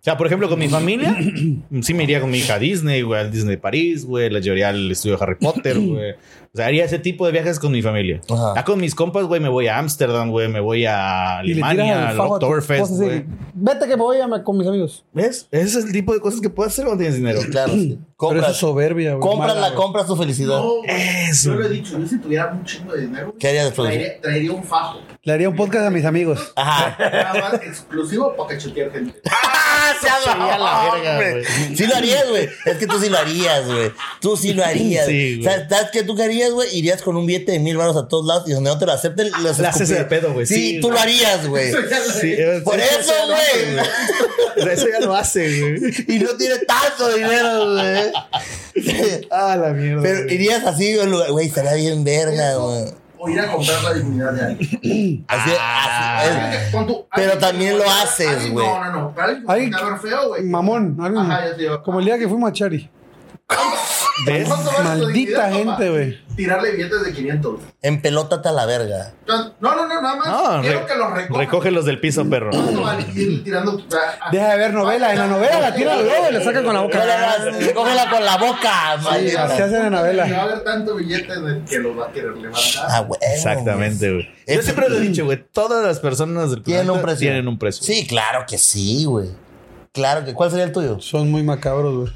O 0.00 0.02
sea, 0.02 0.16
por 0.16 0.26
ejemplo, 0.26 0.48
con 0.48 0.58
mi 0.58 0.66
familia, 0.68 1.14
sí 1.82 1.92
me 1.92 2.04
iría 2.04 2.22
con 2.22 2.30
mi 2.30 2.38
hija 2.38 2.54
a 2.54 2.58
Disney, 2.58 3.02
güey, 3.02 3.20
al 3.20 3.30
Disney 3.30 3.56
de 3.56 3.60
París, 3.60 4.06
güey, 4.06 4.30
la 4.30 4.40
llevaría 4.40 4.70
al 4.70 4.90
estudio 4.90 5.18
de 5.18 5.22
Harry 5.22 5.34
Potter, 5.38 5.78
güey. 5.78 6.12
O 6.52 6.56
sea, 6.56 6.66
haría 6.66 6.84
ese 6.86 6.98
tipo 6.98 7.26
de 7.26 7.32
viajes 7.32 7.60
con 7.60 7.70
mi 7.70 7.82
familia. 7.82 8.20
Ajá. 8.30 8.54
Ya 8.56 8.64
con 8.64 8.80
mis 8.80 8.94
compas, 8.94 9.26
güey, 9.26 9.40
me 9.42 9.50
voy 9.50 9.68
a 9.68 9.78
Ámsterdam, 9.78 10.30
güey, 10.30 10.48
me 10.48 10.58
voy 10.60 10.86
a 10.86 11.38
Alemania, 11.40 12.08
al 12.08 12.18
Oktoberfest, 12.18 12.92
güey. 12.92 13.26
Vete 13.52 13.86
que 13.86 13.96
me 13.96 14.02
voy 14.02 14.16
a 14.20 14.42
con 14.42 14.56
mis 14.56 14.66
amigos. 14.66 15.04
¿Ves? 15.12 15.46
Ese 15.50 15.78
es 15.78 15.84
el 15.84 15.92
tipo 15.92 16.14
de 16.14 16.20
cosas 16.20 16.40
que 16.40 16.48
puedes 16.48 16.72
hacer 16.72 16.86
cuando 16.86 17.02
tienes 17.02 17.16
dinero. 17.18 17.40
Claro, 17.50 17.74
sí. 17.74 17.98
Pero 18.20 18.32
eso 18.32 18.38
Compras, 18.40 18.50
es 18.50 18.56
soberbia, 18.58 19.14
güey. 19.14 19.30
compras, 19.30 19.54
mala, 19.54 19.70
la, 19.70 19.74
compras 19.74 20.06
tu 20.06 20.14
felicidad. 20.14 20.58
No. 20.60 20.82
Eso. 20.86 21.54
Yo 21.54 21.60
lo 21.60 21.66
he 21.66 21.70
dicho, 21.70 21.98
yo 21.98 22.06
si 22.06 22.18
tuviera 22.18 22.52
un 22.52 22.64
chingo 22.64 22.92
de 22.92 23.02
dinero, 23.02 23.26
güey, 23.28 23.38
¿Qué 23.38 23.48
harías 23.48 23.64
después? 23.66 23.88
traería, 23.88 24.20
traería 24.20 24.52
un 24.52 24.62
fajo. 24.64 25.00
Le 25.22 25.32
haría 25.32 25.48
un 25.48 25.56
podcast 25.56 25.86
a 25.86 25.90
mis 25.90 26.04
amigos. 26.04 26.52
Ajá. 26.56 26.96
Nada 26.98 27.40
más 27.40 27.54
exclusivo 27.62 28.34
para 28.36 28.50
cachetear 28.50 28.90
gente. 28.92 29.20
¡Ah! 30.02 31.16
Güey. 31.16 31.44
Sí 31.76 31.86
lo 31.86 31.96
harías, 31.96 32.28
güey. 32.28 32.48
Es 32.64 32.78
que 32.78 32.86
tú 32.86 33.00
sí 33.00 33.08
lo 33.08 33.18
harías, 33.18 33.66
güey. 33.66 33.92
Tú 34.20 34.36
sí 34.36 34.52
lo 34.52 34.64
harías. 34.64 35.06
Sí. 35.06 35.42
¿Sabes, 35.42 35.66
¿Sabes 35.68 35.90
qué 35.92 36.02
tú 36.02 36.14
qué 36.14 36.24
harías, 36.24 36.50
güey? 36.52 36.74
Irías 36.76 37.02
con 37.02 37.16
un 37.16 37.26
billete 37.26 37.52
de 37.52 37.58
mil 37.58 37.76
baros 37.76 37.96
a 37.96 38.08
todos 38.08 38.26
lados 38.26 38.48
y 38.48 38.52
donde 38.52 38.70
no 38.70 38.78
te 38.78 38.86
lo 38.86 38.92
acepten, 38.92 39.30
los 39.42 39.58
Le 39.58 39.66
haces 39.66 39.90
el 39.90 40.06
pedo, 40.06 40.32
güey. 40.32 40.46
Sí, 40.46 40.54
Sí, 40.54 40.80
tú 40.80 40.90
lo 40.90 40.98
harías, 40.98 41.46
güey. 41.46 41.72
Sí, 42.20 42.36
Por 42.64 42.78
eso, 42.78 43.12
güey. 43.26 43.84
Pero 44.54 44.72
eso 44.72 44.86
ya 44.88 45.00
lo 45.00 45.14
hace, 45.14 45.60
güey. 45.60 45.94
Y 46.08 46.18
no 46.18 46.36
tiene 46.36 46.58
tanto 46.58 47.08
dinero, 47.14 47.72
güey. 47.72 48.12
Ah, 49.30 49.56
la 49.56 49.70
mierda. 49.70 50.02
Pero 50.02 50.22
güey. 50.24 50.34
irías 50.34 50.64
así, 50.66 50.94
güey. 50.96 51.30
Güey, 51.30 51.46
estaría 51.46 51.74
bien 51.74 52.04
verga, 52.04 52.56
güey. 52.56 52.99
O 53.22 53.28
ir 53.28 53.38
a 53.38 53.52
comprar 53.52 53.82
la 53.82 53.92
dignidad 53.92 54.32
de 54.32 54.42
alguien. 54.46 55.24
Así, 55.28 55.50
Ah. 55.60 56.20
así 56.20 56.56
es. 56.76 56.86
Tu- 56.86 57.06
Pero 57.14 57.38
también 57.38 57.76
lo 57.78 57.84
haces, 57.84 58.50
güey. 58.50 58.66
No, 58.66 58.84
no, 58.84 58.92
no. 58.92 59.12
Ver 59.12 59.42
feo, 60.00 60.28
güey. 60.28 60.42
Mamón, 60.44 60.96
alguien- 61.00 61.30
Ajá, 61.30 61.44
ya 61.50 61.56
te 61.56 61.62
digo. 61.62 61.82
como 61.82 61.98
el 61.98 62.06
día 62.06 62.18
que 62.18 62.26
fuimos 62.28 62.48
a 62.48 62.52
Chari. 62.54 62.88
¿Ves? 64.26 64.48
¿Cuánto 64.48 64.70
vale 64.70 65.00
tu 65.00 65.04
Maldita 65.06 65.50
gente, 65.52 65.90
güey. 65.90 66.18
Tirarle 66.36 66.70
billetes 66.72 67.04
de 67.04 67.12
500. 67.12 67.60
En 67.82 68.00
pelótate 68.02 68.48
a 68.48 68.52
la 68.52 68.66
verga. 68.66 69.12
No, 69.26 69.52
no, 69.60 69.74
no, 69.76 69.88
nada 70.00 70.16
más. 70.16 70.26
No, 70.26 70.60
Quiero 70.62 70.80
re- 70.80 70.86
que 70.86 70.94
los 70.96 71.12
recojan. 71.12 71.40
recógelos 71.40 71.84
del 71.84 72.00
piso, 72.00 72.28
perro. 72.28 72.50
¿Cuánto 72.50 72.82
vale 72.82 73.04
ir 73.14 73.44
tirando 73.44 73.76
tu- 73.76 73.96
ah, 73.96 74.28
Deja 74.30 74.48
de 74.50 74.56
ver 74.58 74.72
novela. 74.74 75.12
En 75.12 75.18
la 75.18 75.26
novela 75.26 75.60
la 75.60 75.74
tiran 75.74 76.02
luego 76.02 76.28
y 76.30 76.32
le 76.32 76.44
sacan 76.44 76.64
con 76.64 76.74
la 76.74 76.80
boca. 76.82 77.02
Cógela 77.74 78.10
con 78.10 78.24
la 78.24 78.36
boca, 78.38 78.96
Sí, 78.98 79.04
maldita. 79.04 79.44
así 79.44 79.62
hacen 79.62 79.74
en 79.74 79.82
Va 79.82 79.86
a 79.86 79.90
novela. 80.02 80.42
haber 80.42 80.64
tanto 80.64 80.96
billete 80.96 81.32
el 81.32 81.64
que 81.68 81.78
los 81.78 81.98
va 81.98 82.06
a 82.06 82.12
querer 82.12 82.36
levantar. 82.36 82.62
Ah, 82.88 83.00
güey. 83.00 83.20
Exactamente, 83.34 84.10
güey. 84.12 84.24
Yo 84.24 84.30
Es- 84.46 84.64
siempre 84.64 84.88
lo 84.88 84.96
he 84.96 85.00
dicho, 85.00 85.24
güey. 85.24 85.44
Todas 85.52 85.84
las 85.84 85.98
personas 85.98 86.50
del 86.50 86.62
Tienen 86.62 86.86
planeta 86.86 86.92
un 87.00 87.02
precio. 87.02 87.20
Tienen 87.28 87.48
un 87.48 87.58
precio. 87.58 87.82
Sí, 87.84 88.06
claro 88.06 88.44
que 88.48 88.58
sí, 88.58 89.04
güey. 89.04 89.28
Claro 89.92 90.24
que. 90.24 90.32
¿Cuál 90.34 90.50
sería 90.50 90.64
el 90.64 90.72
tuyo? 90.72 91.00
Son 91.00 91.30
muy 91.30 91.42
macabros, 91.42 91.94
güey. 91.96 92.12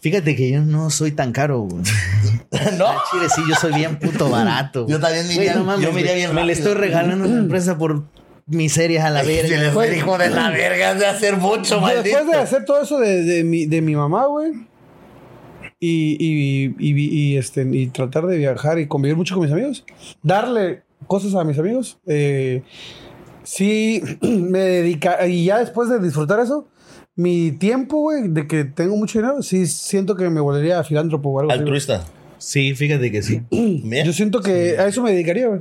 Fíjate 0.00 0.34
que 0.36 0.50
yo 0.50 0.60
no 0.62 0.90
soy 0.90 1.12
tan 1.12 1.32
caro, 1.32 1.60
güey. 1.60 1.82
¿No? 2.78 2.86
Ah, 2.88 3.02
Chile, 3.10 3.26
sí, 3.34 3.42
yo 3.48 3.54
soy 3.54 3.72
bien 3.74 3.98
puto 3.98 4.28
barato. 4.30 4.86
Yo 4.88 4.98
también 5.00 5.26
me 5.28 5.34
Güey, 5.34 5.46
iría- 5.46 5.58
no 5.58 5.64
mames, 5.64 5.84
yo 5.86 5.92
me 5.92 6.00
iría 6.00 6.14
bien 6.14 6.34
Me 6.34 6.44
le 6.44 6.52
estoy 6.52 6.74
regalando 6.74 7.24
a 7.24 7.28
la 7.28 7.38
empresa 7.38 7.78
por 7.78 8.04
miserias 8.46 9.04
a 9.04 9.10
la 9.10 9.20
Se 9.24 9.26
verga. 9.26 9.48
les 9.62 9.74
güey. 9.74 9.88
fue 9.88 9.96
hijo 9.98 10.18
de 10.18 10.30
la 10.30 10.50
verga 10.50 10.94
de 10.94 11.06
hacer 11.06 11.36
mucho, 11.36 11.80
maldito. 11.80 12.02
Después 12.02 12.26
de 12.26 12.36
hacer 12.42 12.64
todo 12.64 12.82
eso 12.82 12.98
de, 12.98 13.22
de 13.22 13.44
mi, 13.44 13.66
de 13.66 13.80
mi 13.82 13.94
mamá, 13.96 14.26
güey. 14.26 14.52
Y, 15.80 16.16
y, 16.20 16.74
y, 16.78 17.32
y, 17.32 17.36
este, 17.36 17.66
y 17.70 17.88
tratar 17.88 18.26
de 18.26 18.36
viajar 18.38 18.78
y 18.78 18.86
convivir 18.86 19.16
mucho 19.16 19.34
con 19.34 19.44
mis 19.44 19.52
amigos. 19.52 19.84
Darle 20.22 20.82
cosas 21.06 21.34
a 21.34 21.42
mis 21.44 21.58
amigos. 21.58 21.98
eh, 22.06 22.62
sí, 23.42 24.02
me 24.22 24.60
dedica. 24.60 25.26
Y 25.26 25.46
ya 25.46 25.58
después 25.58 25.88
de 25.88 25.98
disfrutar 25.98 26.38
eso, 26.40 26.68
mi 27.14 27.52
tiempo, 27.52 27.98
güey, 27.98 28.28
de 28.28 28.46
que 28.46 28.64
tengo 28.64 28.96
mucho 28.96 29.18
dinero, 29.18 29.42
sí 29.42 29.66
siento 29.66 30.16
que 30.16 30.28
me 30.30 30.40
volvería 30.40 30.82
filántropo 30.84 31.30
o 31.30 31.40
algo 31.40 31.52
así. 31.52 31.60
Altruista. 31.60 32.04
Sí, 32.38 32.74
fíjate 32.74 33.10
que 33.12 33.22
sí. 33.22 33.42
Yo 34.04 34.12
siento 34.12 34.40
que 34.40 34.78
a 34.78 34.86
eso 34.86 35.02
me 35.02 35.12
dedicaría, 35.12 35.48
güey. 35.48 35.60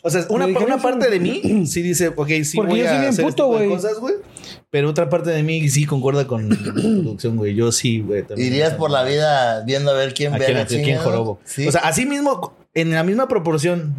O 0.00 0.10
sea, 0.10 0.24
una, 0.30 0.46
una 0.46 0.78
parte 0.80 1.10
de 1.10 1.18
mí 1.18 1.42
sí 1.66 1.82
dice, 1.82 2.08
ok, 2.14 2.28
sí 2.44 2.56
Porque 2.56 2.70
voy 2.70 2.78
yo 2.80 2.86
soy 2.86 2.96
a 2.96 3.00
bien 3.00 3.10
hacer 3.10 3.24
puto, 3.24 3.28
este 3.28 3.42
tipo 3.42 3.58
de 3.58 3.66
güey. 3.66 3.76
cosas, 3.76 3.98
güey. 3.98 4.14
Pero 4.70 4.90
otra 4.90 5.08
parte 5.10 5.30
de 5.30 5.42
mí 5.42 5.68
sí 5.68 5.86
concuerda 5.86 6.26
con 6.26 6.48
la 6.48 6.56
producción, 6.72 7.36
güey. 7.36 7.54
Yo 7.54 7.72
sí, 7.72 8.00
güey. 8.00 8.24
Irías 8.36 8.74
por 8.74 8.90
la 8.90 9.02
vida 9.02 9.64
viendo 9.64 9.90
a 9.90 9.94
ver 9.94 10.14
quién 10.14 10.32
¿A 10.34 10.38
ve 10.38 10.44
quién, 10.46 10.58
a 10.58 10.66
quién 10.66 10.84
chingada? 10.84 11.04
jorobo? 11.04 11.40
Sí. 11.44 11.66
O 11.66 11.72
sea, 11.72 11.80
así 11.82 12.06
mismo, 12.06 12.54
en 12.74 12.92
la 12.92 13.02
misma 13.02 13.26
proporción 13.26 13.92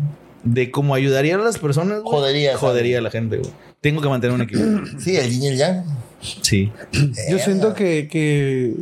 de 0.46 0.72
cómo 0.72 0.96
ayudaría 0.96 1.36
a 1.36 1.40
las 1.40 1.58
personas, 1.58 2.00
güey, 2.02 2.16
Jodería, 2.18 2.58
jodería 2.58 3.00
a 3.00 3.02
la 3.02 3.12
gente, 3.12 3.38
güey. 3.40 3.52
Tengo 3.82 4.02
que 4.02 4.08
mantener 4.08 4.34
un 4.36 4.42
equilibrio. 4.42 4.86
sí, 5.00 5.18
el 5.18 5.30
yin 5.30 5.44
y 5.44 5.48
el 5.48 5.58
yang. 5.58 5.84
Sí. 6.22 6.72
Yo 7.30 7.40
siento 7.40 7.74
que, 7.74 8.08
que 8.12 8.74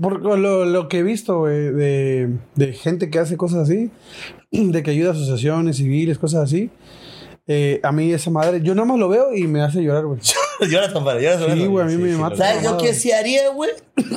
por 0.00 0.20
lo, 0.38 0.64
lo 0.64 0.88
que 0.88 0.98
he 0.98 1.02
visto, 1.02 1.38
güey, 1.40 1.72
de, 1.72 2.30
de 2.54 2.72
gente 2.72 3.10
que 3.10 3.18
hace 3.18 3.36
cosas 3.36 3.68
así, 3.68 3.90
de 4.50 4.82
que 4.82 4.90
ayuda 4.90 5.10
a 5.10 5.12
asociaciones 5.12 5.76
civiles, 5.78 6.18
cosas 6.18 6.44
así. 6.44 6.70
eh, 7.46 7.80
a 7.82 7.92
mí 7.92 8.12
esa 8.12 8.30
madre, 8.30 8.60
yo 8.62 8.74
nada 8.74 8.86
más 8.86 8.98
lo 8.98 9.08
veo 9.08 9.34
y 9.34 9.46
me 9.46 9.62
hace 9.62 9.82
llorar, 9.82 10.04
güey. 10.06 10.20
lloras, 10.70 10.92
compadre, 10.92 11.22
lloras. 11.22 11.52
Sí, 11.58 11.66
güey, 11.66 11.84
a 11.84 11.86
mí 11.88 11.94
sí, 11.94 11.98
me 11.98 12.12
sí, 12.12 12.18
mata. 12.18 12.36
¿Sabes 12.36 12.62
yo 12.62 12.76
qué 12.78 12.94
sí 12.94 13.12
haría, 13.12 13.50
güey? 13.50 13.70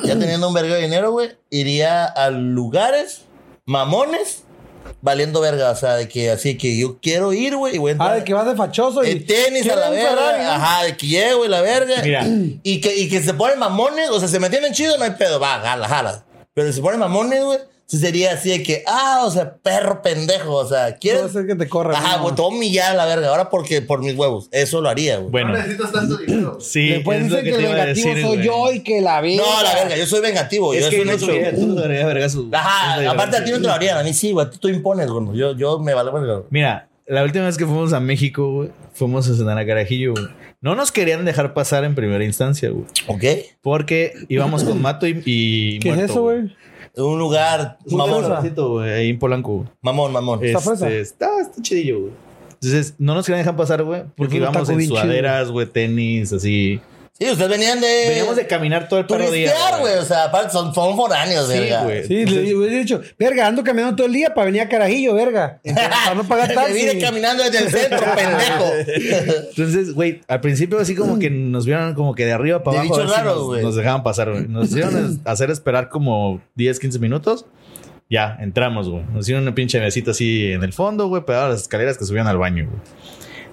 Ya 0.03 0.17
teniendo 0.17 0.47
un 0.47 0.53
verga 0.53 0.75
de 0.75 0.81
dinero, 0.83 1.11
güey. 1.11 1.29
Iría 1.49 2.05
a 2.05 2.29
lugares 2.29 3.25
mamones 3.65 4.43
valiendo 5.01 5.39
verga. 5.41 5.71
O 5.71 5.75
sea, 5.75 5.95
de 5.95 6.07
que 6.07 6.29
así 6.31 6.57
que 6.57 6.77
yo 6.77 6.97
quiero 7.01 7.33
ir, 7.33 7.55
güey. 7.55 7.75
Y 7.75 7.77
voy 7.77 7.91
a 7.91 7.93
Ah, 7.93 7.95
entrar 7.95 8.15
de 8.19 8.23
que 8.23 8.33
vas 8.33 8.45
de 8.45 8.55
fachoso 8.55 9.03
y. 9.03 9.11
en 9.11 9.25
tenis 9.25 9.61
a 9.61 9.73
¿Quieres 9.73 9.79
la 9.79 9.89
verga. 9.89 10.09
Ferrari, 10.09 10.43
no? 10.43 10.51
Ajá, 10.51 10.83
de 10.83 10.97
que 10.97 11.07
llego 11.07 11.45
y 11.45 11.47
la 11.47 11.61
verga. 11.61 12.01
Mira. 12.03 12.25
Y 12.63 12.81
que, 12.81 12.95
y 12.95 13.09
que 13.09 13.21
se 13.21 13.33
ponen 13.33 13.59
mamones. 13.59 14.09
O 14.09 14.19
sea, 14.19 14.27
se 14.27 14.39
me 14.39 14.49
tienen 14.49 14.73
chido, 14.73 14.97
no 14.97 15.03
hay 15.03 15.11
pedo. 15.11 15.39
Va, 15.39 15.59
jala, 15.59 15.87
jala. 15.87 16.23
Pero 16.53 16.67
si 16.69 16.73
se 16.75 16.81
ponen 16.81 16.99
mamones, 16.99 17.43
güey. 17.43 17.59
Sí 17.89 17.99
sería 17.99 18.33
así 18.33 18.49
de 18.49 18.63
que, 18.63 18.83
ah, 18.85 19.21
o 19.25 19.31
sea, 19.31 19.55
perro 19.55 20.01
pendejo. 20.01 20.55
O 20.55 20.67
sea, 20.67 20.87
Puede 20.87 20.97
¿quieres? 20.99 21.31
ser 21.31 21.47
que 21.47 21.55
te 21.55 21.69
corra. 21.69 21.97
Ajá, 21.97 22.17
güey, 22.17 22.35
te 22.35 22.41
voy 22.41 22.51
a 22.51 22.55
humillar 22.57 22.91
a 22.91 22.95
la 22.95 23.05
verga. 23.05 23.29
Ahora 23.29 23.49
porque 23.49 23.81
por 23.81 24.01
mis 24.01 24.13
huevos. 24.13 24.49
Eso 24.51 24.81
lo 24.81 24.89
haría, 24.89 25.19
güey. 25.19 25.31
Bueno, 25.31 25.53
No 25.53 25.57
necesitas 25.59 25.93
tanto 25.93 26.17
dinero. 26.17 26.57
sí. 26.61 26.89
Después 26.89 27.21
es 27.23 27.31
lo 27.31 27.37
dicen 27.37 27.45
que, 27.45 27.51
te 27.51 27.57
el 27.57 27.61
iba 27.63 27.71
a 27.71 27.75
vengativo 27.85 28.09
decir, 28.09 28.25
soy 28.25 28.35
güey. 28.35 28.45
yo 28.47 28.73
y 28.73 28.79
que 28.83 28.99
la 29.01 29.21
vi. 29.21 29.37
No, 29.37 29.63
la 29.63 29.73
verga, 29.73 29.95
yo 29.95 30.05
soy 30.05 30.19
vengativo. 30.19 30.73
Es 30.73 30.83
yo 30.83 30.89
que 30.89 30.95
soy 30.97 31.05
no 31.05 31.11
un 31.11 31.17
hecho. 31.17 31.25
tuviera- 31.27 31.55
tú 31.55 31.65
no 31.67 31.75
darías 31.75 32.05
vergazo. 32.05 32.45
Ajá, 32.51 33.09
aparte 33.09 33.37
a 33.37 33.43
ti 33.45 33.51
no 33.51 33.57
te 33.57 33.63
lo 33.67 33.71
harían, 33.71 33.97
a 33.97 34.03
mí 34.03 34.13
sí, 34.13 34.33
güey. 34.33 34.49
Tú, 34.49 34.57
tú 34.57 34.67
impones, 34.67 35.07
güey. 35.09 35.37
Yo, 35.37 35.55
yo 35.55 35.79
me 35.79 35.95
verga. 35.95 36.41
Mira, 36.49 36.89
la 37.05 37.23
última 37.23 37.45
vez 37.45 37.57
que 37.57 37.65
fuimos 37.65 37.93
a 37.93 38.01
México, 38.01 38.51
güey, 38.51 38.69
fuimos 38.93 39.29
a 39.29 39.33
cenar 39.35 39.57
a 39.57 39.65
Carajillo, 39.65 40.11
güey. 40.11 40.25
No 40.59 40.75
nos 40.75 40.91
querían 40.91 41.23
dejar 41.23 41.53
pasar 41.53 41.85
en 41.85 41.95
primera 41.95 42.25
instancia, 42.25 42.69
güey. 42.69 42.83
¿Ok? 43.07 43.23
Porque 43.61 44.11
íbamos 44.27 44.65
con 44.65 44.81
Mato 44.81 45.07
y, 45.07 45.21
y 45.25 45.79
¿Qué 45.79 45.91
es 45.91 45.99
eso, 45.99 46.21
güey? 46.23 46.53
Un 46.97 47.19
lugar 47.19 47.77
Un 47.85 47.97
mamón. 47.97 48.25
güey, 48.55 48.91
ahí 48.91 49.09
en 49.09 49.19
Polanco, 49.19 49.53
güey. 49.57 49.69
Mamón, 49.81 50.11
mamón. 50.11 50.43
Está 50.43 50.59
fresa. 50.59 50.87
Este, 50.87 51.01
está, 51.01 51.41
está 51.41 51.61
chidillo, 51.61 51.99
güey. 52.01 52.11
Entonces, 52.53 52.95
no 52.97 53.13
nos 53.13 53.25
querían 53.25 53.41
dejar 53.41 53.55
pasar, 53.55 53.83
güey, 53.83 54.03
porque 54.15 54.35
un 54.35 54.41
íbamos 54.41 54.57
taco 54.57 54.71
en 54.71 54.77
bien 54.79 54.89
chido. 54.89 55.01
sudaderas, 55.01 55.51
güey, 55.51 55.67
tenis, 55.67 56.33
así. 56.33 56.81
Sí, 57.19 57.25
ustedes 57.31 57.49
venían 57.49 57.81
de. 57.81 58.05
Veníamos 58.09 58.35
de 58.35 58.45
caminar 58.45 58.87
todo 58.87 58.99
el 58.99 59.07
perro 59.07 59.31
día. 59.31 59.51
güey. 59.79 59.95
O 59.95 60.05
sea, 60.05 60.25
aparte 60.25 60.51
son, 60.51 60.71
son 60.75 60.95
foráneos, 60.95 61.47
Sí, 61.47 61.57
verga. 61.59 61.83
güey. 61.83 62.03
Sí, 62.05 62.25
le 62.27 62.43
le 62.43 62.67
he 62.67 62.79
dicho, 62.79 63.01
verga, 63.17 63.47
ando 63.47 63.63
caminando 63.63 63.95
todo 63.95 64.05
el 64.07 64.13
día 64.13 64.35
para 64.35 64.45
venir 64.45 64.61
a 64.61 64.69
Carajillo, 64.69 65.15
verga. 65.15 65.59
Entonces, 65.63 65.93
para 66.03 66.15
no 66.15 66.23
pagar 66.27 66.47
Me 66.49 66.53
taxi. 66.55 66.73
vine 66.73 66.99
caminando 66.99 67.43
desde 67.43 67.57
el 67.59 67.69
centro, 67.71 67.99
pendejo. 68.15 68.71
Entonces, 69.49 69.93
güey, 69.93 70.21
al 70.27 70.41
principio 70.41 70.79
así 70.79 70.93
como 70.95 71.17
que 71.17 71.29
nos 71.31 71.65
vieron 71.65 71.93
como 71.95 72.13
que 72.13 72.25
de 72.25 72.33
arriba 72.33 72.63
para 72.63 72.81
De 72.81 72.87
abajo. 72.87 72.97
bichos 73.01 73.11
si 73.11 73.17
raros, 73.19 73.35
nos, 73.37 73.45
güey. 73.47 73.63
nos 73.63 73.75
dejaban 73.75 74.03
pasar, 74.03 74.31
güey. 74.31 74.47
Nos 74.47 74.69
hicieron 74.69 75.19
hacer 75.25 75.49
esperar 75.49 75.89
como 75.89 76.39
10, 76.55 76.79
15 76.79 76.99
minutos. 76.99 77.45
Ya, 78.09 78.37
entramos, 78.39 78.89
güey. 78.89 79.03
Nos 79.11 79.25
hicieron 79.25 79.43
una 79.43 79.55
pinche 79.55 79.79
mesita 79.79 80.11
así 80.11 80.51
en 80.51 80.63
el 80.63 80.71
fondo, 80.71 81.07
güey, 81.07 81.25
pegadas 81.25 81.49
las 81.51 81.61
escaleras 81.63 81.97
que 81.97 82.05
subían 82.05 82.27
al 82.27 82.37
baño, 82.37 82.67
güey. 82.69 82.79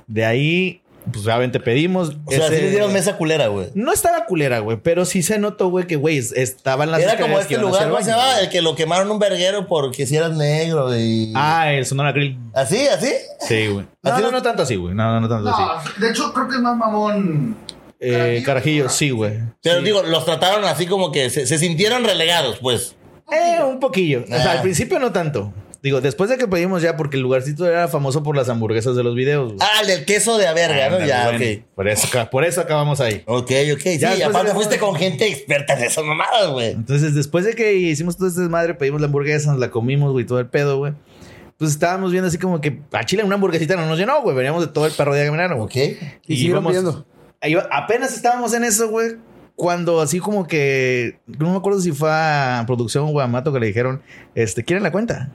De 0.07 0.25
ahí, 0.27 0.83
pues 1.13 1.25
obviamente 1.25 1.61
pedimos. 1.61 2.17
O 2.25 2.31
sea, 2.31 2.49
sí 2.49 2.55
les 2.55 2.71
dieron 2.71 2.93
mesa 2.93 3.17
culera, 3.17 3.49
güey. 3.49 3.69
No 3.75 3.93
estaba 3.93 4.25
culera, 4.27 4.59
güey, 4.61 4.79
pero 4.83 5.05
sí 5.05 5.23
se 5.23 5.39
notó, 5.39 5.69
güey, 5.69 5.87
que, 5.87 5.97
güey, 5.97 6.19
estaban 6.19 6.91
las 6.91 7.01
Era 7.01 7.19
como 7.19 7.39
este 7.39 7.59
lugar, 7.59 7.89
¿cómo 7.89 8.03
se 8.03 8.11
llama? 8.11 8.41
El 8.41 8.49
que 8.49 8.63
lo 8.63 8.75
quemaron 8.75 9.11
un 9.11 9.19
verguero 9.19 9.67
porque 9.67 10.07
si 10.07 10.17
eras 10.17 10.33
negro 10.37 10.97
y. 10.97 11.33
Ah, 11.37 11.73
el 11.73 11.87
Sonora 11.87 12.13
Grill. 12.13 12.39
¿Así? 12.55 12.87
¿Así? 12.89 13.13
Sí, 13.41 13.69
güey. 13.69 13.87
No, 14.03 14.13
Así 14.13 14.23
no, 14.23 14.31
no 14.31 14.43
tanto 14.43 14.63
así, 14.63 14.77
güey. 14.77 14.95
No, 14.95 15.21
no 15.21 15.29
tanto 15.29 15.49
así. 15.51 16.01
De 16.01 16.11
hecho, 16.11 16.33
creo 16.33 16.49
que 16.49 16.57
es 16.57 16.63
más 16.63 16.77
mamón. 16.77 17.57
Eh, 18.01 18.43
Carajillo, 18.45 18.89
sí, 18.89 19.11
güey. 19.11 19.39
Pero 19.63 19.79
Sí. 19.79 19.85
digo, 19.85 20.03
los 20.03 20.25
trataron 20.25 20.65
así 20.65 20.87
como 20.87 21.11
que 21.13 21.31
se, 21.31 21.47
se 21.47 21.59
sintieron 21.59 22.05
relegados, 22.05 22.59
pues. 22.61 22.97
Eh, 23.33 23.63
un 23.63 23.81
poquillo. 23.81 24.25
O 24.25 24.27
sea, 24.27 24.45
Ah. 24.51 24.53
al 24.53 24.61
principio 24.63 24.99
no 24.99 25.11
tanto. 25.13 25.53
Digo, 25.85 26.01
después 26.01 26.31
de 26.31 26.39
que 26.39 26.49
pedimos 26.49 26.81
ya, 26.81 26.97
porque 26.97 27.17
el 27.19 27.23
lugarcito 27.23 27.69
era 27.69 27.89
famoso 27.89 28.23
por 28.23 28.35
las 28.35 28.49
hamburguesas 28.49 28.97
de 28.97 29.05
los 29.05 29.15
videos. 29.15 29.53
güey. 29.53 29.59
Ah, 29.61 29.83
el 29.83 29.87
del 29.87 30.05
queso 30.07 30.39
de 30.39 30.47
a 30.49 30.55
verga, 30.55 30.89
¿no? 30.89 31.05
Ya, 31.05 31.25
bueno. 31.31 31.39
ok. 31.45 31.63
Por 31.75 31.89
eso, 31.89 32.09
por 32.31 32.45
eso 32.45 32.63
acabamos 32.63 33.03
ahí. 33.03 33.23
Ok, 33.27 33.51
ok. 33.75 33.81
Sí, 33.83 33.99
Ya 33.99 34.15
y 34.15 34.17
después 34.17 34.25
aparte 34.29 34.49
de- 34.49 34.55
fuiste 34.55 34.79
con 34.79 34.95
gente 34.97 35.29
experta 35.29 35.75
en 35.77 35.85
esas 35.85 36.03
mamadas, 36.03 36.49
güey. 36.51 36.71
Entonces, 36.71 37.15
después 37.15 37.45
de 37.45 37.55
que 37.55 37.75
hicimos 37.75 38.17
todo 38.17 38.29
este 38.29 38.41
desmadre, 38.41 38.73
pedimos 38.73 39.03
la 39.03 39.09
hamburguesa, 39.09 39.51
nos 39.51 39.61
la 39.61 39.71
comimos, 39.71 40.11
güey, 40.13 40.25
todo 40.25 40.39
el 40.41 40.47
pedo, 40.47 40.79
güey. 40.79 40.95
Pues 41.59 41.71
estábamos 41.73 42.11
viendo 42.13 42.29
así 42.29 42.39
como 42.39 42.63
que 42.63 42.81
a 42.93 43.05
Chile 43.05 43.23
una 43.23 43.35
hamburguesita 43.35 43.77
no 43.77 43.87
nos 43.87 43.99
llenó, 43.99 44.23
güey. 44.23 44.35
Veníamos 44.35 44.67
de 44.67 44.73
todo 44.73 44.87
el 44.87 44.93
perro 44.93 45.13
día 45.13 45.25
que 45.25 45.29
caminaron, 45.29 45.59
güey. 45.59 45.67
Ok. 45.67 45.77
Y 46.27 46.49
pidiendo. 46.49 47.07
ahí 47.43 47.55
va- 47.55 47.69
apenas 47.71 48.15
estábamos 48.17 48.55
en 48.55 48.65
eso, 48.65 48.89
güey. 48.89 49.17
Cuando 49.55 50.01
así 50.01 50.19
como 50.19 50.47
que 50.49 51.19
no 51.27 51.51
me 51.51 51.57
acuerdo 51.59 51.79
si 51.81 51.93
fue 51.93 52.09
a 52.11 52.65
producción 52.67 53.05
o 53.13 53.21
a 53.21 53.27
Mato 53.29 53.53
que 53.53 53.61
le 53.61 53.67
dijeron, 53.67 54.03
este, 54.35 54.65
¿quieren 54.65 54.83
la 54.83 54.91
cuenta? 54.91 55.31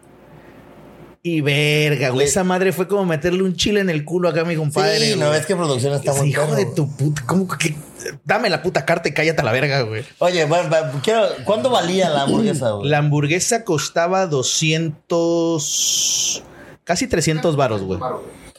Y 1.21 1.41
verga, 1.41 2.09
güey. 2.09 2.25
Le- 2.25 2.29
Esa 2.31 2.43
madre 2.45 2.71
fue 2.71 2.87
como 2.87 3.05
meterle 3.05 3.43
un 3.43 3.55
chile 3.55 3.81
en 3.81 3.89
el 3.89 4.05
culo 4.05 4.29
acá 4.29 4.41
a 4.41 4.45
mi 4.45 4.55
compadre. 4.55 4.99
Sí, 4.99 5.15
no 5.19 5.29
ves 5.29 5.45
que 5.45 5.55
producción 5.55 5.93
está 5.93 6.13
muy 6.13 6.29
hijo 6.29 6.55
de 6.55 6.65
tu 6.67 6.89
puta. 6.95 7.23
¿Cómo 7.25 7.45
que? 7.47 7.75
Dame 8.23 8.49
la 8.49 8.61
puta 8.61 8.85
carta 8.85 9.09
y 9.09 9.13
cállate 9.13 9.41
a 9.41 9.43
la 9.43 9.51
verga, 9.51 9.81
güey. 9.81 10.05
Oye, 10.19 10.45
bueno, 10.45 10.69
quiero, 11.03 11.27
¿cuánto 11.43 11.69
valía 11.69 12.09
la 12.09 12.21
hamburguesa, 12.23 12.71
güey? 12.71 12.89
La 12.89 12.99
hamburguesa 12.99 13.65
costaba 13.65 14.27
200. 14.27 16.43
Casi 16.83 17.07
300 17.07 17.55
varos, 17.55 17.81
güey. 17.83 17.99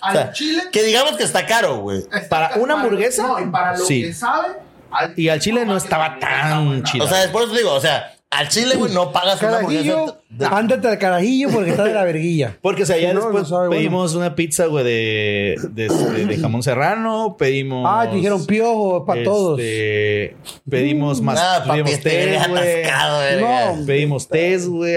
Al 0.02 0.16
O 0.16 0.18
sea, 0.18 0.32
chile. 0.32 0.62
Que 0.72 0.82
digamos 0.82 1.16
que 1.16 1.24
está 1.24 1.46
caro, 1.46 1.78
güey. 1.80 2.02
¿para 2.28 2.56
una 2.56 2.74
hamburguesa? 2.74 3.22
No, 3.26 3.40
y 3.40 3.46
para 3.46 3.76
lo 3.76 3.84
Sí. 3.84 4.02
que 4.02 4.14
sabe. 4.14 4.48
al- 4.92 5.14
Y 5.16 5.28
al 5.28 5.40
chile 5.40 5.64
no 5.64 5.76
estaba 5.76 6.18
tan 6.18 6.82
chido. 6.82 7.04
O 7.04 7.08
sea, 7.08 7.18
después 7.20 7.48
te 7.50 7.58
digo, 7.58 7.72
o 7.72 7.80
sea, 7.80 8.12
al 8.30 8.48
chile, 8.48 8.76
güey, 8.76 8.92
no 8.94 9.10
pagas 9.10 9.40
una 9.42 9.50
Carajillo, 9.58 9.98
hamburguesa. 9.98 10.20
de- 10.30 10.46
ándate 10.46 10.86
al 10.88 10.98
carajillo 10.98 11.48
porque 11.50 11.70
está 11.70 11.82
de 11.84 11.94
la 11.94 12.04
verguilla. 12.04 12.56
Porque, 12.62 12.84
o 12.84 12.86
sea, 12.86 12.96
ya 12.96 13.08
Si 13.08 13.14
no, 13.14 13.22
después 13.22 13.42
no 13.42 13.48
sabe, 13.48 13.66
bueno. 13.66 13.80
pedimos 13.80 14.14
una 14.14 14.34
pizza, 14.36 14.66
güey, 14.66 14.84
de, 14.84 15.56
de, 15.72 15.88
de- 15.88 16.26
de 16.26 16.38
jamón 16.38 16.62
serrano. 16.62 17.34
Pedimos. 17.36 17.84
Ah, 17.88 18.08
te 18.08 18.16
dijeron 18.16 18.46
piojo 18.46 19.04
para 19.04 19.24
todos. 19.24 19.58
este, 19.58 20.36
Pedimos 20.68 21.20
más. 21.20 21.34
Nada, 21.34 21.58
papi, 21.64 21.70
pedimos 21.70 21.90
este 21.92 22.10
té, 22.10 22.38
güey. 22.48 23.40
No. 23.40 23.86
Pedimos 23.86 24.28
test, 24.28 24.66
güey. 24.68 24.94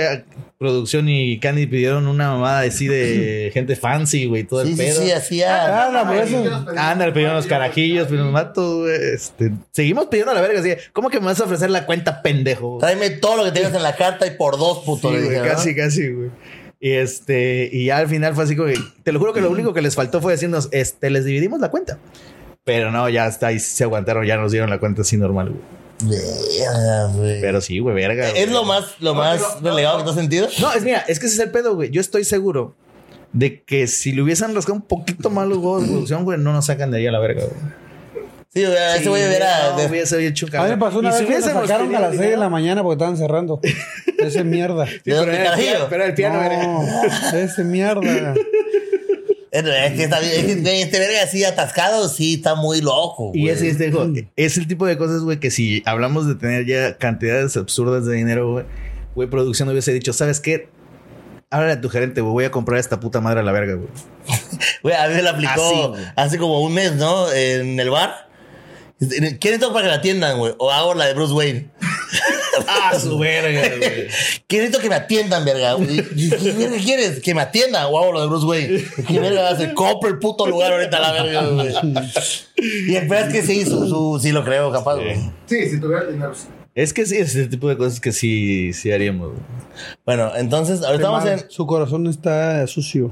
Producción 0.64 1.08
y 1.10 1.40
Candy 1.40 1.68
pidieron 1.68 2.08
una 2.08 2.32
mamada 2.32 2.62
así 2.62 2.88
de 2.88 3.52
gente 3.54 3.76
fancy, 3.76 4.26
güey, 4.26 4.44
todo 4.46 4.64
Sí, 4.64 4.72
el 4.72 4.76
sí, 4.78 4.82
pedo. 4.82 5.02
sí, 5.02 5.12
hacía. 5.12 5.86
Ah, 5.86 5.92
la 5.92 6.02
hamburguesa. 6.02 6.66
Ándale, 6.92 7.12
pedimos 7.12 7.34
los 7.36 7.46
carajillos, 7.48 8.10
matos, 8.12 8.80
güey. 8.84 8.96
Este, 9.14 9.52
seguimos 9.72 10.08
pidiendo 10.08 10.32
a 10.32 10.36
la 10.36 10.42
verga, 10.42 10.60
así. 10.60 10.74
¿Cómo 10.94 11.10
que 11.10 11.20
me 11.20 11.28
vas 11.28 11.40
a 11.40 11.44
ofrecer 11.44 11.70
la 11.70 11.86
cuenta, 11.86 12.22
pendejo? 12.22 12.78
Tráeme 12.80 13.10
todo 13.12 13.38
lo 13.38 13.44
que 13.44 13.52
tengas 13.52 13.74
en 13.76 13.84
la 13.84 13.96
carta 13.96 14.26
y 14.26 14.32
por 14.32 14.58
dos, 14.58 14.80
puto. 14.80 15.12
Sí, 15.12 15.28
casi, 15.44 15.76
casi, 15.76 16.12
güey. 16.12 16.30
Y 16.80 16.92
este, 16.92 17.70
y 17.72 17.86
ya 17.86 17.98
al 17.98 18.08
final 18.10 18.36
fue 18.36 18.44
así 18.44 18.56
como 18.56 18.68
que, 18.68 18.78
te 19.04 19.12
lo 19.14 19.20
juro 19.20 19.32
que 19.32 19.40
lo 19.40 19.50
único 19.50 19.74
que 19.74 19.82
les 19.82 19.96
faltó 19.96 20.22
fue 20.22 20.34
decirnos, 20.34 20.68
este, 20.72 21.10
les 21.10 21.24
dividimos 21.26 21.60
la 21.62 21.70
cuenta. 21.70 21.98
Pero 22.66 22.92
no, 22.92 23.08
ya 23.10 23.28
está, 23.28 23.48
ahí 23.48 23.60
se 23.60 23.84
aguantaron, 23.84 24.26
ya 24.26 24.38
nos 24.38 24.52
dieron 24.52 24.70
la 24.70 24.80
cuenta 24.80 25.02
así 25.02 25.16
normal, 25.18 25.50
güey. 25.50 25.83
Verga, 26.08 27.08
güey. 27.16 27.42
Pero 27.42 27.62
sí, 27.62 27.80
güey, 27.80 27.96
verga. 27.96 28.28
Es 28.30 28.34
güey. 28.34 28.50
lo 28.50 28.64
más, 28.64 28.86
lo 29.00 29.14
más 29.16 29.42
pero- 29.60 29.72
relegado 29.72 29.98
que 30.00 30.04
te 30.06 30.10
has 30.12 30.16
sentido. 30.16 30.48
No, 30.60 30.72
es 30.74 30.84
mira, 30.84 31.04
es 31.08 31.20
que 31.20 31.26
ese 31.28 31.36
es 31.36 31.42
el 31.42 31.52
pedo, 31.52 31.76
güey. 31.76 31.90
Yo 31.90 32.02
estoy 32.02 32.24
seguro 32.24 32.76
de 33.32 33.64
que 33.64 33.88
si 33.88 34.12
le 34.12 34.22
hubiesen 34.22 34.54
rascado 34.54 34.76
un 34.76 34.84
poquito 34.84 35.30
más 35.30 35.48
los 35.48 35.58
huevos 35.58 35.82
de 35.84 35.88
producción, 35.90 36.24
güey, 36.24 36.38
no 36.38 36.54
nos 36.54 36.66
sacan 36.66 36.92
de 36.92 37.00
ahí 37.00 37.08
a 37.08 37.12
la 37.12 37.20
verga, 37.20 37.44
güey. 37.46 37.84
Sí, 38.54 38.64
güey, 38.64 38.78
ese 38.98 39.10
güey 39.10 39.26
hubiera. 39.28 39.72
No, 39.72 39.78
de- 39.78 39.88
hubiese 39.88 40.28
hecho 40.28 40.46
A 40.54 40.64
mí 40.64 40.70
me 40.70 40.78
pasó 40.78 41.00
una 41.00 41.10
vez 41.10 41.18
si 41.20 41.26
que 41.26 41.34
nos 41.40 41.44
sacaron 41.46 41.96
a 41.96 42.00
las 42.00 42.16
6 42.16 42.30
de 42.30 42.38
la 42.38 42.50
mañana 42.50 42.84
porque 42.84 42.94
estaban 42.94 43.18
cerrando. 43.18 43.60
Ese 44.20 44.44
mierda. 44.44 44.86
¿De 44.86 45.00
pero, 45.04 45.24
era 45.32 45.56
el 45.56 45.78
pero 45.90 45.96
era 45.96 46.06
el 46.06 46.14
piano. 46.14 46.84
No, 46.84 47.38
ese 47.38 47.64
mierda. 47.64 48.36
Es 49.54 49.94
que 49.94 50.04
está 50.06 50.20
bien, 50.20 50.66
este 50.66 50.98
verga 50.98 51.22
así 51.24 51.44
atascado, 51.44 52.10
sí, 52.10 52.36
está 52.36 52.56
muy 52.56 52.82
loco. 52.82 53.32
Y 53.36 53.50
ese, 53.50 53.70
este, 53.70 53.94
es 54.36 54.58
el 54.58 54.68
tipo 54.68 54.88
de 54.88 54.98
cosas, 54.98 55.22
güey, 55.22 55.40
que 55.40 55.52
si 55.52 55.84
hablamos 55.86 56.28
de 56.28 56.34
tener 56.34 56.66
ya 56.66 56.98
cantidades 56.98 57.56
absurdas 57.56 58.08
de 58.08 58.16
dinero, 58.16 58.52
güey, 58.52 58.66
güey, 59.14 59.30
producción 59.30 59.70
hubiese 59.70 59.94
dicho, 59.94 60.12
¿sabes 60.12 60.40
qué? 60.40 60.70
Háblale 61.52 61.74
a 61.74 61.82
tu 61.82 61.90
gerente, 61.90 62.22
güey, 62.22 62.34
voy 62.34 62.46
a 62.46 62.52
comprar 62.52 62.80
esta 62.80 63.00
puta 63.00 63.22
madre 63.22 63.42
a 63.42 63.44
la 63.44 63.52
verga, 63.52 63.76
güey. 63.76 63.90
Güey, 64.82 64.96
a 64.96 65.08
mí 65.08 65.14
me 65.14 65.22
la 65.22 65.30
aplicó 65.30 65.94
Así, 65.94 66.04
hace 66.16 66.38
como 66.38 66.60
un 66.62 66.74
mes, 66.74 66.96
¿no? 66.96 67.32
En 67.32 67.80
el 67.80 67.90
bar. 67.90 68.28
¿Quieren 69.40 69.60
todo 69.60 69.72
para 69.72 69.84
que 69.84 69.90
la 69.90 69.96
atiendan, 69.98 70.40
güey? 70.40 70.54
O 70.58 70.72
hago 70.72 70.94
la 70.94 71.06
de 71.06 71.14
Bruce 71.14 71.34
Wayne. 71.34 71.70
Ah, 72.68 72.98
su 73.00 73.18
verga, 73.20 73.76
güey. 73.78 74.08
¿Quieren 74.48 74.72
que 74.72 74.90
me 74.90 74.96
atiendan, 74.96 75.44
verga? 75.46 75.76
¿Y 75.80 76.30
¿Qué 76.30 76.80
quieres? 76.84 77.20
¿Que 77.22 77.34
me 77.34 77.42
atienda? 77.42 77.88
O 77.88 78.00
hago 78.00 78.12
lo 78.12 78.22
de 78.22 78.28
Bruce 78.28 78.46
Wayne. 78.46 78.84
¿Qué 79.08 79.20
verga 79.20 79.50
hace? 79.50 79.74
Compra 79.74 80.10
el 80.10 80.20
puto 80.20 80.46
lugar 80.48 80.74
ahorita 80.74 81.00
la 81.00 81.12
verga, 81.12 81.48
güey. 81.48 81.74
Y 82.88 82.96
el 82.96 83.08
peor 83.08 83.28
es 83.28 83.34
que 83.34 83.42
sí, 83.42 83.66
su, 83.66 83.88
su- 83.88 84.20
sí 84.22 84.32
lo 84.32 84.44
creo, 84.44 84.72
capaz, 84.72 84.96
güey. 84.96 85.16
Sí, 85.46 85.70
si 85.70 85.80
tuviera 85.80 86.04
el 86.04 86.14
dinero. 86.14 86.34
sí. 86.36 86.48
Es 86.76 86.92
que 86.92 87.06
sí, 87.06 87.18
es 87.18 87.36
el 87.36 87.50
tipo 87.50 87.70
de 87.70 87.78
cosas 87.78 88.00
que 88.00 88.12
sí, 88.12 88.74
sí 88.74 88.92
haríamos, 88.92 89.30
güey. 89.30 89.42
Bueno, 90.06 90.32
entonces, 90.36 90.82
ahorita 90.82 91.04
estamos 91.20 91.26
en. 91.44 91.50
Su 91.52 91.68
corazón 91.68 92.08
está 92.08 92.66
sucio. 92.68 93.12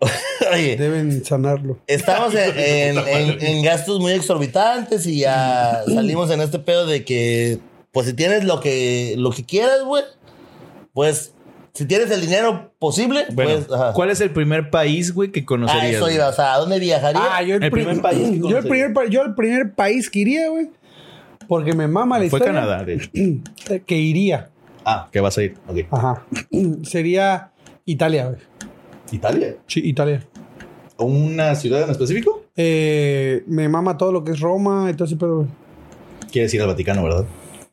Oye, 0.52 0.76
Deben 0.76 1.24
sanarlo. 1.24 1.78
Estamos 1.86 2.34
en, 2.34 2.50
en- 2.98 2.98
en- 3.08 3.42
en 3.46 3.62
gastos 3.62 4.00
muy 4.00 4.12
exorbitantes 4.12 5.06
y 5.06 5.20
ya 5.20 5.82
salimos 5.86 6.30
en 6.30 6.40
este 6.40 6.58
pedo 6.58 6.84
de 6.86 7.04
que, 7.04 7.58
pues 7.96 8.08
si 8.08 8.12
tienes 8.12 8.44
lo 8.44 8.60
que, 8.60 9.14
lo 9.16 9.30
que 9.30 9.42
quieras, 9.42 9.82
güey, 9.86 10.04
pues 10.92 11.32
si 11.72 11.86
tienes 11.86 12.10
el 12.10 12.20
dinero 12.20 12.72
posible, 12.78 13.24
Bueno, 13.32 13.52
pues, 13.54 13.72
ajá. 13.72 13.94
¿cuál 13.94 14.10
es 14.10 14.20
el 14.20 14.32
primer 14.32 14.68
país, 14.68 15.14
güey, 15.14 15.32
que 15.32 15.40
Ah, 15.40 15.44
conocerías? 15.46 15.94
eso 15.94 16.02
güey? 16.04 16.16
iba, 16.16 16.28
o 16.28 16.32
sea, 16.34 16.52
¿a 16.52 16.58
dónde 16.58 16.78
viajaría? 16.78 17.22
Ah, 17.32 17.42
yo 17.42 17.54
el, 17.56 17.62
El 17.64 17.70
pri- 17.70 17.84
primer 17.84 18.02
país 18.02 18.28
que 18.28 18.38
yo 18.50 18.58
el 18.58 18.68
primer, 18.68 18.92
pa- 18.92 19.06
yo 19.06 19.22
el 19.22 19.34
primer 19.34 19.72
país 19.74 20.10
que 20.10 20.18
iría, 20.18 20.50
güey. 20.50 20.68
Porque 21.48 21.72
me 21.72 21.88
mama 21.88 22.18
la 22.18 22.28
Fue 22.28 22.38
historia. 22.38 22.60
Canadá, 22.60 22.84
de 22.84 22.94
hecho. 22.96 23.08
eh, 23.14 23.82
Que 23.86 23.96
iría. 23.96 24.50
Ah, 24.84 25.08
que 25.10 25.20
vas 25.20 25.38
a 25.38 25.42
ir. 25.44 25.54
Ok. 25.66 25.78
Ajá. 25.90 26.26
Sería 26.82 27.50
Italia, 27.86 28.26
güey. 28.26 28.40
¿Italia? 29.10 29.56
Sí, 29.66 29.80
Italia. 29.82 30.22
¿Una 30.98 31.54
ciudad 31.54 31.82
en 31.84 31.90
específico? 31.90 32.42
Eh, 32.56 33.42
me 33.46 33.70
mama 33.70 33.96
todo 33.96 34.12
lo 34.12 34.22
que 34.22 34.32
es 34.32 34.40
Roma 34.40 34.88
y 34.90 34.94
todo 34.94 35.04
ese 35.06 35.16
pedo, 35.16 35.36
güey. 35.36 35.48
Quieres 36.30 36.52
ir 36.52 36.60
al 36.60 36.66
Vaticano, 36.66 37.02
¿verdad? 37.02 37.24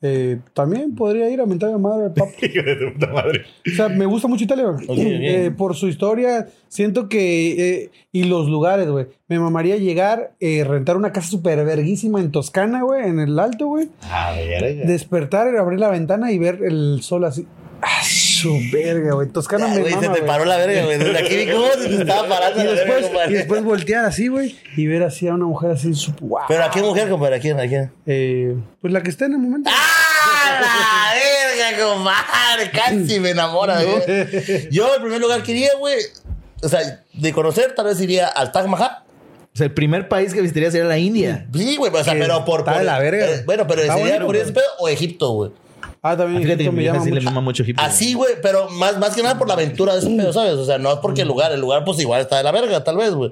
Eh, 0.05 0.37
también 0.53 0.93
podría 0.95 1.29
ir 1.29 1.39
a 1.39 1.45
mentar 1.45 1.71
a 1.73 1.77
madre 1.77 2.07
al 2.07 2.13
papa. 2.13 2.31
Hijo 2.41 2.61
de 2.61 2.75
tu 2.75 2.93
puta 2.93 3.07
madre. 3.07 3.43
O 3.65 3.75
sea, 3.75 3.87
me 3.87 4.05
gusta 4.05 4.27
mucho 4.27 4.43
Italia, 4.43 4.65
güey. 4.65 4.83
Ok, 4.83 4.89
ok. 4.91 4.97
Eh, 4.99 5.51
por 5.57 5.75
su 5.75 5.87
historia, 5.87 6.47
siento 6.67 7.07
que. 7.07 7.51
eh, 7.83 7.89
y 8.11 8.25
los 8.25 8.47
lugares, 8.49 8.89
güey. 8.89 9.07
Me 9.29 9.39
mamaría 9.39 9.77
llegar, 9.77 10.33
eh, 10.41 10.63
rentar 10.65 10.97
una 10.97 11.11
casa 11.13 11.29
súper 11.29 11.63
verguísima 11.63 12.19
en 12.19 12.31
Toscana, 12.31 12.83
güey, 12.83 13.07
en 13.07 13.19
el 13.19 13.39
alto, 13.39 13.67
güey. 13.67 13.87
Ah, 14.03 14.33
verga. 14.35 14.85
Despertar, 14.85 15.55
abrir 15.55 15.79
la 15.79 15.89
ventana 15.89 16.31
y 16.33 16.37
ver 16.37 16.59
el 16.63 16.99
sol 17.01 17.23
así. 17.23 17.47
¡Ah, 17.85 18.01
su 18.01 18.57
verga, 18.71 19.13
güey! 19.13 19.27
Toscana 19.27 19.65
Ah, 19.65 19.73
me 19.75 19.81
güey, 19.81 19.91
mama, 19.93 20.03
se 20.03 20.07
te 20.13 20.19
güey. 20.19 20.25
paró 20.27 20.45
la 20.45 20.55
verga, 20.57 20.85
güey. 20.85 20.97
Desde 20.99 21.17
aquí 21.17 21.35
vi 21.35 21.51
cómo 21.51 21.65
se 21.67 21.89
te 21.89 21.95
estaba 22.01 22.29
parando 22.29 22.61
Y 22.61 22.63
la 22.65 22.71
verga, 22.71 22.83
después, 22.85 23.05
compadre. 23.07 23.31
y 23.31 23.33
después 23.35 23.63
voltear 23.65 24.05
así, 24.05 24.27
güey, 24.29 24.55
y 24.77 24.87
ver 24.87 25.03
así 25.03 25.27
a 25.27 25.33
una 25.33 25.45
mujer 25.45 25.71
así, 25.71 25.93
su, 25.93 26.13
wow. 26.21 26.39
Pero 26.47 26.63
¿a 26.63 26.71
qué 26.71 26.81
mujer, 26.81 27.09
compadre? 27.09 27.35
¿A 27.35 27.39
quién? 27.41 27.59
¿A 27.59 27.67
quién? 27.67 27.91
Eh, 28.05 28.55
pues 28.79 28.93
la 28.93 29.01
que 29.03 29.09
esté 29.09 29.25
en 29.25 29.33
el 29.33 29.39
momento. 29.39 29.69
¡Ah! 29.73 29.92
¡La 30.61 31.13
verga, 31.13 31.85
compadre! 31.85 32.71
Casi 32.71 33.19
me 33.19 33.31
enamora, 33.31 33.81
güey. 33.81 34.69
Yo, 34.71 34.95
en 34.95 35.01
primer 35.01 35.19
lugar, 35.21 35.43
quería, 35.43 35.69
güey. 35.79 35.97
O 36.61 36.69
sea, 36.69 37.03
de 37.13 37.33
conocer, 37.33 37.73
tal 37.75 37.85
vez 37.85 37.99
iría 38.01 38.27
al 38.27 38.51
Taj 38.51 38.67
Mahal. 38.67 38.99
O 39.53 39.57
sea, 39.57 39.65
el 39.65 39.73
primer 39.73 40.07
país 40.09 40.33
que 40.33 40.41
visitaría 40.41 40.71
sería 40.71 40.87
la 40.87 40.97
India. 40.97 41.45
Sí, 41.53 41.75
güey, 41.77 41.91
o 41.93 42.03
sea, 42.03 42.13
Que 42.13 42.19
pero 42.19 42.43
por. 42.45 42.61
está 42.61 42.71
por- 42.71 42.79
de 42.79 42.85
la 42.85 42.99
verga. 42.99 43.25
eh, 43.29 43.43
bueno, 43.45 43.67
pero 43.67 43.81
Está 43.81 43.95
sería 43.95 44.11
bueno, 44.13 44.25
por 44.25 44.35
ese 44.35 44.51
pedo 44.51 44.65
o 44.79 44.87
Egipto, 44.89 45.29
güey. 45.31 45.51
Ah, 46.01 46.17
también 46.17 46.41
Fíjate 46.43 46.57
que 46.57 46.63
Egipto 46.63 46.75
me 46.77 46.83
llama 46.83 46.99
sí 47.03 47.09
le 47.11 47.15
mucho. 47.15 47.25
mama 47.25 47.41
mucho 47.41 47.63
Egipto. 47.63 47.81
Así, 47.81 48.13
güey, 48.13 48.33
pero 48.41 48.69
más, 48.71 48.97
más 48.97 49.15
que 49.15 49.23
nada 49.23 49.37
por 49.37 49.47
la 49.47 49.53
aventura 49.53 49.93
de 49.93 49.99
ese 49.99 50.09
pedo, 50.09 50.33
¿sabes? 50.33 50.53
O 50.53 50.65
sea, 50.65 50.77
no 50.77 50.91
es 50.91 50.99
porque 50.99 51.21
el 51.21 51.27
lugar, 51.27 51.51
el 51.53 51.61
lugar 51.61 51.85
pues 51.85 51.99
igual 51.99 52.19
está 52.21 52.37
de 52.37 52.43
la 52.43 52.51
verga, 52.51 52.83
tal 52.83 52.97
vez, 52.97 53.11
güey. 53.13 53.31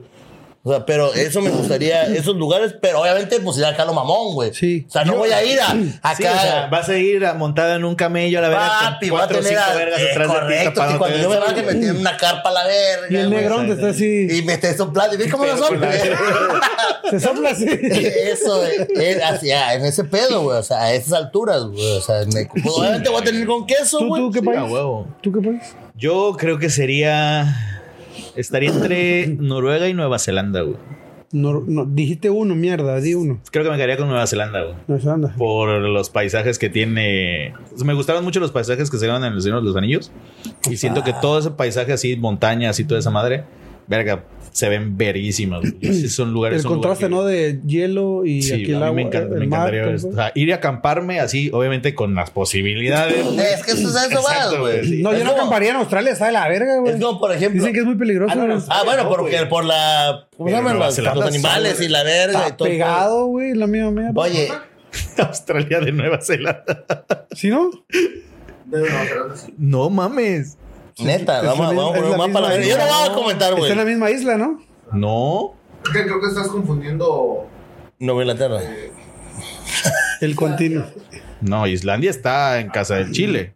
O 0.64 0.70
sea, 0.70 0.86
pero 0.86 1.12
eso 1.16 1.42
me 1.42 1.50
gustaría, 1.50 2.04
esos 2.06 2.36
lugares, 2.36 2.76
pero 2.80 3.02
obviamente 3.02 3.40
pues 3.40 3.58
ir 3.58 3.66
acá 3.66 3.82
a 3.82 3.86
lo 3.88 3.94
mamón, 3.94 4.36
güey. 4.36 4.54
Sí. 4.54 4.86
O 4.88 4.92
sea, 4.92 5.04
no 5.04 5.14
Yo- 5.14 5.18
voy 5.20 5.32
a 5.32 5.44
ir 5.44 5.60
a 5.60 5.72
acá. 5.72 6.16
Sí, 6.16 6.24
o 6.24 6.40
sea, 6.40 6.68
vas 6.72 6.88
a 6.88 6.98
ir 7.00 7.26
montada 7.36 7.76
en 7.78 7.84
un 7.84 7.96
camello 7.96 8.38
a 8.38 8.42
la 8.44 8.50
verga 8.50 8.70
Papi, 8.92 9.10
con 9.10 9.18
voy 9.18 9.26
a 9.26 9.28
tener 9.28 9.44
cinco 9.44 9.62
a, 9.62 9.74
vergas 9.76 10.00
eh, 10.00 10.08
atrás 10.12 10.28
de 10.28 10.34
ti 10.34 10.40
correcto, 10.40 10.70
que 10.70 10.76
tapándote 10.76 10.98
cuando 11.00 11.18
yo 11.18 11.30
me 11.32 11.38
baje 11.40 11.64
me 11.64 11.74
tienen 11.74 11.98
una 11.98 12.16
carpa 12.18 12.50
a 12.50 12.54
la 12.54 12.66
verga. 12.68 13.08
Y 13.10 13.16
el 13.16 13.30
negrón 13.32 13.66
te 13.68 13.74
está 13.74 13.90
así. 13.90 14.28
Y 14.38 14.42
me 14.44 14.54
esté 14.54 14.78
soplando. 14.78 15.16
¿Y 15.16 15.18
ves 15.18 15.32
cómo 15.32 15.46
lo 15.46 15.58
sopla? 15.58 15.92
Se 17.10 17.20
sopla 17.20 17.50
así. 17.50 17.66
Eso, 18.32 18.64
eh, 18.66 18.88
es 18.96 19.24
hacia, 19.24 19.74
en 19.74 19.84
ese 19.86 20.04
pedo, 20.04 20.44
güey. 20.44 20.60
O 20.60 20.64
sea, 20.64 20.84
a 20.84 20.94
esas 20.94 21.14
alturas, 21.14 21.64
güey. 21.64 21.98
O 21.98 22.02
sea, 22.02 22.24
me- 22.32 22.46
pues, 22.46 22.66
obviamente 22.68 23.10
voy 23.10 23.22
a 23.22 23.24
tener 23.24 23.48
con 23.48 23.66
queso, 23.66 23.98
¿Tú, 23.98 24.08
güey. 24.10 24.22
tú 24.22 24.32
qué 24.32 24.40
Sí, 24.42 24.46
país? 24.46 24.60
a 24.60 24.64
huevo. 24.66 25.08
¿Tú 25.22 25.32
qué 25.32 25.40
país? 25.42 25.62
Yo 25.96 26.36
creo 26.38 26.60
que 26.60 26.70
sería. 26.70 27.80
Estaría 28.36 28.70
entre 28.70 29.28
Noruega 29.40 29.88
y 29.88 29.94
Nueva 29.94 30.20
Zelanda, 30.20 30.62
güey. 30.62 30.78
No, 31.34 31.64
no, 31.66 31.86
dijiste 31.86 32.30
uno, 32.30 32.56
mierda, 32.56 33.00
di 33.00 33.14
uno. 33.14 33.40
Creo 33.52 33.64
que 33.64 33.72
me 33.72 33.78
quedaría 33.78 33.96
con 33.96 34.10
Nueva 34.10 34.28
Zelanda, 34.28 34.64
güey. 34.64 34.76
No 34.88 35.00
sé, 35.00 35.10
anda. 35.10 35.34
Por 35.38 35.70
los 35.70 36.10
paisajes 36.10 36.60
que 36.60 36.70
tiene. 36.70 37.54
Me 37.86 37.94
gustaban 37.94 38.24
mucho 38.24 38.42
los 38.42 38.52
paisajes 38.52 38.92
que 38.92 38.98
se 38.98 39.08
ven 39.08 39.24
en 39.24 39.34
el 39.34 39.42
Señor 39.42 39.62
de 39.62 39.68
los 39.68 39.76
Anillos. 39.78 40.12
Y 40.70 40.76
siento 40.76 41.04
que 41.04 41.14
todo 41.14 41.40
ese 41.40 41.52
paisaje 41.52 41.94
así, 41.94 42.18
montañas 42.18 42.80
y 42.82 42.84
toda 42.84 43.00
esa 43.00 43.12
madre, 43.12 43.46
verga, 43.88 44.26
se 44.52 44.68
ven 44.70 44.98
verísimas. 44.98 45.62
son 46.10 46.34
lugares. 46.34 46.58
El 46.58 46.64
son 46.64 46.74
contraste, 46.74 47.06
que- 47.06 47.10
¿no? 47.10 47.24
De 47.24 47.60
hielo 47.66 48.26
y 48.26 48.42
Sí, 48.42 48.54
aquí 48.54 48.66
el 48.66 48.76
a 48.76 48.88
agua. 48.88 48.90
mí 48.90 48.96
me, 48.96 49.02
encanta- 49.04 49.34
el 49.36 49.40
me 49.40 49.48
mar, 49.48 49.74
encantaría 49.74 49.96
eso. 49.96 50.08
eso. 50.08 50.10
O 50.10 50.14
sea, 50.16 50.32
ir 50.36 50.50
y 50.50 50.52
acamparme 50.52 51.20
así, 51.20 51.50
obviamente 51.54 51.96
con 51.96 52.14
las 52.16 52.30
posibilidades. 52.32 53.16
Es 53.38 53.64
que 53.66 53.72
eso, 53.72 53.88
eso 53.90 53.94
va, 53.94 54.34
Exacto, 54.34 54.60
güey. 54.62 54.78
güey, 54.78 54.86
sí. 54.88 55.02
No, 55.02 55.12
Es 55.12 55.20
yo 55.20 55.24
no 55.24 55.32
como- 55.32 55.42
acamparía 55.44 55.70
en 55.72 55.76
Australia, 55.78 56.12
está 56.12 56.26
de 56.26 56.32
la 56.34 56.48
verga, 56.50 56.78
güey. 56.80 56.94
Es 56.96 57.02
como, 57.02 57.20
por 57.20 57.32
ejemplo. 57.32 57.60
Dicen 57.62 57.74
que 57.74 57.80
es 57.80 57.86
muy 57.86 57.96
peligroso. 57.96 58.34
Ah, 58.34 58.36
no, 58.36 58.48
no. 58.48 58.64
Ah, 58.70 58.82
bueno, 58.86 59.04
No, 59.04 59.10
porque 59.10 59.38
güey. 59.38 59.50
por 59.50 59.66
la. 59.66 60.28
¿Cómo 60.38 60.50
se 60.50 60.56
llaman? 60.56 60.74
Nueva 60.74 60.86
Los, 60.88 60.96
Zelanda 60.96 61.26
animales 61.28 61.82
y 61.82 61.88
la 61.88 62.04
verga 62.04 62.40
y 62.40 62.42
Está 62.44 62.58
todo. 62.58 62.68
pegado, 62.68 63.26
güey, 63.28 63.54
la 63.54 63.68
misma 63.68 63.92
mierda. 63.92 64.12
Oye, 64.16 64.50
Australia 65.18 65.80
de 65.80 65.92
Nueva 65.92 66.20
Zelanda. 66.22 66.86
¿Sí, 67.34 67.50
no? 67.50 67.70
No, 67.70 67.82
pero 68.70 69.36
sí. 69.38 69.54
No 69.58 69.90
mames. 69.90 70.58
Neta, 71.00 71.40
Es 71.40 71.46
vamos, 71.46 71.60
la 71.60 71.74
vamos 71.74 71.92
a 71.92 71.96
poner 72.00 72.12
un 72.12 72.18
mapa 72.18 72.40
a 72.40 72.42
la 72.42 72.50
verga. 72.50 72.66
Yo 72.68 72.78
no 72.78 72.86
voy 72.86 73.10
a 73.10 73.14
comentar, 73.14 73.48
Está 73.50 73.60
güey. 73.60 73.72
en 73.72 73.78
la 73.78 73.86
misma 73.86 74.12
isla, 74.12 74.38
¿no? 74.38 74.62
No. 74.94 75.54
Es 75.84 75.90
que 75.90 76.04
creo 76.04 76.22
que 76.22 76.28
estás 76.28 76.48
confundiendo. 76.48 77.48
Nueva 78.00 78.22
Inglaterra. 78.22 78.60
El 80.22 80.36
continuo. 80.36 80.86
No, 81.42 81.66
Islandia 81.66 82.12
está 82.12 82.60
en 82.60 82.70
casa 82.70 82.96
del 82.96 83.12
Chile. 83.12 83.54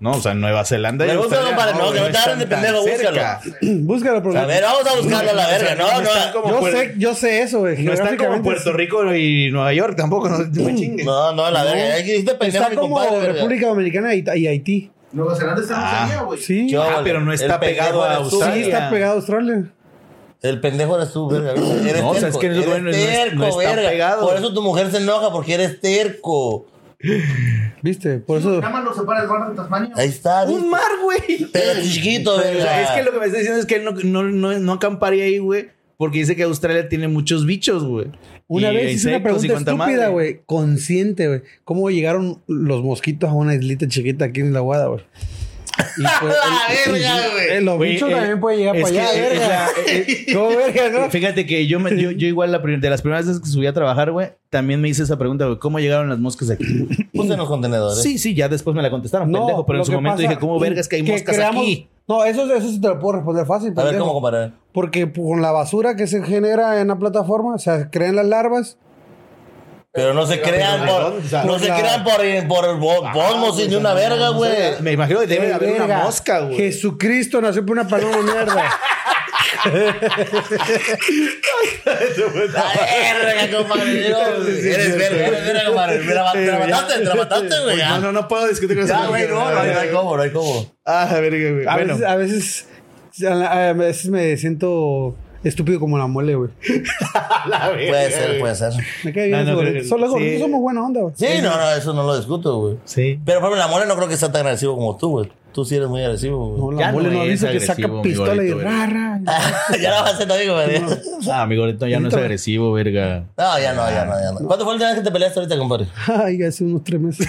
No, 0.00 0.12
o 0.12 0.20
sea, 0.20 0.32
Nueva 0.32 0.64
Zelanda 0.64 1.04
y 1.06 1.14
búscalo, 1.14 1.48
Australia. 1.48 1.56
compadre, 1.56 1.84
no, 1.84 1.92
que 1.92 2.00
no 2.00 2.10
te 2.10 2.16
hagan 2.16 2.38
de 2.38 2.46
pendejo, 2.46 2.82
cerca. 2.82 3.40
Búscalo, 3.60 4.22
por 4.22 4.36
A 4.38 4.46
ver, 4.46 4.62
vamos 4.62 4.86
a 4.86 4.96
buscarlo 4.96 5.30
a 5.30 5.34
la 5.34 5.46
verga. 5.48 5.74
No, 5.74 6.00
no 6.00 6.08
están 6.08 6.32
no. 6.32 6.40
como 6.42 6.48
Yo 6.48 6.66
sé, 6.70 6.94
yo 6.96 7.14
sé 7.14 7.42
eso, 7.42 7.58
güey. 7.60 7.82
No 7.82 7.92
están 7.92 8.16
como 8.16 8.42
Puerto. 8.42 8.72
Rico 8.72 9.14
y 9.14 9.50
Nueva 9.50 9.74
York 9.74 9.96
tampoco, 9.96 10.30
no 10.30 10.38
me 10.38 10.74
chingues. 10.74 11.04
No, 11.04 11.32
no, 11.34 11.50
la 11.50 11.64
verga. 11.64 11.98
Está 11.98 12.70
como. 12.74 13.02
República 13.04 13.66
Dominicana 13.66 14.14
y 14.14 14.46
Haití. 14.46 14.90
Nueva 15.16 15.34
Zelanda 15.34 15.62
está 15.62 15.74
en 15.74 15.80
Ah, 15.80 15.90
Oceanía, 16.04 16.22
güey. 16.22 16.40
Sí. 16.40 16.68
Yo, 16.70 16.82
Ah, 16.82 16.86
vale. 16.86 17.02
pero 17.04 17.20
no 17.20 17.32
está 17.32 17.54
El 17.54 17.60
pendejo 17.60 17.82
pegado 17.82 18.04
a 18.04 18.14
eres 18.14 18.28
tú. 18.28 18.30
Sí, 18.30 18.34
Australia. 18.42 18.64
está 18.66 18.90
pegado 18.90 19.12
a 19.12 19.16
Australia. 19.16 19.72
El 20.42 20.60
pendejo 20.60 20.96
eres 20.96 21.12
tú, 21.12 21.28
verga. 21.28 21.52
Eres 21.52 22.02
No, 22.02 22.10
o 22.10 22.14
sea, 22.14 22.28
es 22.28 22.36
que 22.36 22.46
eso, 22.46 22.54
eres 22.56 22.66
güey, 22.68 22.82
no 22.82 22.90
es- 22.90 22.96
terco, 22.96 23.36
no 23.36 23.46
está 23.46 23.58
verga. 23.74 23.88
pegado. 23.90 24.26
Por 24.28 24.36
eso 24.36 24.52
tu 24.54 24.62
mujer 24.62 24.90
se 24.90 24.98
enoja, 24.98 25.32
porque 25.32 25.54
eres 25.54 25.80
terco. 25.80 26.66
¿Viste? 27.82 28.18
Por 28.18 28.38
eso. 28.38 28.50
Nada 28.60 28.70
más 28.70 28.84
lo 28.84 28.94
separa 28.94 29.22
el 29.22 29.28
mar 29.28 29.48
de 29.50 29.56
Tasmania. 29.56 29.92
Ahí 29.96 30.08
está. 30.08 30.44
¿viste? 30.44 30.60
Un 30.62 30.70
mar, 30.70 30.82
güey. 31.02 31.46
Pero 31.52 31.80
chiquito, 31.82 32.34
O 32.36 32.40
sea, 32.40 32.50
verga. 32.50 32.82
es 32.82 32.90
que 32.90 33.02
lo 33.02 33.12
que 33.12 33.18
me 33.20 33.26
está 33.26 33.38
diciendo 33.38 33.60
es 33.60 33.66
que 33.66 33.76
él 33.76 33.84
no, 33.84 33.92
no, 33.92 34.22
no, 34.24 34.58
no 34.58 34.72
acamparía 34.72 35.24
ahí, 35.24 35.38
güey. 35.38 35.70
Porque 35.98 36.18
dice 36.18 36.36
que 36.36 36.42
Australia 36.42 36.88
tiene 36.88 37.08
muchos 37.08 37.46
bichos, 37.46 37.84
güey. 37.84 38.08
Una 38.48 38.72
Y 38.72 38.76
vez 38.76 38.94
hice 38.96 39.08
una 39.08 39.22
pregunta 39.22 39.54
estúpida, 39.54 40.08
güey. 40.08 40.40
Consciente, 40.44 41.26
güey. 41.28 41.42
¿Cómo 41.64 41.90
llegaron 41.90 42.42
los 42.46 42.82
mosquitos 42.84 43.30
a 43.30 43.32
una 43.32 43.54
islita 43.54 43.88
chiquita 43.88 44.26
aquí 44.26 44.40
en 44.40 44.52
la 44.52 44.60
Guada, 44.60 44.86
güey? 44.88 45.00
Y 45.98 46.02
La 46.02 46.20
verga, 46.20 47.28
güey. 47.32 47.46
eh, 47.50 47.60
los 47.60 47.78
bichos 47.78 48.08
eh, 48.10 48.12
también 48.14 48.40
pueden 48.40 48.58
llegar 48.60 48.76
para 48.80 48.88
allá, 48.88 49.14
eh, 49.14 49.20
verga. 49.28 49.48
la- 49.48 49.68
¿Cómo 50.34 50.48
verga, 50.56 50.90
no? 50.90 51.10
Fíjate 51.10 51.44
que 51.46 51.66
yo, 51.66 51.80
me, 51.80 52.00
yo, 52.00 52.10
yo 52.12 52.26
igual 52.26 52.50
la 52.52 52.58
de 52.58 52.90
las 52.90 53.02
primeras 53.02 53.26
veces 53.26 53.42
que 53.42 53.48
subí 53.48 53.66
a 53.66 53.72
trabajar, 53.74 54.10
güey, 54.10 54.28
también 54.48 54.80
me 54.80 54.88
hice 54.88 55.02
esa 55.02 55.18
pregunta, 55.18 55.44
güey, 55.46 55.58
¿cómo 55.58 55.78
llegaron 55.78 56.08
las 56.08 56.18
moscas 56.18 56.48
aquí? 56.50 56.64
Puse 57.12 57.32
en 57.32 57.38
los 57.38 57.48
contenedores. 57.48 58.02
Sí, 58.02 58.16
sí, 58.18 58.34
ya 58.34 58.48
después 58.48 58.74
me 58.74 58.82
la 58.82 58.90
contestaron, 58.90 59.30
No, 59.30 59.40
pendejo, 59.40 59.66
pero 59.66 59.78
en 59.80 59.84
su 59.84 59.92
momento 59.92 60.16
pasa- 60.16 60.28
dije, 60.28 60.40
¿cómo 60.40 60.58
vergas 60.58 60.88
que 60.88 60.96
hay 60.96 61.02
moscas 61.02 61.36
creamos- 61.36 61.62
aquí? 61.62 61.88
No, 62.08 62.24
eso, 62.24 62.44
eso 62.54 62.68
sí 62.68 62.80
te 62.80 62.88
lo 62.88 62.98
puedo 62.98 63.14
responder 63.16 63.46
fácil. 63.46 63.72
A 63.76 63.84
ver. 63.84 63.98
¿cómo 63.98 64.12
comparar? 64.12 64.54
Porque 64.72 65.12
con 65.12 65.42
la 65.42 65.50
basura 65.50 65.96
que 65.96 66.06
se 66.06 66.22
genera 66.22 66.80
en 66.80 66.88
la 66.88 66.98
plataforma, 66.98 67.54
o 67.54 67.58
sea, 67.58 67.90
crean 67.90 68.16
las 68.16 68.26
larvas. 68.26 68.78
Pero 69.96 70.12
no 70.14 70.26
se 70.26 70.40
crean 70.40 70.82
¿de 70.82 70.86
por, 70.86 71.12
no 71.46 71.58
se 71.58 71.66
crean 71.66 72.04
por, 72.04 72.20
por 72.48 72.78
ni 73.68 73.74
una 73.74 73.94
verga, 73.94 74.28
güey. 74.28 74.52
Me 74.80 74.92
imagino 74.92 75.20
que 75.20 75.26
debe 75.26 75.46
de 75.48 75.54
haber 75.54 75.80
una 75.82 75.98
mosca, 76.04 76.40
güey. 76.40 76.56
Jesucristo 76.56 77.40
nació 77.40 77.64
por 77.64 77.78
una 77.78 77.88
paloma 77.88 78.18
mierda. 78.22 78.70
La 81.86 82.64
verga, 83.24 83.56
compadre. 83.58 84.10
No, 84.10 84.18
Eres 84.46 84.98
verga, 84.98 85.26
eres 85.26 85.44
verga, 85.46 85.64
compadre. 85.66 85.98
Me 86.00 86.14
la- 86.14 86.32
Te 86.32 86.46
la 86.46 86.58
mataste, 86.58 86.98
te 86.98 87.04
la 87.04 87.14
mataste, 87.14 87.60
güey. 87.62 87.76
No, 87.78 87.98
no, 88.00 88.12
no 88.12 88.28
puedo 88.28 88.46
discutir 88.48 88.76
con 88.76 88.84
eso. 88.84 88.94
Ya, 88.94 89.06
güey, 89.06 89.28
no, 89.28 89.50
no 89.50 89.60
hay 89.60 89.70
no 89.72 89.80
hay 89.80 89.88
cómo, 89.90 90.16
no 90.16 90.22
hay 90.22 90.30
cómo. 90.30 90.76
Ah, 90.84 91.08
verga, 91.20 91.50
güey. 91.52 91.66
A 91.66 91.74
Bueno, 91.74 91.94
veces, 91.94 92.08
a 92.08 92.16
veces, 92.16 92.66
a 93.48 93.72
veces 93.72 94.10
me 94.10 94.36
siento 94.36 95.16
estúpido 95.44 95.78
como 95.80 95.98
la 95.98 96.06
mole, 96.06 96.34
güey. 96.34 96.50
Puede 97.88 98.10
ser, 98.10 98.40
puede 98.40 98.54
ser. 98.54 98.72
Me 99.04 99.12
cae 99.12 99.26
bien 99.28 99.44
No, 99.46 99.52
no, 99.62 99.84
Solo 99.84 100.06
los 100.06 100.12
sí. 100.14 100.18
gorditos 100.18 100.40
somos 100.42 100.60
buena 100.60 100.82
onda, 100.84 101.00
güey. 101.02 101.14
Sí, 101.16 101.26
no, 101.42 101.56
no, 101.56 101.70
eso 101.72 101.92
no 101.92 102.02
lo 102.04 102.16
discuto, 102.16 102.58
güey. 102.58 102.76
Sí. 102.84 103.20
Pero, 103.24 103.40
por 103.40 103.50
ejemplo, 103.50 103.66
la 103.66 103.68
mole 103.68 103.86
no 103.86 103.96
creo 103.96 104.08
que 104.08 104.16
sea 104.16 104.30
tan 104.32 104.44
agresivo 104.46 104.74
como 104.76 104.96
tú, 104.96 105.10
güey. 105.10 105.30
Tú 105.52 105.64
sí 105.64 105.74
eres 105.76 105.88
muy 105.88 106.02
agresivo, 106.02 106.54
No, 106.58 106.64
güey. 106.64 106.76
la 106.78 106.86
Ya 106.86 106.92
mole 106.92 107.08
no 107.08 107.14
no, 107.14 107.22
es 107.22 107.28
visto 107.30 107.46
que 107.46 107.50
agresivo, 107.52 107.74
saca 107.76 107.88
mi 107.88 108.02
pistola 108.02 108.32
y 108.44 108.50
gordito, 108.50 108.60
rara. 108.60 109.20
ya 109.80 109.90
la 109.90 110.02
vas 110.02 110.10
a 110.10 110.14
hacer 110.14 110.28
también, 110.28 110.52
güey. 110.52 110.82
Ah, 111.32 111.46
mi 111.46 111.56
gordito 111.56 111.86
ya 111.86 111.98
no 112.00 112.08
es 112.08 112.14
agresivo, 112.14 112.72
verga. 112.72 113.24
No, 113.38 113.58
ya 113.58 113.72
no, 113.72 113.88
ya 113.90 114.04
no, 114.04 114.12
ya 114.20 114.32
no. 114.32 114.46
¿Cuándo 114.46 114.64
fue 114.64 114.72
la 114.72 114.72
última 114.74 114.88
vez 114.90 114.98
que 114.98 115.04
te 115.04 115.10
peleaste 115.10 115.40
ahorita, 115.40 115.56
compadre? 115.56 115.86
Ay, 116.24 116.42
hace 116.42 116.64
unos 116.64 116.84
tres 116.84 117.00
meses. 117.00 117.26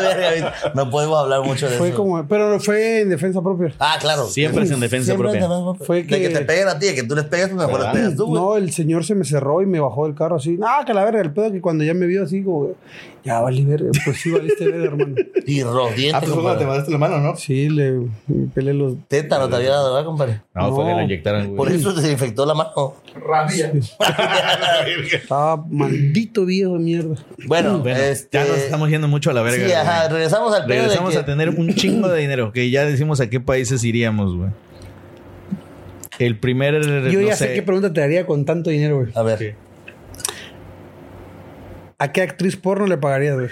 Verga, 0.00 0.54
no 0.74 0.90
podemos 0.90 1.18
hablar 1.18 1.42
mucho 1.42 1.68
de 1.68 1.76
Fue 1.76 1.88
eso. 1.88 1.96
como, 1.96 2.26
pero 2.26 2.58
fue 2.60 3.00
en 3.02 3.08
defensa 3.10 3.40
propia. 3.42 3.72
Ah, 3.78 3.96
claro. 4.00 4.26
Siempre 4.26 4.64
es 4.64 4.70
en 4.70 4.80
defensa 4.80 5.06
Siempre 5.06 5.28
propia. 5.30 5.44
en 5.44 5.50
defensa 5.50 5.64
propia. 5.64 5.86
Fue 5.86 5.96
De 6.02 6.06
que- 6.06 6.20
que 6.20 6.28
te 6.30 6.40
peguen 6.44 6.68
a 6.68 6.78
ti, 6.78 6.86
de 6.86 6.94
que 6.94 7.02
tú 7.02 7.14
les 7.14 7.24
pegues, 7.24 7.48
pues 7.48 7.66
mejor 7.66 7.80
les 7.80 7.90
pegas 7.92 8.16
tú, 8.16 8.26
güey. 8.26 8.42
No, 8.42 8.56
el 8.56 8.72
señor 8.72 9.04
se 9.04 9.14
me 9.14 9.24
cerró 9.24 9.62
y 9.62 9.66
me 9.66 9.80
bajó 9.80 10.06
del 10.06 10.14
carro 10.14 10.36
así. 10.36 10.56
No, 10.56 10.66
que 10.86 10.94
la 10.94 11.04
verga, 11.04 11.20
el 11.20 11.32
pedo 11.32 11.50
que 11.52 11.60
cuando 11.60 11.84
ya 11.84 11.94
me 11.94 12.06
vio 12.06 12.24
así, 12.24 12.42
como, 12.42 12.70
ya 13.24 13.40
valí 13.40 13.64
verga. 13.64 13.90
Pues 14.04 14.20
sí, 14.20 14.30
valiste 14.30 14.66
verga, 14.66 14.84
hermano. 14.86 15.14
Y 15.46 15.62
rodiente, 15.62 16.16
Ah, 16.16 16.20
pues 16.20 16.32
fue 16.32 16.42
cuando 16.42 16.58
te 16.58 16.64
compadre. 16.64 16.66
mandaste 16.66 16.90
la 16.92 16.98
mano, 16.98 17.18
¿no? 17.20 17.36
Sí, 17.36 17.68
le 17.68 17.92
me 18.26 18.46
peleé 18.52 18.74
los. 18.74 18.94
Teta 19.08 19.38
no 19.38 19.48
te 19.48 19.56
había 19.56 19.70
dado, 19.70 19.94
¿verdad, 19.94 20.06
compadre? 20.06 20.40
No, 20.54 20.74
fue 20.74 20.84
que 20.86 20.90
lo 20.92 21.02
inyectaron, 21.02 21.54
Por 21.54 21.68
güey. 21.68 21.78
eso 21.80 21.96
se 22.00 22.10
infectó 22.10 22.44
la 22.46 22.54
mano. 22.54 22.94
Rabia. 23.14 23.72
Estaba 25.12 25.56
maldito 25.68 26.44
viejo 26.44 26.74
de 26.74 26.78
mierda. 26.80 27.14
Bueno, 27.46 27.78
Bueno, 27.78 27.96
este... 27.98 28.38
ya 28.38 28.44
nos 28.44 28.58
estamos 28.58 28.88
yendo 28.90 29.08
mucho 29.08 29.30
a 29.30 29.34
la 29.34 29.42
verga. 29.42 29.66
Sí. 29.66 29.72
Ajá, 29.88 30.08
regresamos 30.08 30.54
al 30.54 30.66
pedo 30.66 30.82
Regresamos 30.82 31.14
de 31.14 31.20
a 31.20 31.24
tener 31.24 31.50
un 31.50 31.74
chingo 31.74 32.08
de 32.08 32.20
dinero, 32.20 32.52
que 32.52 32.70
ya 32.70 32.84
decimos 32.84 33.20
a 33.20 33.28
qué 33.30 33.40
países 33.40 33.82
iríamos, 33.84 34.36
güey. 34.36 34.50
El 36.18 36.38
primer. 36.38 36.80
Yo 37.10 37.20
no 37.20 37.26
ya 37.28 37.36
sé. 37.36 37.52
qué 37.54 37.62
pregunta 37.62 37.92
te 37.92 38.02
haría 38.02 38.26
con 38.26 38.44
tanto 38.44 38.70
dinero, 38.70 38.96
güey. 39.00 39.08
A 39.14 39.22
ver. 39.22 39.38
Sí. 39.38 39.48
¿A 41.98 42.12
qué 42.12 42.22
actriz 42.22 42.56
porno 42.56 42.86
le 42.86 42.96
pagarías, 42.98 43.34
güey? 43.36 43.48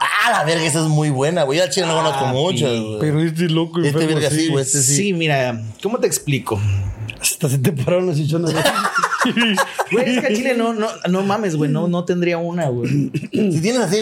Ah, 0.00 0.30
la 0.30 0.44
verga, 0.44 0.64
esa 0.64 0.80
es 0.80 0.86
muy 0.86 1.10
buena, 1.10 1.42
güey. 1.44 1.58
Yo 1.58 1.64
al 1.64 1.70
chile 1.70 1.86
no 1.86 1.94
conozco 1.96 2.24
Ah, 2.26 2.32
muchas, 2.32 2.70
sí. 2.70 2.80
güey. 2.84 3.00
Pero 3.00 3.20
este 3.20 3.48
loco, 3.48 3.80
Este 3.82 4.06
verga 4.06 4.30
sí, 4.30 4.48
güey, 4.48 4.62
este 4.64 4.78
Sí. 4.82 4.94
sí. 4.96 5.12
mira, 5.12 5.60
¿cómo 5.82 5.98
te 5.98 6.06
explico? 6.06 6.60
Hasta 7.20 7.48
se 7.48 7.58
te 7.58 7.72
pararon 7.72 8.06
las 8.06 8.16
chichonas. 8.16 8.54
güey. 9.92 10.08
Es 10.16 10.20
que 10.20 10.26
a 10.26 10.34
Chile 10.34 10.54
no, 10.56 10.72
no, 10.72 10.88
no 11.08 11.22
mames, 11.22 11.56
güey, 11.56 11.70
no, 11.70 11.88
no 11.88 12.04
tendría 12.04 12.38
una, 12.38 12.68
güey. 12.68 13.10
Si 13.32 13.60
tienes 13.60 13.80
así, 13.80 14.00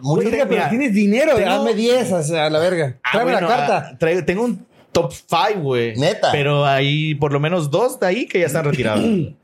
mucho... 0.00 0.28
Verga, 0.30 0.46
pero 0.48 0.68
tienes 0.68 0.92
dinero, 0.94 1.34
tengo- 1.36 1.48
dame 1.50 1.74
10 1.74 2.12
o 2.12 2.22
sea, 2.22 2.46
a 2.46 2.50
la 2.50 2.58
verga. 2.58 2.96
Ah, 3.02 3.08
Tráeme 3.12 3.32
bueno, 3.32 3.48
la 3.48 3.56
carta. 3.56 3.88
ah, 3.92 3.98
traigo- 3.98 4.24
tengo 4.24 4.44
un 4.44 4.66
top 4.92 5.12
5, 5.12 5.60
güey. 5.60 5.96
Neta. 5.96 6.30
Pero 6.32 6.64
hay 6.66 7.14
por 7.16 7.32
lo 7.32 7.40
menos 7.40 7.70
dos 7.70 7.98
de 8.00 8.06
ahí 8.06 8.26
que 8.26 8.40
ya 8.40 8.46
están 8.46 8.64
retirados. 8.64 9.04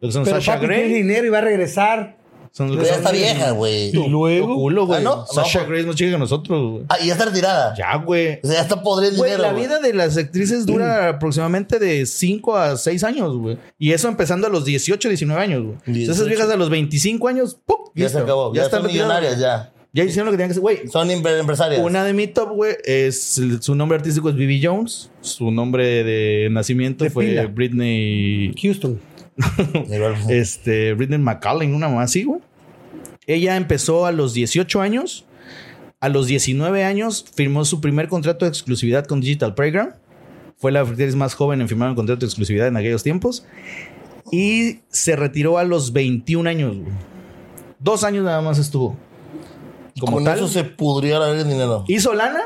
Lo 0.00 0.08
que 0.08 0.12
son 0.12 0.24
pero 0.24 0.36
Sasha 0.36 0.54
papi 0.54 0.66
tiene 0.66 0.82
Grey. 0.88 0.92
dinero 1.02 1.26
y 1.26 1.30
va 1.30 1.38
a 1.38 1.42
regresar. 1.42 2.16
Son 2.52 2.68
Pero 2.70 2.82
ya 2.82 2.96
está 2.96 3.12
vieja, 3.12 3.52
güey. 3.52 3.90
Y 3.90 4.08
luego. 4.08 4.54
culo, 4.56 4.86
güey. 4.86 4.98
Ah, 5.00 5.02
¿no? 5.02 5.24
Sasha 5.26 5.62
No, 5.62 5.68
Grace 5.68 5.86
más 5.86 5.94
chica 5.96 6.10
que 6.10 6.18
nosotros, 6.18 6.70
güey. 6.72 6.84
Ah, 6.88 6.96
y 7.00 7.06
ya 7.06 7.12
está 7.12 7.26
retirada. 7.26 7.74
Ya, 7.76 7.96
güey. 7.96 8.40
O 8.42 8.46
sea, 8.46 8.56
ya 8.56 8.62
está 8.62 8.82
podrido 8.82 9.12
el 9.12 9.18
Güey, 9.18 9.30
dinero. 9.32 9.52
la 9.52 9.58
vida 9.58 9.78
de 9.78 9.94
las 9.94 10.16
actrices 10.16 10.66
dura 10.66 11.10
aproximadamente 11.10 11.78
de 11.78 12.04
5 12.06 12.56
a 12.56 12.76
6 12.76 13.04
años, 13.04 13.36
güey. 13.36 13.56
Y 13.78 13.92
eso 13.92 14.08
empezando 14.08 14.48
a 14.48 14.50
los 14.50 14.64
18, 14.64 15.08
19 15.08 15.40
años, 15.40 15.62
güey. 15.62 15.74
Entonces, 15.86 16.02
Esas 16.02 16.16
18. 16.26 16.28
viejas 16.28 16.50
a 16.52 16.56
los 16.56 16.70
25 16.70 17.28
años, 17.28 17.56
¡pum! 17.64 17.76
Ya 17.94 18.04
listo. 18.04 18.18
se 18.18 18.24
acabó. 18.24 18.52
Ya, 18.54 18.62
están 18.64 18.80
son 18.80 18.88
retiradas. 18.88 19.22
millonarias, 19.22 19.38
ya. 19.40 19.72
Ya 19.92 20.04
hicieron 20.04 20.26
lo 20.26 20.30
que 20.32 20.36
tenían 20.36 20.48
que 20.50 20.52
hacer, 20.52 20.60
güey. 20.62 20.88
Son 20.88 21.08
empre- 21.08 21.38
empresarias. 21.40 21.80
Una 21.82 22.04
de 22.04 22.12
mi 22.12 22.28
top, 22.28 22.50
güey, 22.54 22.76
es 22.84 23.40
su 23.60 23.74
nombre 23.74 23.98
artístico 23.98 24.28
es 24.28 24.36
Bibi 24.36 24.60
Jones. 24.64 25.10
Su 25.20 25.50
nombre 25.50 26.04
de 26.04 26.48
nacimiento 26.50 27.02
De 27.04 27.10
fue 27.10 27.26
pila. 27.26 27.46
Britney. 27.46 28.54
Houston. 28.62 29.00
Este, 30.28 30.94
Britney 30.94 31.18
McCallum, 31.18 31.74
una 31.74 31.88
más 31.88 32.10
así, 32.10 32.24
güey. 32.24 32.40
Ella 33.26 33.56
empezó 33.56 34.06
a 34.06 34.12
los 34.12 34.34
18 34.34 34.80
años. 34.80 35.26
A 36.00 36.08
los 36.08 36.26
19 36.26 36.84
años 36.84 37.26
firmó 37.34 37.64
su 37.64 37.80
primer 37.80 38.08
contrato 38.08 38.44
de 38.44 38.48
exclusividad 38.48 39.06
con 39.06 39.20
Digital 39.20 39.54
Playground. 39.54 39.94
Fue 40.56 40.72
la 40.72 40.80
actriz 40.80 41.14
más 41.14 41.34
joven 41.34 41.60
en 41.60 41.68
firmar 41.68 41.90
un 41.90 41.94
contrato 41.94 42.20
de 42.20 42.26
exclusividad 42.26 42.68
en 42.68 42.76
aquellos 42.76 43.02
tiempos. 43.02 43.46
Y 44.32 44.80
se 44.88 45.16
retiró 45.16 45.58
a 45.58 45.64
los 45.64 45.92
21 45.92 46.48
años, 46.48 46.76
güey. 46.76 46.92
Dos 47.78 48.04
años 48.04 48.24
nada 48.24 48.40
más 48.40 48.58
estuvo. 48.58 48.96
Como 49.98 50.16
Con 50.16 50.24
tal. 50.24 50.38
eso 50.38 50.48
se 50.48 50.64
pudría 50.64 51.18
el 51.30 51.46
dinero. 51.48 51.84
Hizo 51.88 52.14
lana, 52.14 52.40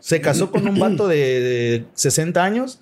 se 0.00 0.20
casó 0.20 0.50
con 0.50 0.66
un 0.68 0.78
vato 0.78 1.08
de, 1.08 1.16
de 1.16 1.84
60 1.94 2.42
años, 2.42 2.80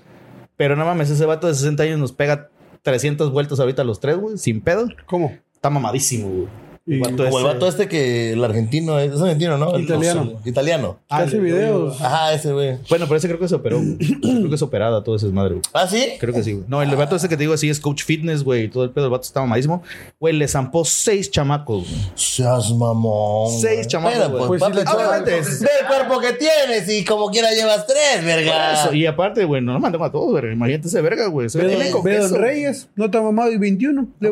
pero 0.56 0.76
no 0.76 0.84
mames, 0.84 1.10
ese 1.10 1.24
vato 1.26 1.46
de 1.46 1.54
60 1.54 1.82
años 1.82 1.98
nos 1.98 2.12
pega 2.12 2.50
300 2.82 3.30
vueltas 3.32 3.60
ahorita 3.60 3.84
los 3.84 4.00
tres, 4.00 4.16
güey, 4.16 4.38
sin 4.38 4.60
pedo. 4.60 4.88
¿Cómo? 5.06 5.36
Está 5.54 5.70
mamadísimo, 5.70 6.28
güey. 6.28 6.69
Y- 6.90 6.94
El 6.94 7.00
vato 7.00 7.16
Como 7.16 7.38
el 7.38 7.44
ese- 7.46 7.54
vato 7.54 7.68
este 7.68 7.88
que 7.88 8.32
el 8.32 8.42
argentino 8.44 8.98
es, 8.98 9.12
es 9.12 9.20
argentino, 9.20 9.56
¿no? 9.58 9.74
El- 9.76 9.82
Italiano. 9.84 10.24
no 10.24 10.40
italiano. 10.44 10.98
Que 11.08 11.14
hace 11.14 11.38
videos. 11.38 12.00
Ajá, 12.00 12.32
ese 12.34 12.52
güey. 12.52 12.78
Bueno, 12.88 13.06
pero 13.06 13.16
ese 13.16 13.28
creo 13.28 13.38
que 13.38 13.48
se 13.48 13.54
operó. 13.54 13.80
Creo 14.20 14.48
que 14.48 14.54
es 14.54 14.62
operada 14.62 15.02
todo 15.04 15.16
ese 15.16 15.26
madre, 15.28 15.50
güey. 15.54 15.62
¿Ah, 15.72 15.86
sí? 15.86 16.14
Creo 16.18 16.34
que 16.34 16.42
sí, 16.42 16.52
güey. 16.52 16.64
No, 16.68 16.82
el 16.82 16.94
vato 16.96 17.14
ese 17.16 17.28
que 17.28 17.36
te 17.36 17.42
digo 17.44 17.54
así 17.54 17.68
es 17.70 17.78
coach 17.80 18.02
fitness, 18.04 18.42
güey. 18.42 18.64
y 18.64 18.68
Todo 18.68 18.84
el 18.84 18.90
pedo, 18.90 19.04
el 19.06 19.10
vato 19.10 19.22
está 19.22 19.40
mamadísimo. 19.40 19.82
Güey, 20.18 20.34
le 20.34 20.48
zampó 20.48 20.84
seis 20.84 21.30
chamacos, 21.30 21.88
güey. 21.88 22.00
Seas 22.16 22.70
mamón. 22.72 23.52
Seis 23.60 23.86
chamacos, 23.86 24.28
güey. 24.30 24.46
pues, 24.48 24.60
Pues 24.60 24.74
sí 24.74 24.94
obviamente, 24.96 25.30
Ve 25.30 25.68
el 25.80 25.86
cuerpo 25.86 26.20
que 26.20 26.32
tienes 26.32 26.88
y 26.88 27.04
como 27.04 27.28
quiera 27.30 27.50
llevas 27.52 27.86
tres, 27.86 28.24
verga. 28.24 28.74
Eso, 28.74 28.92
Y 28.94 29.06
aparte, 29.06 29.44
güey, 29.44 29.62
no 29.62 29.72
lo 29.74 29.80
mandamos 29.80 30.08
a 30.08 30.12
todos, 30.12 30.30
güey. 30.40 30.52
Imagínate 30.52 30.88
ese 30.88 31.00
verga, 31.00 31.26
güey. 31.28 31.48
Ve 31.54 32.28
Reyes. 32.28 32.88
No 32.96 33.04
está 33.06 33.20
mamado 33.22 33.52
y 33.52 33.58
21. 33.58 34.08
Le. 34.18 34.30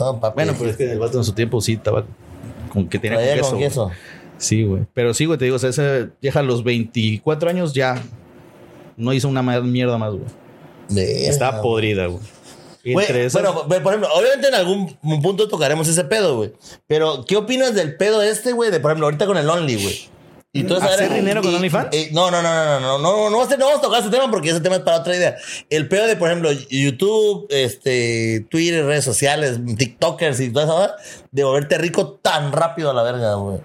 No, 0.00 0.18
papi. 0.20 0.34
Bueno, 0.34 0.54
pero 0.58 0.70
es 0.70 0.76
que 0.76 0.90
el 0.90 0.98
vato 0.98 1.18
en 1.18 1.24
su 1.24 1.32
tiempo 1.32 1.60
sí 1.60 1.74
estaba 1.74 2.04
con 2.72 2.88
que 2.88 2.98
tenía 2.98 3.18
Traía 3.18 3.40
con 3.42 3.50
con 3.50 3.58
queso. 3.60 3.84
güey. 3.84 3.96
Sí, 4.38 4.64
güey. 4.64 4.82
Pero 4.94 5.12
sí, 5.14 5.26
güey, 5.26 5.38
te 5.38 5.44
digo, 5.44 5.56
o 5.56 5.58
sea, 5.58 5.70
ese 5.70 6.08
vieja 6.22 6.40
a 6.40 6.42
los 6.42 6.64
24 6.64 7.50
años 7.50 7.74
ya 7.74 8.02
no 8.96 9.12
hizo 9.12 9.28
una 9.28 9.42
mierda 9.42 9.98
más, 9.98 10.12
güey. 10.12 10.24
Está 11.28 11.60
podrida, 11.62 12.06
güey. 12.06 12.20
Güey, 12.82 13.06
Entre 13.06 13.26
esas- 13.26 13.42
Bueno, 13.42 13.66
por 13.68 13.76
ejemplo, 13.92 14.08
obviamente 14.14 14.48
en 14.48 14.54
algún 14.54 14.96
punto 15.22 15.48
tocaremos 15.48 15.86
ese 15.88 16.02
pedo, 16.04 16.36
güey. 16.38 16.52
Pero, 16.86 17.24
¿qué 17.28 17.36
opinas 17.36 17.74
del 17.74 17.96
pedo 17.96 18.22
este, 18.22 18.52
güey? 18.52 18.70
De, 18.70 18.80
por 18.80 18.90
ejemplo, 18.90 19.06
ahorita 19.06 19.26
con 19.26 19.36
el 19.36 19.48
Only, 19.48 19.74
güey. 19.76 20.00
Y 20.52 20.64
tú 20.64 20.74
¿Hacer 20.74 21.06
sabes- 21.06 21.14
dinero 21.14 21.42
con 21.42 21.54
OnlyFans? 21.54 21.88
eh, 21.92 22.08
no, 22.12 22.28
no, 22.30 22.42
no, 22.42 22.52
no, 22.52 22.80
no, 22.80 22.98
no, 22.98 22.98
no, 22.98 23.30
no, 23.30 23.30
no 23.30 23.64
vamos 23.66 23.78
a 23.78 23.80
tocar 23.80 24.00
ese 24.00 24.10
tema 24.10 24.28
porque 24.30 24.50
ese 24.50 24.60
tema 24.60 24.76
es 24.76 24.82
para 24.82 24.98
otra 24.98 25.14
idea. 25.14 25.36
El 25.68 25.86
pedo 25.86 26.08
de, 26.08 26.16
por 26.16 26.28
ejemplo, 26.28 26.50
YouTube, 26.68 27.46
este, 27.50 28.46
Twitter, 28.50 28.84
redes 28.84 29.04
sociales, 29.04 29.60
TikTokers 29.78 30.40
y 30.40 30.50
toda 30.50 30.64
esa 30.64 30.74
cosa, 30.74 30.94
de 31.30 31.44
volverte 31.44 31.78
rico 31.78 32.14
tan 32.20 32.50
rápido 32.52 32.90
a 32.90 32.94
la 32.94 33.02
verga, 33.04 33.34
güey. 33.34 33.58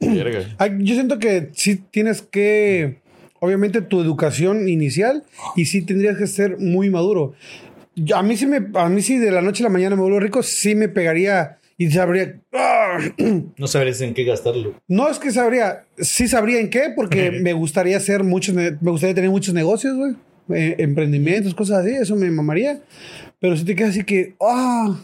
Verga. 0.00 0.54
Ah, 0.58 0.66
Yo 0.78 0.94
siento 0.94 1.20
que 1.20 1.50
sí 1.54 1.76
tienes 1.90 2.22
que, 2.22 3.00
obviamente, 3.38 3.80
tu 3.80 4.00
educación 4.00 4.68
inicial 4.68 5.22
y 5.54 5.66
sí 5.66 5.82
tendrías 5.82 6.16
que 6.18 6.26
ser 6.26 6.58
muy 6.58 6.90
maduro. 6.90 7.34
A 8.14 8.22
mí 8.24 8.36
sí 8.36 8.46
me, 8.46 8.66
a 8.80 8.88
mí 8.88 9.00
sí 9.02 9.16
de 9.18 9.30
la 9.30 9.42
noche 9.42 9.62
a 9.62 9.66
la 9.68 9.72
mañana 9.72 9.94
me 9.94 10.02
vuelvo 10.02 10.18
rico, 10.18 10.42
sí 10.42 10.74
me 10.74 10.88
pegaría 10.88 11.58
y 11.86 11.90
sabría. 11.90 12.40
¡Ah! 12.52 12.98
No 13.56 13.66
sabrías 13.66 14.00
en 14.02 14.12
qué 14.14 14.24
gastarlo. 14.24 14.74
No 14.88 15.08
es 15.08 15.18
que 15.18 15.30
sabría, 15.30 15.84
sí 15.98 16.28
sabría 16.28 16.60
en 16.60 16.68
qué, 16.70 16.92
porque 16.94 17.30
me 17.42 17.52
gustaría 17.52 17.96
hacer 17.96 18.22
muchos, 18.24 18.54
me 18.54 18.70
gustaría 18.90 19.14
tener 19.14 19.30
muchos 19.30 19.54
negocios, 19.54 19.96
güey, 19.96 20.14
eh, 20.50 20.76
emprendimientos, 20.78 21.54
cosas 21.54 21.84
así, 21.84 21.94
eso 21.94 22.16
me 22.16 22.30
mamaría. 22.30 22.80
Pero 23.40 23.56
si 23.56 23.64
te 23.64 23.74
quedas 23.74 23.90
así 23.90 24.04
que, 24.04 24.34
ah, 24.40 24.98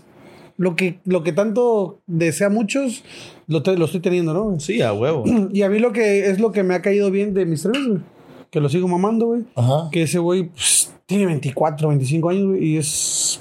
lo 0.57 0.77
que, 0.77 0.99
lo 1.05 1.23
que 1.23 1.33
tanto 1.33 2.01
desea 2.07 2.49
muchos, 2.51 3.05
lo, 3.47 3.63
te- 3.63 3.77
lo 3.77 3.87
estoy 3.87 4.01
teniendo, 4.01 4.35
¿no? 4.35 4.61
Sí, 4.61 4.83
a 4.83 4.93
huevo. 4.93 5.25
Y 5.53 5.63
a 5.63 5.69
mí 5.71 5.79
lo 5.79 5.93
que 5.93 6.29
es 6.29 6.39
lo 6.41 6.53
que 6.53 6.63
me 6.63 6.75
ha 6.75 6.83
caído 6.83 7.11
bien 7.11 7.33
de. 7.35 7.45
Beast, 7.45 7.67
güey. 7.67 8.01
Que 8.51 8.61
lo 8.61 8.69
sigo 8.69 8.89
mamando, 8.89 9.27
güey. 9.27 9.45
Ajá. 9.55 9.89
Que 9.93 10.03
ese 10.03 10.19
güey 10.19 10.45
pues, 10.49 10.93
tiene 11.07 11.27
24, 11.27 11.89
25 11.89 12.29
años, 12.31 12.47
güey. 12.49 12.65
Y 12.65 12.77
es 12.79 13.41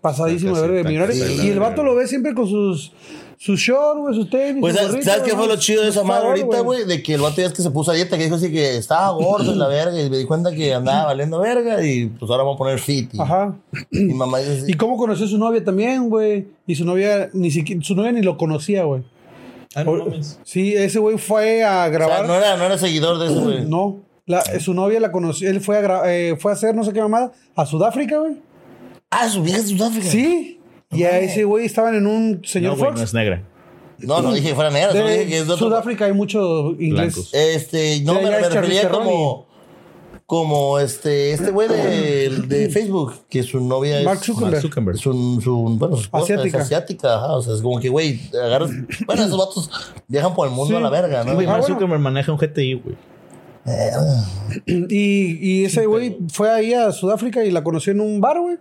pasadísimo 0.00 0.56
de 0.60 0.68
verga 0.68 1.06
de 1.06 1.44
Y 1.44 1.48
el 1.48 1.58
vato 1.58 1.82
lo 1.82 1.94
ve 1.94 2.06
siempre 2.06 2.32
con 2.34 2.46
sus, 2.46 2.92
sus 3.36 3.58
shorts, 3.58 4.00
güey, 4.00 4.14
sus 4.14 4.30
tenis. 4.30 4.60
Pues, 4.60 4.74
¿sabes, 4.76 4.90
gorrito, 4.92 5.10
¿sabes 5.10 5.22
qué 5.24 5.36
fue 5.36 5.48
lo 5.48 5.56
chido 5.56 5.82
de 5.82 5.88
esa 5.88 6.04
madre 6.04 6.28
ahorita, 6.28 6.60
güey? 6.60 6.84
De 6.84 7.02
que 7.02 7.14
el 7.14 7.20
vato 7.20 7.40
ya 7.40 7.48
es 7.48 7.52
que 7.52 7.62
se 7.62 7.70
puso 7.70 7.90
a 7.90 7.94
dieta, 7.94 8.16
que 8.16 8.24
dijo 8.24 8.36
así 8.36 8.52
que 8.52 8.76
estaba 8.76 9.10
gordo 9.10 9.52
en 9.52 9.58
la 9.58 9.66
verga 9.66 10.00
y 10.00 10.08
me 10.10 10.18
di 10.18 10.24
cuenta 10.26 10.52
que 10.52 10.72
andaba 10.74 11.06
valiendo 11.06 11.40
verga 11.40 11.84
y 11.84 12.06
pues 12.06 12.30
ahora 12.30 12.44
vamos 12.44 12.56
a 12.56 12.58
poner 12.58 12.78
fit. 12.78 13.12
Y, 13.14 13.20
Ajá. 13.20 13.56
y 13.90 14.04
mamá 14.14 14.38
dice 14.38 14.58
así, 14.62 14.70
Y 14.72 14.74
cómo 14.74 14.96
conoció 14.96 15.26
a 15.26 15.28
su 15.28 15.38
novia 15.38 15.64
también, 15.64 16.08
güey. 16.08 16.46
Y 16.66 16.74
su 16.76 16.84
novia 16.84 17.28
ni 17.32 17.50
siquiera, 17.50 17.82
su 17.82 17.94
novia 17.96 18.12
ni 18.12 18.22
lo 18.22 18.36
conocía, 18.36 18.84
güey. 18.84 19.02
Ah, 19.74 19.82
no 19.84 19.92
mames. 19.96 20.38
Sí, 20.44 20.74
ese 20.74 20.98
güey 21.00 21.18
fue 21.18 21.64
a 21.64 21.68
o 21.68 21.72
sea, 21.82 21.88
grabar. 21.88 22.26
no 22.26 22.34
era, 22.36 22.56
no 22.56 22.64
era 22.64 22.78
seguidor 22.78 23.18
de 23.18 23.26
eso, 23.26 23.40
güey. 23.42 23.64
No, 23.66 23.98
la- 24.24 24.42
su 24.60 24.72
novia 24.72 24.98
la 25.00 25.10
conoció, 25.12 25.50
él 25.50 25.60
fue 25.60 25.76
a, 25.78 25.82
gra- 25.82 26.02
eh, 26.06 26.36
fue 26.38 26.52
a 26.52 26.54
hacer 26.54 26.74
no 26.76 26.84
sé 26.84 26.92
qué 26.92 27.00
mamada 27.02 27.32
a 27.56 27.66
Sudáfrica, 27.66 28.18
güey. 28.18 28.36
Ah, 29.10 29.28
su 29.28 29.42
vieja 29.42 29.58
es 29.58 29.68
de 29.70 29.76
Sudáfrica. 29.76 30.08
Sí. 30.08 30.60
Y 30.90 31.02
a 31.04 31.18
ese 31.20 31.44
güey 31.44 31.66
estaban 31.66 31.94
en 31.94 32.06
un 32.06 32.42
señor 32.44 32.78
No, 32.78 32.90
no 32.90 33.02
es 33.02 33.12
negra. 33.14 33.42
No, 33.98 34.22
no 34.22 34.32
dije 34.32 34.50
que 34.50 34.54
fuera 34.54 34.70
negra, 34.70 34.92
de 34.92 35.02
dije 35.02 35.26
que 35.26 35.38
es 35.38 35.46
de 35.46 35.52
otro. 35.52 35.66
Sudáfrica 35.68 36.04
hay 36.06 36.12
mucho 36.12 36.70
inglés. 36.72 37.14
Blancos. 37.14 37.30
Este, 37.34 38.00
no, 38.04 38.14
me, 38.14 38.22
me 38.22 38.36
es 38.38 38.52
refería 38.54 38.88
como. 38.88 39.48
Como 40.26 40.78
este, 40.78 41.32
este 41.32 41.50
güey 41.50 41.68
de, 41.68 42.28
de 42.46 42.68
Facebook, 42.68 43.14
que 43.30 43.42
su 43.42 43.60
novia 43.60 44.00
es. 44.00 44.04
Mark 44.04 44.22
Zuckerberg. 44.22 44.52
Mark 44.52 44.60
Zuckerberg. 44.62 44.98
Su, 44.98 45.40
su, 45.42 45.56
bueno, 45.78 45.96
su 45.96 46.08
Asiática. 46.12 46.58
es 46.58 46.64
asiática, 46.64 47.14
ajá. 47.16 47.32
O 47.36 47.40
sea, 47.40 47.54
es 47.54 47.62
como 47.62 47.80
que, 47.80 47.88
güey, 47.88 48.20
agarras. 48.34 48.70
Bueno, 49.06 49.22
esos 49.24 49.38
vatos 49.38 49.70
viajan 50.06 50.34
por 50.34 50.46
el 50.46 50.52
mundo 50.52 50.72
Sí. 50.72 50.76
a 50.76 50.80
la 50.80 50.90
verga, 50.90 51.24
¿no? 51.24 51.32
Güey, 51.32 51.46
Ah, 51.46 51.52
Mark 51.52 51.62
bueno. 51.62 51.74
Zuckerberg 51.76 52.00
maneja 52.02 52.30
un 52.30 52.36
GTI, 52.38 52.74
güey. 52.74 52.96
Y, 54.66 55.38
y 55.40 55.64
ese 55.64 55.86
güey 55.86 56.16
fue 56.32 56.50
ahí 56.50 56.72
a 56.72 56.90
Sudáfrica 56.92 57.44
y 57.44 57.50
la 57.50 57.62
conoció 57.62 57.92
en 57.92 58.00
un 58.00 58.20
bar, 58.20 58.40
güey. 58.40 58.56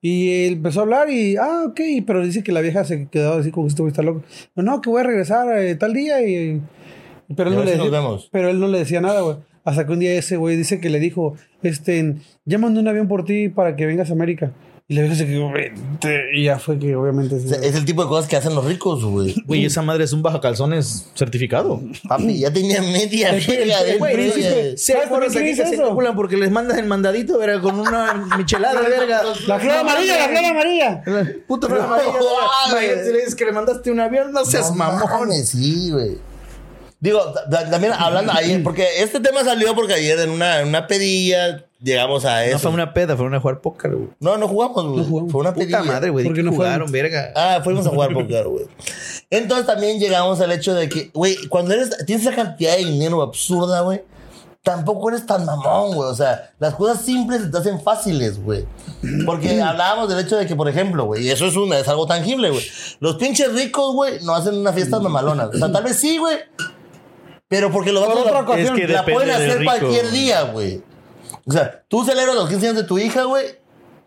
Y 0.00 0.46
él 0.46 0.54
empezó 0.54 0.80
a 0.80 0.82
hablar 0.82 1.10
y, 1.10 1.36
ah, 1.36 1.64
ok. 1.68 1.80
Pero 2.06 2.24
dice 2.24 2.42
que 2.42 2.52
la 2.52 2.60
vieja 2.60 2.84
se 2.84 3.08
quedó 3.08 3.34
así 3.34 3.50
como 3.50 3.66
que 3.66 3.70
este 3.70 3.82
güey 3.82 3.90
está 3.90 4.02
loco. 4.02 4.22
No, 4.56 4.62
no, 4.62 4.80
que 4.80 4.90
voy 4.90 5.00
a 5.00 5.04
regresar 5.04 5.58
eh, 5.58 5.74
tal 5.76 5.92
día 5.92 6.20
y... 6.26 6.60
Pero 7.36 7.50
él, 7.50 7.56
no 7.56 7.64
le 7.64 7.72
si 7.72 7.78
decía, 7.78 8.00
pero 8.32 8.48
él 8.48 8.58
no 8.58 8.68
le 8.68 8.78
decía 8.78 9.00
nada, 9.00 9.20
güey. 9.20 9.36
Hasta 9.64 9.86
que 9.86 9.92
un 9.92 9.98
día 9.98 10.14
ese 10.14 10.38
güey 10.38 10.56
dice 10.56 10.80
que 10.80 10.88
le 10.88 10.98
dijo, 10.98 11.34
este, 11.62 12.16
ya 12.46 12.56
mandé 12.56 12.80
un 12.80 12.88
avión 12.88 13.06
por 13.06 13.26
ti 13.26 13.50
para 13.50 13.76
que 13.76 13.84
vengas 13.84 14.08
a 14.08 14.14
América. 14.14 14.52
Y 14.90 14.94
la 14.94 15.02
vieja 15.02 15.16
se 15.16 15.26
quedó, 15.26 15.50
"Vete". 15.52 16.30
y 16.34 16.44
ya 16.44 16.58
fue 16.58 16.78
que 16.78 16.96
obviamente... 16.96 17.34
O 17.34 17.38
sea, 17.40 17.58
es 17.58 17.74
el 17.74 17.84
tipo 17.84 18.02
de 18.02 18.08
cosas 18.08 18.26
que 18.26 18.36
hacen 18.36 18.54
los 18.54 18.64
ricos, 18.64 19.04
güey. 19.04 19.34
Güey, 19.44 19.66
esa 19.66 19.82
madre 19.82 20.04
es 20.04 20.14
un 20.14 20.22
baja 20.22 20.40
calzones 20.40 21.10
certificado. 21.14 21.82
Papi, 22.08 22.38
ya 22.38 22.50
tenía 22.50 22.80
media 22.80 23.28
El- 23.36 23.44
verga 23.46 23.80
el- 23.80 23.84
de 23.86 23.92
el 23.92 23.98
güey, 23.98 24.32
Si 24.78 24.92
hay 24.92 24.98
¿Sabes 25.02 25.08
por 25.10 25.22
que 25.30 25.54
se 25.54 25.76
calculan 25.76 26.16
porque 26.16 26.38
les 26.38 26.50
mandas 26.50 26.78
el 26.78 26.86
mandadito, 26.86 27.36
verga, 27.38 27.60
con 27.60 27.78
una 27.78 28.14
michelada, 28.38 28.80
verga. 28.80 29.22
La 29.46 29.58
flor 29.60 29.76
amarilla, 29.76 30.18
la 30.20 30.28
flor 30.30 30.44
amarilla. 30.46 31.02
Puta 31.46 31.66
flor 31.66 31.80
amarilla, 31.82 32.12
si 33.04 33.12
le 33.12 33.18
dices 33.18 33.34
que 33.34 33.44
le 33.44 33.52
mandaste 33.52 33.90
un 33.90 34.00
avión, 34.00 34.32
no 34.32 34.46
seas 34.46 34.70
No 34.70 34.76
mamón. 34.76 35.02
mames, 35.20 35.50
sí, 35.50 35.90
güey. 35.90 36.16
Digo, 37.00 37.20
ta- 37.50 37.70
también 37.70 37.92
hablando 37.96 38.32
ayer, 38.32 38.62
porque 38.64 38.86
este 39.02 39.20
tema 39.20 39.44
salió 39.44 39.74
porque 39.74 39.94
ayer 39.94 40.18
en 40.20 40.30
una, 40.30 40.60
en 40.60 40.68
una 40.68 40.86
pedilla 40.86 41.64
llegamos 41.80 42.24
a 42.24 42.44
eso. 42.44 42.54
No 42.54 42.58
fue 42.58 42.70
una 42.72 42.92
peda, 42.92 43.16
fueron 43.16 43.34
a 43.34 43.40
jugar 43.40 43.60
póker, 43.60 43.94
güey. 43.94 44.08
No, 44.18 44.36
no 44.36 44.48
jugamos, 44.48 44.84
güey. 44.84 45.04
jugamos. 45.04 45.30
Fue 45.32 45.40
una 45.40 45.52
Puta 45.54 45.64
pedilla. 45.64 45.82
madre, 45.84 46.10
güey. 46.10 46.24
¿Por 46.24 46.32
¿De 46.34 46.38
qué 46.40 46.44
qué 46.44 46.50
no 46.50 46.56
jugaron, 46.56 46.90
verga? 46.90 47.32
Ah, 47.36 47.60
fuimos 47.62 47.86
a 47.86 47.90
jugar 47.90 48.12
póker, 48.14 48.48
güey. 48.48 48.66
Entonces 49.30 49.66
también 49.66 50.00
llegamos 50.00 50.40
al 50.40 50.50
hecho 50.52 50.74
de 50.74 50.88
que, 50.88 51.10
güey, 51.14 51.36
cuando 51.48 51.74
eres, 51.74 51.90
tienes 52.06 52.26
esa 52.26 52.34
cantidad 52.34 52.76
de 52.76 52.84
dinero 52.84 53.22
absurda, 53.22 53.82
güey, 53.82 54.02
tampoco 54.64 55.10
eres 55.10 55.24
tan 55.24 55.44
mamón, 55.44 55.94
güey. 55.94 56.10
O 56.10 56.14
sea, 56.14 56.50
las 56.58 56.74
cosas 56.74 57.04
simples 57.04 57.42
se 57.42 57.48
te 57.48 57.58
hacen 57.58 57.80
fáciles, 57.80 58.42
güey. 58.42 58.64
Porque 59.24 59.62
hablábamos 59.62 60.08
del 60.08 60.18
hecho 60.18 60.36
de 60.36 60.46
que, 60.46 60.56
por 60.56 60.68
ejemplo, 60.68 61.04
güey, 61.04 61.26
y 61.26 61.30
eso 61.30 61.46
es, 61.46 61.54
una, 61.56 61.78
es 61.78 61.86
algo 61.86 62.06
tangible, 62.06 62.50
güey. 62.50 62.64
Los 63.00 63.16
pinches 63.16 63.52
ricos, 63.52 63.94
güey, 63.94 64.14
no 64.24 64.34
hacen 64.34 64.56
una 64.56 64.72
fiesta 64.72 64.98
mamalona. 65.00 65.46
O 65.46 65.56
sea, 65.56 65.70
tal 65.70 65.84
vez 65.84 65.96
sí, 65.96 66.18
güey. 66.18 66.36
Pero 67.48 67.70
porque 67.72 67.92
lo 67.92 68.00
Por 68.00 68.08
vatos 68.10 68.22
otra 68.26 68.34
la- 68.34 68.40
ocasión. 68.40 68.78
la 68.92 69.04
pueden 69.04 69.30
hacer 69.30 69.58
rico, 69.58 69.70
cualquier 69.78 70.02
güey. 70.08 70.12
día, 70.20 70.42
güey. 70.42 70.82
O 71.46 71.52
sea, 71.52 71.82
tú 71.88 72.04
celebras 72.04 72.34
los 72.36 72.48
15 72.48 72.66
años 72.68 72.82
de 72.82 72.84
tu 72.88 72.98
hija, 72.98 73.24
güey. 73.24 73.46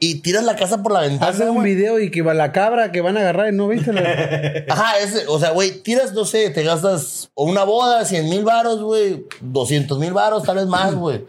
y 0.04 0.16
tiras 0.22 0.44
la 0.44 0.56
casa 0.56 0.82
por 0.82 0.94
la 0.94 1.02
ventana. 1.02 1.32
Hace 1.32 1.48
un 1.48 1.62
video 1.62 2.00
y 2.00 2.10
que 2.10 2.24
va 2.24 2.34
la 2.34 2.52
cabra 2.52 2.92
que 2.92 3.02
van 3.02 3.18
a 3.18 3.20
agarrar 3.20 3.54
y 3.54 3.56
no 3.56 3.68
viste. 3.68 3.94
la- 3.94 4.64
Ajá, 4.70 4.98
ese, 4.98 5.28
o 5.28 5.38
sea, 5.40 5.52
güey, 5.52 5.84
tiras, 5.84 6.14
no 6.14 6.26
sé, 6.26 6.50
te 6.50 6.64
gastas 6.64 7.30
o 7.36 7.44
una 7.46 7.64
boda, 7.66 8.04
100 8.04 8.28
mil 8.28 8.44
varos, 8.44 8.82
güey, 8.82 9.24
200 9.42 10.00
mil 10.00 10.12
varos, 10.12 10.42
tal 10.42 10.56
vez 10.56 10.66
más, 10.66 10.96
güey. 10.96 11.24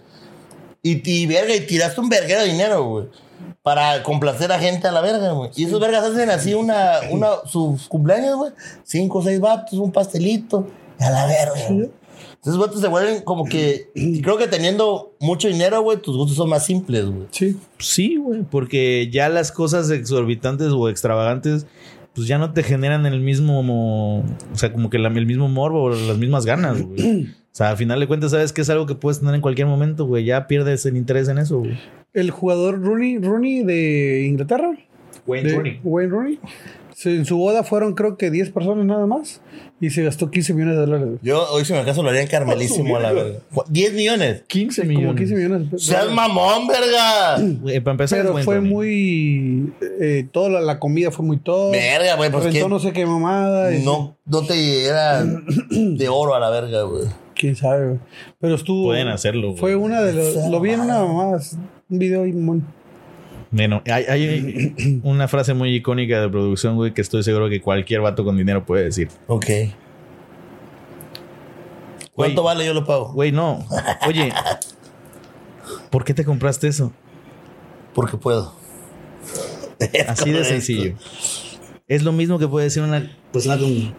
Y, 0.82 1.02
y 1.10 1.26
verga, 1.26 1.54
y 1.54 1.60
tiraste 1.66 2.00
un 2.00 2.08
verguero 2.08 2.40
de 2.40 2.46
dinero, 2.48 2.82
güey. 2.84 3.06
Para 3.62 4.02
complacer 4.02 4.50
a 4.52 4.58
gente 4.58 4.88
a 4.88 4.92
la 4.92 5.02
verga, 5.02 5.32
güey. 5.32 5.50
Y 5.54 5.64
esos 5.66 5.78
vergas 5.78 6.04
hacen 6.04 6.30
así 6.30 6.54
una, 6.54 7.00
una, 7.10 7.28
sus 7.44 7.86
cumpleaños, 7.88 8.36
güey. 8.36 8.52
Cinco 8.84 9.18
o 9.18 9.22
seis 9.22 9.38
vatos, 9.38 9.74
un 9.78 9.92
pastelito. 9.92 10.66
Y 10.98 11.04
a 11.04 11.10
la 11.10 11.26
verga, 11.26 11.60
güey. 11.68 11.90
Esos 12.44 12.58
vatos 12.58 12.80
se 12.80 12.88
vuelven 12.88 13.22
como 13.22 13.44
que. 13.44 13.88
creo 14.22 14.36
que 14.36 14.48
teniendo 14.48 15.14
mucho 15.20 15.48
dinero, 15.48 15.80
güey, 15.82 15.98
tus 16.02 16.16
gustos 16.16 16.36
son 16.36 16.48
más 16.48 16.66
simples, 16.66 17.06
güey. 17.06 17.26
Sí. 17.30 17.56
Sí, 17.78 18.16
güey, 18.16 18.42
porque 18.42 19.08
ya 19.12 19.28
las 19.28 19.52
cosas 19.52 19.90
exorbitantes 19.90 20.68
o 20.72 20.88
extravagantes, 20.88 21.66
pues 22.14 22.26
ya 22.26 22.38
no 22.38 22.52
te 22.52 22.62
generan 22.62 23.06
el 23.06 23.20
mismo, 23.20 23.62
mo- 23.62 24.18
o 24.52 24.56
sea, 24.56 24.72
como 24.72 24.90
que 24.90 24.98
la- 24.98 25.08
el 25.08 25.24
mismo 25.26 25.48
morbo 25.48 25.84
o 25.84 25.90
las 25.90 26.18
mismas 26.18 26.44
ganas, 26.44 26.82
güey. 26.82 27.26
O 27.26 27.54
sea, 27.54 27.70
al 27.70 27.76
final 27.76 28.00
de 28.00 28.06
cuentas, 28.08 28.30
sabes 28.32 28.52
que 28.52 28.62
es 28.62 28.70
algo 28.70 28.86
que 28.86 28.94
puedes 28.94 29.20
tener 29.20 29.34
en 29.34 29.40
cualquier 29.40 29.66
momento, 29.68 30.06
güey. 30.06 30.24
Ya 30.24 30.46
pierdes 30.48 30.84
el 30.86 30.96
interés 30.96 31.28
en 31.28 31.38
eso, 31.38 31.60
güey. 31.60 31.78
El 32.12 32.30
jugador 32.30 32.80
Rooney, 32.82 33.18
Rooney 33.18 33.62
de 33.62 34.24
Inglaterra. 34.26 34.72
de 34.72 35.80
Wayne 35.84 36.10
Rooney. 36.10 36.38
En 37.04 37.24
su 37.24 37.36
boda 37.38 37.64
fueron 37.64 37.94
creo 37.94 38.16
que 38.16 38.30
10 38.30 38.50
personas 38.50 38.84
nada 38.86 39.06
más. 39.06 39.40
Y 39.80 39.90
se 39.90 40.04
gastó 40.04 40.30
15 40.30 40.54
millones 40.54 40.76
de 40.76 40.80
dólares. 40.86 41.08
Yo 41.22 41.44
hoy, 41.50 41.64
si 41.64 41.72
me 41.72 41.80
acaso, 41.80 42.02
lo 42.02 42.10
haría 42.10 42.22
en 42.22 42.28
Carmelísimo 42.28 42.96
a 42.96 43.00
la 43.00 43.12
verga. 43.12 43.38
10 43.68 43.94
millones. 43.94 44.42
15 44.46 44.82
Como 44.82 44.94
millones. 44.98 45.16
15 45.18 45.34
millones. 45.34 45.58
de 45.60 45.64
pesos. 45.70 45.86
Seas 45.86 46.10
mamón, 46.12 46.68
verga. 46.68 47.38
Güey, 47.60 47.80
para 47.80 47.92
empezar, 47.92 48.20
Pero 48.22 48.38
fue 48.38 48.60
muy. 48.60 49.72
Eh, 50.00 50.26
toda 50.30 50.50
la, 50.50 50.60
la 50.60 50.78
comida 50.78 51.10
fue 51.10 51.24
muy 51.24 51.38
todo. 51.38 51.72
Verga, 51.72 52.14
güey, 52.16 52.30
pues 52.30 52.44
Rentó 52.44 52.68
no 52.68 52.78
sé 52.78 52.92
qué 52.92 53.06
mamada. 53.06 53.74
y- 53.74 53.82
no, 53.84 54.16
no 54.24 54.42
te 54.46 54.84
era 54.84 55.24
de 55.70 56.08
oro 56.08 56.34
a 56.34 56.40
la 56.40 56.50
verga, 56.50 56.82
güey. 56.82 57.04
Quién 57.34 57.56
sabe, 57.56 57.86
güey. 57.86 57.98
Pero 58.38 58.54
estuvo. 58.54 58.84
Pueden 58.84 59.08
hacerlo, 59.08 59.48
güey. 59.48 59.58
Fue 59.60 59.74
una 59.76 60.02
de 60.02 60.12
los. 60.12 60.48
Lo 60.48 60.60
vi 60.60 60.70
en 60.70 60.80
una 60.80 61.02
mamada. 61.02 61.40
Un 61.90 61.98
video 61.98 62.22
ahí, 62.22 62.32
mon. 62.32 62.64
Bueno, 63.52 63.82
hay, 63.86 64.04
hay 64.04 65.00
una 65.04 65.28
frase 65.28 65.54
muy 65.54 65.74
icónica 65.74 66.20
de 66.20 66.28
producción, 66.28 66.74
güey, 66.74 66.92
que 66.94 67.00
estoy 67.02 67.22
seguro 67.22 67.48
que 67.48 67.60
cualquier 67.60 68.00
vato 68.00 68.24
con 68.24 68.36
dinero 68.36 68.64
puede 68.66 68.84
decir. 68.84 69.08
Ok. 69.28 69.46
¿Cuánto 72.14 72.42
vale? 72.42 72.64
Yo 72.66 72.74
lo 72.74 72.84
pago. 72.84 73.12
Güey, 73.12 73.32
no. 73.32 73.64
Oye, 74.06 74.32
¿por 75.90 76.04
qué 76.04 76.14
te 76.14 76.24
compraste 76.24 76.68
eso? 76.68 76.92
Porque 77.94 78.16
puedo. 78.16 78.54
Es 79.78 80.08
Así 80.08 80.30
de 80.30 80.44
sencillo. 80.46 80.94
Es 81.88 82.02
lo 82.02 82.12
mismo 82.12 82.38
que 82.38 82.48
puede 82.48 82.64
decir 82.64 82.82
una 82.82 83.10
persona 83.32 83.58
con- 83.58 83.94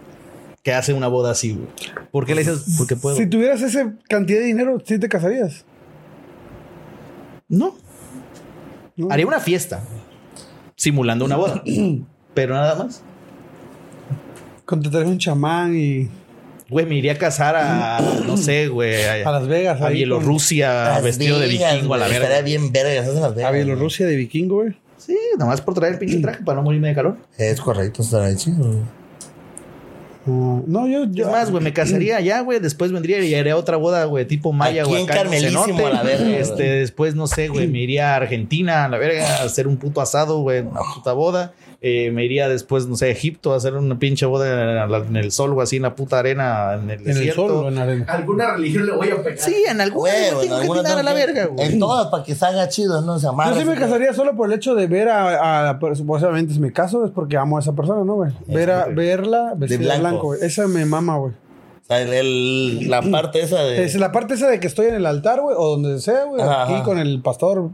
que 0.64 0.74
hace 0.74 0.94
una 0.94 1.08
boda 1.08 1.32
así, 1.32 1.54
güey. 1.54 1.68
¿Por 2.12 2.26
qué 2.26 2.36
le 2.36 2.42
dices? 2.42 2.76
Porque 2.78 2.96
puedo. 2.96 3.16
Si 3.18 3.28
tuvieras 3.28 3.62
esa 3.62 3.94
cantidad 4.08 4.40
de 4.40 4.46
dinero, 4.46 4.78
¿sí 4.86 4.98
te 5.00 5.10
casarías? 5.10 5.66
No. 7.50 7.76
¿No? 8.96 9.08
Haría 9.12 9.26
una 9.28 9.40
fiesta. 9.40 9.82
Simulando 10.76 11.26
una 11.26 11.36
boda. 11.36 11.64
Pero 12.34 12.54
nada 12.56 12.76
más. 12.76 13.04
Contratarías 14.66 15.10
un 15.12 15.18
chamán 15.20 15.76
y. 15.76 16.10
Güey, 16.70 16.86
me 16.86 16.96
iría 16.96 17.12
a 17.14 17.18
casar 17.18 17.56
a, 17.56 18.00
no 18.26 18.38
sé, 18.38 18.68
güey, 18.68 19.04
A 19.04 19.30
a, 19.30 19.32
Las 19.34 19.48
Vegas. 19.48 19.82
a 19.82 19.88
ahí 19.88 19.96
Bielorrusia 19.98 20.86
Las 20.86 21.04
vestido 21.04 21.38
de 21.40 21.48
vikingo 21.48 21.94
a 21.94 21.98
la 21.98 22.08
verga. 22.08 22.24
Estaría 22.28 22.42
bien 22.44 22.72
verga. 22.72 22.94
Esas 22.94 23.10
en 23.16 23.22
Las 23.22 23.28
con- 23.28 23.36
Vegas. 23.36 23.50
A 23.50 23.54
Bielorrusia 23.54 24.06
de 24.08 24.16
vikingo, 24.16 24.56
güey. 24.64 24.76
Sí, 24.98 25.18
nada 25.38 25.50
más 25.52 25.60
por 25.62 25.74
traer 25.74 25.94
el 25.94 26.00
pinche 26.00 26.20
traje 26.20 26.44
para 26.44 26.56
no 26.58 26.64
morirme 26.64 26.88
de 26.88 26.96
calor. 26.96 27.18
Es 27.38 27.60
correcto, 27.60 28.02
estaría 28.02 28.36
chido. 28.38 28.80
Ah, 30.26 30.62
no, 30.66 30.88
yo. 30.88 31.06
yo 31.12 31.26
Es 31.26 31.32
más, 31.32 31.52
güey, 31.52 31.64
me 31.64 31.74
casaría 31.74 32.18
allá, 32.18 32.40
güey. 32.42 32.60
Después 32.60 32.92
vendría 32.92 33.24
y 33.24 33.36
haría 33.36 33.58
otra 33.58 33.78
boda, 33.78 34.06
güey, 34.06 34.26
tipo 34.26 34.54
maya, 34.54 34.82
Aquí 34.84 34.92
güey. 34.92 35.04
en 35.04 35.10
acá 35.10 35.20
Carmelísimo, 35.24 35.66
cenote. 35.66 35.86
a 35.86 35.90
la 35.90 36.04
verga. 36.04 36.38
Este, 36.38 36.64
después, 36.64 37.16
no 37.16 37.28
sé, 37.28 37.50
güey, 37.50 37.68
me 37.68 37.80
iría 37.80 38.14
a 38.14 38.16
Argentina, 38.18 38.86
a 38.86 38.90
la 38.90 38.98
verga, 38.98 39.28
a 39.42 39.44
hacer 39.44 39.68
un 39.68 39.78
puto 39.78 40.00
asado, 40.02 40.40
güey, 40.40 40.62
una 40.62 40.80
puta 40.96 41.14
boda. 41.14 41.54
Eh, 41.86 42.12
me 42.12 42.24
iría 42.24 42.48
después, 42.48 42.88
no 42.88 42.96
sé, 42.96 43.08
a 43.08 43.10
Egipto 43.10 43.52
a 43.52 43.58
hacer 43.58 43.74
una 43.74 44.00
pinche 44.00 44.26
boda 44.26 44.86
en, 44.86 45.06
en 45.10 45.16
el 45.18 45.34
sol, 45.34 45.52
o 45.52 45.60
así, 45.60 45.76
en 45.76 45.82
la 45.82 45.96
puta 45.96 46.20
arena, 46.20 46.76
en 46.76 46.90
el 46.90 47.02
En 47.02 47.08
el 47.10 47.14
desierto. 47.14 47.42
sol 47.50 47.66
o 47.66 47.68
en 47.68 47.76
la 47.76 47.82
arena. 47.82 48.06
Alguna 48.08 48.54
religión 48.54 48.86
le 48.86 48.94
voy 48.94 49.10
a 49.10 49.22
pegar. 49.22 49.38
Sí, 49.38 49.66
en 49.68 49.82
alguna 49.82 50.10
tengo 50.14 50.40
que 50.40 50.50
alguna 50.50 50.84
tirar 50.84 51.00
a 51.00 51.04
la 51.04 51.12
que- 51.14 51.18
verga, 51.26 51.46
güey. 51.48 51.68
En 51.68 51.80
todas, 51.80 52.08
para 52.08 52.24
que 52.24 52.36
salga 52.36 52.70
chido, 52.70 53.02
¿no? 53.02 53.20
Se 53.20 53.28
amarra. 53.28 53.52
Yo 53.54 53.60
sí 53.60 53.66
me 53.68 53.76
casaría 53.76 54.14
solo 54.14 54.34
por 54.34 54.48
el 54.48 54.54
hecho 54.54 54.76
de 54.76 54.88
ver 54.88 55.10
a. 55.10 55.78
Pues, 55.78 56.00
obviamente, 56.00 56.54
si 56.54 56.62
me 56.62 56.72
caso 56.72 57.04
es 57.04 57.12
porque 57.12 57.36
amo 57.36 57.58
a 57.58 57.60
esa 57.60 57.74
persona, 57.74 58.06
¿no, 58.06 58.14
güey? 58.16 58.32
Ver 58.48 58.72
a, 58.72 58.86
verla 58.86 59.54
vestida 59.58 59.80
de 59.80 59.84
blanco. 59.86 60.02
blanco, 60.02 60.28
güey. 60.28 60.40
Esa 60.42 60.68
me 60.70 60.86
mama, 60.86 61.18
güey. 61.18 61.34
O 61.34 61.86
sea, 61.86 62.00
el- 62.02 62.14
el- 62.14 62.90
la 62.90 63.02
parte 63.02 63.42
esa 63.42 63.62
de. 63.62 63.84
Es 63.84 63.96
la 63.96 64.14
parte 64.14 64.36
esa 64.36 64.48
de 64.48 64.62
que 64.62 64.68
estoy 64.68 64.86
en 64.86 64.96
el 64.96 65.06
altar, 65.06 65.42
güey, 65.42 65.54
o 65.60 65.72
donde 65.72 66.00
sea, 66.00 66.24
güey. 66.24 66.42
Aquí 66.42 66.82
con 66.84 66.98
el 66.98 67.22
pastor, 67.22 67.72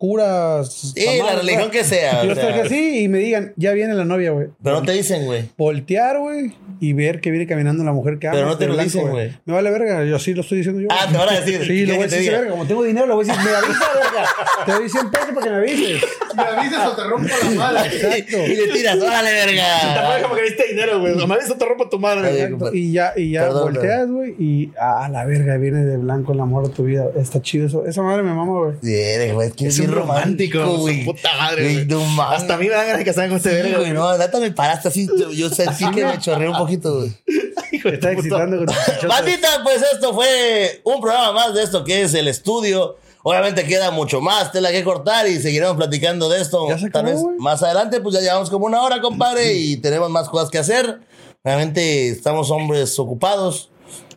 curas. 0.00 0.92
Sí, 0.94 1.04
la 1.22 1.36
religión 1.36 1.70
que 1.70 1.84
sea. 1.84 2.24
Yo 2.24 2.32
o 2.32 2.34
sea, 2.34 2.48
estoy 2.48 2.66
así 2.66 3.00
y 3.00 3.08
me 3.08 3.18
digan, 3.18 3.52
ya 3.56 3.72
viene 3.72 3.92
la 3.92 4.06
novia, 4.06 4.30
güey. 4.30 4.48
pero 4.62 4.76
no 4.76 4.82
te 4.82 4.92
dicen, 4.92 5.26
güey. 5.26 5.44
Voltear, 5.58 6.18
güey, 6.18 6.54
y 6.80 6.94
ver 6.94 7.20
que 7.20 7.30
viene 7.30 7.46
caminando 7.46 7.84
la 7.84 7.92
mujer 7.92 8.18
que 8.18 8.26
ama. 8.26 8.36
Pero 8.36 8.48
no 8.48 8.56
te 8.56 8.66
lo 8.66 8.78
dicen, 8.78 9.06
güey. 9.10 9.36
Me 9.44 9.52
vale 9.52 9.70
verga, 9.70 10.02
yo 10.04 10.18
sí 10.18 10.32
lo 10.32 10.40
estoy 10.40 10.58
diciendo 10.58 10.80
yo. 10.80 10.88
Ah, 10.90 11.06
te 11.10 11.18
van 11.18 11.28
a 11.28 11.40
decir. 11.40 11.60
Sí, 11.70 11.84
¿Qué 11.84 11.86
lo 11.86 11.94
voy 11.94 12.02
a 12.02 12.06
que 12.06 12.10
te 12.10 12.16
decir, 12.16 12.32
verga. 12.32 12.50
Como 12.50 12.66
tengo 12.66 12.82
dinero, 12.82 13.06
lo 13.06 13.16
voy 13.16 13.28
a 13.28 13.32
decir, 13.32 13.44
me 13.44 13.54
avisa, 13.54 13.86
verga. 13.94 14.28
Te 14.66 14.72
doy 14.72 14.88
100 14.88 15.10
pesos 15.10 15.28
para 15.34 15.42
que 15.42 15.50
me 15.50 15.56
avises. 15.56 16.02
Me 16.34 16.42
avisas 16.42 16.86
o 16.86 16.96
te 16.96 17.04
rompo 17.04 17.28
la 17.28 17.50
madre. 17.50 17.96
Exacto. 17.96 18.46
Y 18.46 18.56
le 18.56 18.72
tiras, 18.72 18.96
órale, 18.96 19.32
verga. 19.32 20.22
como 20.22 20.34
que 20.34 20.42
diste 20.42 20.68
dinero, 20.68 21.00
güey. 21.00 21.16
Nomás 21.16 21.44
eso 21.44 21.56
te 21.56 21.64
rompo 21.66 21.88
tu 21.88 21.98
madre. 21.98 22.42
Exacto. 22.42 22.74
Y 22.74 22.92
ya, 22.92 23.12
y 23.16 23.32
ya 23.32 23.42
Perdón, 23.42 23.74
volteas, 23.74 24.10
güey, 24.10 24.34
y 24.38 24.72
a 24.78 25.08
la 25.10 25.26
verga 25.26 25.58
viene 25.58 25.84
de 25.84 25.98
blanco 25.98 26.32
el 26.32 26.40
amor 26.40 26.68
de 26.68 26.74
tu 26.74 26.84
vida. 26.84 27.06
Está 27.16 27.42
chido 27.42 27.66
eso. 27.66 27.86
Esa 27.86 28.02
madre 28.02 28.22
me 28.22 28.32
mama, 28.32 28.58
güey. 28.58 28.72
Bien, 28.82 29.34
güey, 29.34 29.50
que 29.52 29.66
Es 29.66 29.78
bien 29.90 30.02
romántico, 30.02 30.76
güey. 30.78 31.00
su 31.00 31.04
puta 31.12 31.28
madre, 31.36 31.62
Güey, 31.62 31.74
güey. 31.74 31.86
no 31.86 32.04
mames. 32.04 32.40
Hasta 32.40 32.54
a 32.54 32.56
mí 32.58 32.66
me 32.66 32.72
dan 32.72 32.86
ganas 32.86 32.98
de 32.98 33.04
casarme 33.04 33.28
con 33.28 33.36
este 33.38 33.50
Sí, 33.50 33.56
verga, 33.56 33.78
güey, 33.78 33.92
no, 33.92 34.16
neta 34.18 34.38
me 34.38 34.50
paraste 34.50 34.88
así. 34.88 35.08
Yo, 35.18 35.30
yo 35.30 35.48
sentí 35.50 35.90
que 35.94 36.04
me 36.04 36.18
chorreé 36.18 36.48
un 36.48 36.56
poquito, 36.56 36.98
güey. 36.98 37.12
Hijo 37.72 37.88
de 37.88 37.94
está 37.94 38.12
excitando 38.12 38.56
con. 38.58 38.66
Bandita, 39.08 39.48
pues 39.62 39.82
esto 39.92 40.12
fue 40.14 40.80
un 40.84 41.00
programa 41.00 41.32
más 41.32 41.54
de 41.54 41.62
esto 41.62 41.84
que 41.84 42.02
es 42.02 42.14
el 42.14 42.28
estudio. 42.28 42.96
Obviamente 43.22 43.64
queda 43.64 43.90
mucho 43.90 44.20
más 44.22 44.50
tela 44.50 44.72
que 44.72 44.82
cortar 44.82 45.28
y 45.28 45.38
seguiremos 45.40 45.76
platicando 45.76 46.28
de 46.30 46.40
esto. 46.40 46.66
Ya 46.68 46.78
se 46.78 46.88
Tal 46.88 47.04
vez 47.04 47.20
más 47.38 47.62
adelante, 47.62 48.00
pues 48.00 48.14
ya 48.14 48.20
llevamos 48.22 48.48
como 48.48 48.64
una 48.64 48.80
hora, 48.82 49.00
compadre, 49.02 49.52
y 49.52 49.76
tenemos 49.76 50.08
más 50.08 50.28
cosas 50.30 50.48
que 50.50 50.56
hacer. 50.58 51.00
Realmente 51.44 52.08
estamos 52.08 52.50
hombres 52.50 52.98
ocupados. 52.98 53.70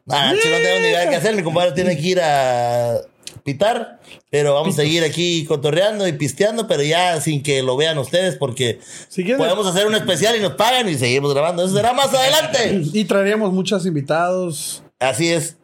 Ah, 0.09 0.31
si 0.41 0.49
no 0.49 0.55
tenemos 0.57 0.81
ni 0.81 0.87
idea 0.87 1.09
qué 1.09 1.15
hacer, 1.17 1.35
mi 1.35 1.43
compadre 1.43 1.73
tiene 1.73 1.95
que 1.97 2.01
ir 2.07 2.21
a 2.21 3.01
pitar, 3.43 3.99
pero 4.29 4.53
vamos 4.53 4.73
a 4.77 4.81
seguir 4.81 5.03
aquí 5.03 5.45
cotorreando 5.45 6.07
y 6.07 6.13
pisteando, 6.13 6.67
pero 6.67 6.83
ya 6.83 7.19
sin 7.21 7.41
que 7.43 7.61
lo 7.63 7.75
vean 7.77 7.97
ustedes, 7.97 8.35
porque 8.35 8.79
Si 9.09 9.23
quieren- 9.23 9.37
podemos 9.39 9.65
hacer 9.67 9.87
un 9.87 9.95
especial 9.95 10.35
y 10.35 10.39
nos 10.39 10.53
pagan 10.53 10.87
y 10.89 10.95
seguimos 10.95 11.33
grabando. 11.33 11.63
Eso 11.65 11.75
será 11.75 11.93
más 11.93 12.13
adelante. 12.13 12.81
Y 12.93 13.05
traeríamos 13.05 13.51
muchos 13.53 13.85
invitados. 13.85 14.83
Así 14.99 15.31
es. 15.31 15.57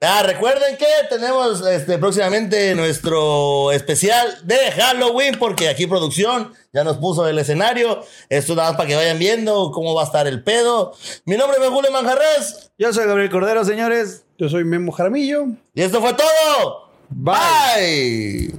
Ah, 0.00 0.22
recuerden 0.24 0.76
que 0.76 0.86
tenemos 1.10 1.66
este, 1.66 1.98
próximamente 1.98 2.72
nuestro 2.76 3.72
especial 3.72 4.28
de 4.44 4.56
Halloween, 4.70 5.34
porque 5.40 5.68
aquí 5.68 5.88
producción 5.88 6.52
ya 6.72 6.84
nos 6.84 6.98
puso 6.98 7.26
el 7.26 7.36
escenario. 7.36 8.04
Esto 8.28 8.54
nada 8.54 8.68
más 8.68 8.76
para 8.76 8.88
que 8.88 8.94
vayan 8.94 9.18
viendo 9.18 9.72
cómo 9.72 9.94
va 9.96 10.02
a 10.02 10.04
estar 10.06 10.28
el 10.28 10.44
pedo. 10.44 10.94
Mi 11.24 11.36
nombre 11.36 11.58
es 11.60 11.68
Julio 11.68 11.90
Manjarres 11.90 12.70
Yo 12.78 12.92
soy 12.92 13.06
Gabriel 13.06 13.28
Cordero, 13.28 13.64
señores. 13.64 14.24
Yo 14.38 14.48
soy 14.48 14.64
Memo 14.64 14.92
Jaramillo. 14.92 15.48
y 15.74 15.82
esto 15.82 16.00
fue 16.00 16.14
todo. 16.14 16.90
Bye. 17.10 18.54